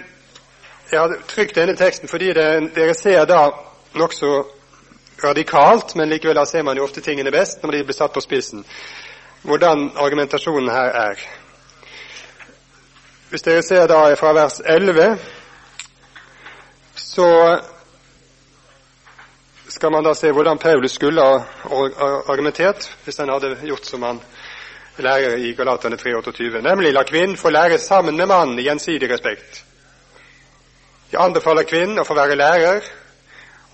Jeg 0.93 1.01
har 1.01 1.15
trykt 1.29 1.55
denne 1.55 1.77
teksten 1.77 2.09
fordi 2.09 2.33
det, 2.35 2.75
dere 2.75 2.95
ser 2.95 3.25
da 3.25 3.45
nokså 3.95 4.31
radikalt, 5.25 5.95
men 5.95 6.09
likevel 6.11 6.35
da 6.35 6.45
ser 6.45 6.65
man 6.67 6.77
jo 6.77 6.83
ofte 6.83 7.01
tingene 7.01 7.31
best 7.31 7.63
når 7.63 7.71
de 7.77 7.83
blir 7.85 7.95
satt 7.95 8.13
på 8.13 8.23
spissen, 8.25 8.65
hvordan 9.43 9.91
argumentasjonen 9.97 10.71
her 10.71 10.91
er. 11.09 11.23
Hvis 13.31 13.43
dere 13.43 13.63
ser 13.63 13.87
da 13.87 14.15
fra 14.15 14.33
vers 14.35 14.61
11, 14.67 15.19
så 16.95 17.61
skal 19.69 19.93
man 19.93 20.05
da 20.05 20.15
se 20.15 20.33
hvordan 20.33 20.59
Paulus 20.59 20.93
skulle 20.93 21.23
ha 21.23 21.45
argumentert 22.29 22.97
hvis 23.05 23.17
han 23.17 23.31
hadde 23.31 23.57
gjort 23.63 23.87
som 23.87 24.03
han 24.03 24.21
lærer 24.99 25.37
i 25.37 25.53
Galaterne 25.55 25.97
328, 25.97 26.63
nemlig 26.63 26.93
la 26.93 27.03
kvinnen 27.03 27.37
få 27.37 27.51
lære 27.51 27.79
sammen 27.79 28.17
med 28.17 28.27
mannen 28.27 28.59
i 28.59 28.67
gjensidig 28.67 29.11
respekt. 29.11 29.65
Jeg 31.13 31.23
anbefaler 31.23 31.63
kvinnen 31.63 31.99
å 31.99 32.07
få 32.07 32.15
være 32.15 32.37
lærer, 32.39 32.85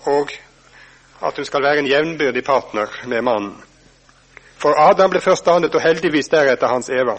og 0.05 0.31
at 1.21 1.35
hun 1.35 1.45
skal 1.45 1.63
være 1.63 1.83
en 1.83 1.89
jevnbyrdig 1.89 2.43
partner 2.45 2.93
med 3.05 3.21
mannen. 3.21 3.66
For 4.57 4.73
Adam 4.89 5.09
ble 5.13 5.21
først 5.21 5.45
dannet, 5.45 5.75
og 5.75 5.81
heldigvis 5.81 6.27
deretter 6.33 6.67
hans 6.67 6.89
Eva. 6.89 7.17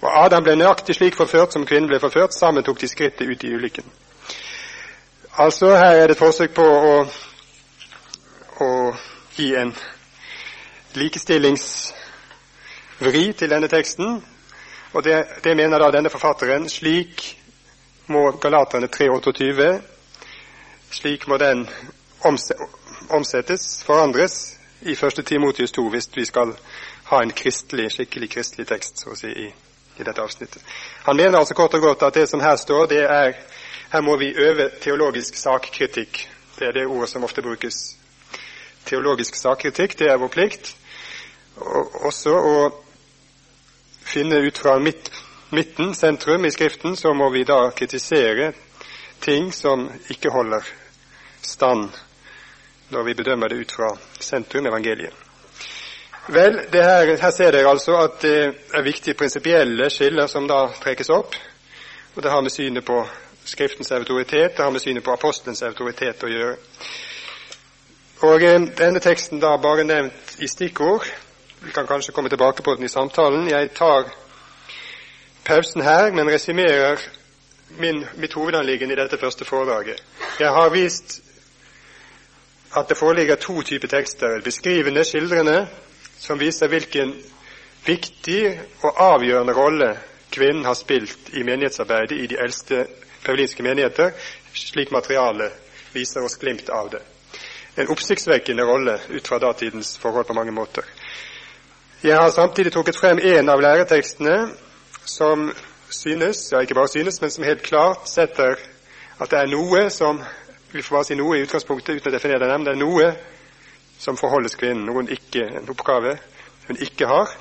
Og 0.00 0.24
Adam 0.24 0.44
ble 0.44 0.56
nøyaktig 0.56 0.94
slik 0.96 1.16
forført 1.16 1.52
som 1.52 1.66
kvinnen 1.66 1.88
ble 1.90 2.00
forført. 2.00 2.34
Sammen 2.34 2.64
tok 2.64 2.80
de 2.80 2.88
skrittet 2.88 3.28
ut 3.28 3.44
i 3.44 3.54
ulykken. 3.54 3.84
Altså, 5.38 5.76
her 5.76 5.96
er 5.96 6.06
det 6.06 6.10
et 6.16 6.18
forsøk 6.18 6.54
på 6.56 6.64
å, 6.64 7.06
å 8.64 8.94
gi 9.36 9.54
en 9.56 9.74
likestillingsvri 10.96 13.32
til 13.36 13.50
denne 13.52 13.68
teksten. 13.68 14.24
Og 14.92 15.04
det, 15.04 15.24
det 15.44 15.56
mener 15.56 15.78
da 15.78 15.90
denne 15.92 16.10
forfatteren. 16.12 16.68
Slik 16.72 17.36
må 18.08 18.30
Galaterne 18.40 18.88
328 18.88 19.80
slik 20.90 21.28
må 21.28 21.36
den 21.36 21.68
omsettes, 23.10 23.82
forandres, 23.84 24.55
i 24.80 24.92
1. 24.92 25.26
Timotius 25.26 25.72
2 25.72 25.88
hvis 25.90 26.10
vi 26.16 26.24
skal 26.24 26.52
ha 27.10 27.22
en 27.22 27.32
kristelig, 27.32 27.90
skikkelig 27.92 28.30
kristelig 28.30 28.66
tekst 28.68 29.00
så 29.02 29.12
å 29.14 29.18
si, 29.18 29.30
i, 29.30 29.46
i 29.96 30.04
dette 30.04 30.22
avsnittet. 30.22 30.62
Han 31.06 31.16
mener 31.16 31.38
altså 31.38 31.54
kort 31.54 31.74
og 31.74 31.80
godt 31.80 32.02
at 32.02 32.14
det 32.14 32.28
som 32.28 32.40
her 32.40 32.56
står, 32.60 32.86
det 32.90 33.04
er 33.04 33.36
her 33.90 34.00
må 34.02 34.16
vi 34.16 34.34
øve 34.34 34.70
teologisk 34.82 35.36
sakkritikk. 35.36 36.28
Det 36.58 36.66
er 36.66 36.72
det 36.72 36.86
ordet 36.86 37.08
som 37.08 37.24
ofte 37.24 37.42
brukes. 37.42 37.96
Teologisk 38.86 39.34
sakkritikk, 39.34 39.98
det 39.98 40.10
er 40.10 40.18
vår 40.18 40.28
plikt. 40.28 40.74
Og 41.56 42.04
også 42.10 42.34
å 42.34 42.56
finne 44.06 44.40
ut 44.42 44.58
fra 44.58 44.78
midt, 44.78 45.10
midten, 45.50 45.94
sentrum, 45.94 46.44
i 46.44 46.50
Skriften, 46.50 46.96
så 46.96 47.14
må 47.14 47.30
vi 47.30 47.44
da 47.44 47.70
kritisere 47.70 48.52
ting 49.22 49.52
som 49.54 49.86
ikke 50.10 50.34
holder 50.34 50.66
stand 51.42 51.94
når 52.90 53.02
vi 53.02 53.14
bedømmer 53.14 53.48
det 53.48 53.56
ut 53.56 53.72
fra 53.72 53.90
sentrum 54.20 54.66
evangeliet. 54.66 55.12
Vel, 56.28 56.58
her, 56.72 57.12
her, 57.20 57.30
ser 57.30 57.52
dere 57.54 57.70
altså 57.70 58.00
at 58.02 58.18
det 58.22 58.38
er 58.74 58.82
viktige 58.82 59.14
prinsipielle 59.14 59.90
skiller 59.90 60.26
som 60.26 60.48
da 60.50 60.64
trekkes 60.82 61.10
opp. 61.14 61.36
Og 62.16 62.22
det 62.22 62.32
har 62.32 62.42
med 62.42 62.50
synet 62.50 62.84
på 62.84 63.04
Skriftens 63.46 63.92
autoritet, 63.92 64.56
det 64.56 64.64
har 64.64 64.70
med 64.74 64.82
synet 64.82 65.04
på 65.06 65.12
apostelens 65.14 65.62
autoritet 65.62 66.24
å 66.26 66.30
gjøre. 66.30 66.56
Og 68.26 68.42
eh, 68.42 68.64
Denne 68.78 68.98
teksten 69.04 69.38
da 69.38 69.52
bare 69.62 69.84
nevnt 69.86 70.40
i 70.42 70.48
stikkord. 70.50 71.06
Vi 71.62 71.70
kan 71.70 71.86
kanskje 71.86 72.12
komme 72.12 72.32
tilbake 72.32 72.64
på 72.66 72.74
den 72.74 72.88
i 72.88 72.90
samtalen. 72.90 73.46
Jeg 73.46 73.70
tar 73.76 74.10
pausen 75.46 75.86
her, 75.86 76.10
men 76.10 76.26
resimerer 76.32 76.98
min, 77.78 78.02
mitt 78.16 78.34
hovedanliggende 78.34 78.96
i 78.96 78.98
dette 78.98 79.18
første 79.18 79.44
foredraget. 79.44 80.02
Jeg 80.40 80.50
har 80.50 80.74
vist 80.74 81.20
at 82.76 82.88
det 82.88 82.98
foreligger 82.98 83.36
to 83.36 83.62
typer 83.62 83.88
tekster. 83.88 84.40
Beskrivende, 84.44 85.04
skildrende, 85.04 85.66
som 86.18 86.38
viser 86.38 86.68
hvilken 86.68 87.14
viktig 87.86 88.60
og 88.82 89.00
avgjørende 89.00 89.54
rolle 89.56 89.90
kvinnen 90.32 90.64
har 90.64 90.74
spilt 90.74 91.32
i 91.32 91.42
menighetsarbeidet 91.46 92.18
i 92.18 92.26
de 92.26 92.38
eldste 92.42 92.86
paulinske 93.24 93.62
menigheter. 93.62 94.12
Slik 94.54 94.90
materialet 94.92 95.52
viser 95.94 96.24
oss 96.24 96.36
glimt 96.36 96.68
av 96.68 96.90
det. 96.92 97.02
En 97.76 97.88
oppsiktsvekkende 97.92 98.64
rolle 98.64 98.98
ut 99.08 99.28
fra 99.28 99.38
datidens 99.38 99.96
forhold 99.98 100.26
på 100.26 100.36
mange 100.36 100.52
måter. 100.52 100.84
Jeg 102.02 102.16
har 102.16 102.30
samtidig 102.30 102.72
trukket 102.72 102.96
frem 102.96 103.18
en 103.18 103.48
av 103.48 103.60
læretekstene 103.60 104.36
som 105.04 105.48
synes, 105.90 106.52
ja 106.52 106.60
ikke 106.60 106.74
bare 106.74 106.92
synes, 106.92 107.20
men 107.20 107.30
som 107.30 107.44
helt 107.44 107.62
klart 107.62 108.08
setter 108.08 108.56
at 109.20 109.30
det 109.30 109.38
er 109.38 109.52
noe 109.52 109.86
som 109.90 110.20
vi 110.76 110.82
får 110.82 110.96
bare 110.96 111.08
si 111.08 111.16
noe 111.18 111.38
i 111.38 111.44
utgangspunktet 111.46 111.98
uten 111.98 112.12
å 112.12 112.14
definere 112.14 112.48
dem. 112.50 112.64
Det 112.64 112.74
er 112.74 112.80
noe 112.80 113.10
som 113.98 114.18
forholdes 114.20 114.56
kvinnen, 114.60 114.84
noen 114.86 115.08
ikke, 115.12 115.46
en 115.60 115.70
oppgave 115.72 116.16
hun 116.66 116.80
ikke 116.82 117.08
har. 117.08 117.32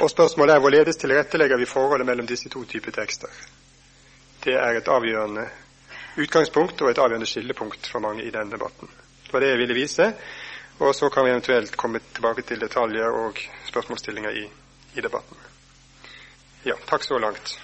Og 0.00 0.08
spørsmålet 0.10 0.54
er 0.54 0.62
hvorledes 0.64 1.00
tilrettelegger 1.00 1.60
vi 1.60 1.68
forholdet 1.68 2.08
mellom 2.08 2.28
disse 2.28 2.48
to 2.52 2.64
typer 2.68 2.94
tekster. 2.96 3.30
Det 4.42 4.54
er 4.56 4.78
et 4.78 4.88
avgjørende 4.88 5.44
utgangspunkt 6.22 6.80
og 6.82 6.90
et 6.90 7.00
avgjørende 7.00 7.28
skillepunkt 7.28 7.88
for 7.92 8.04
mange 8.04 8.24
i 8.24 8.32
denne 8.32 8.56
debatten. 8.56 8.88
Det 9.26 9.32
var 9.32 9.44
det 9.44 9.52
jeg 9.52 9.60
ville 9.62 9.76
vise, 9.76 10.08
og 10.80 10.94
så 10.96 11.08
kan 11.12 11.24
vi 11.26 11.30
eventuelt 11.34 11.76
komme 11.76 12.00
tilbake 12.14 12.42
til 12.48 12.60
detaljer 12.60 13.20
og 13.20 13.38
spørsmålsstillinger 13.68 14.40
i, 14.42 14.46
i 14.96 15.04
debatten. 15.04 15.36
Ja, 16.64 16.76
takk 16.88 17.04
så 17.04 17.18
langt. 17.18 17.56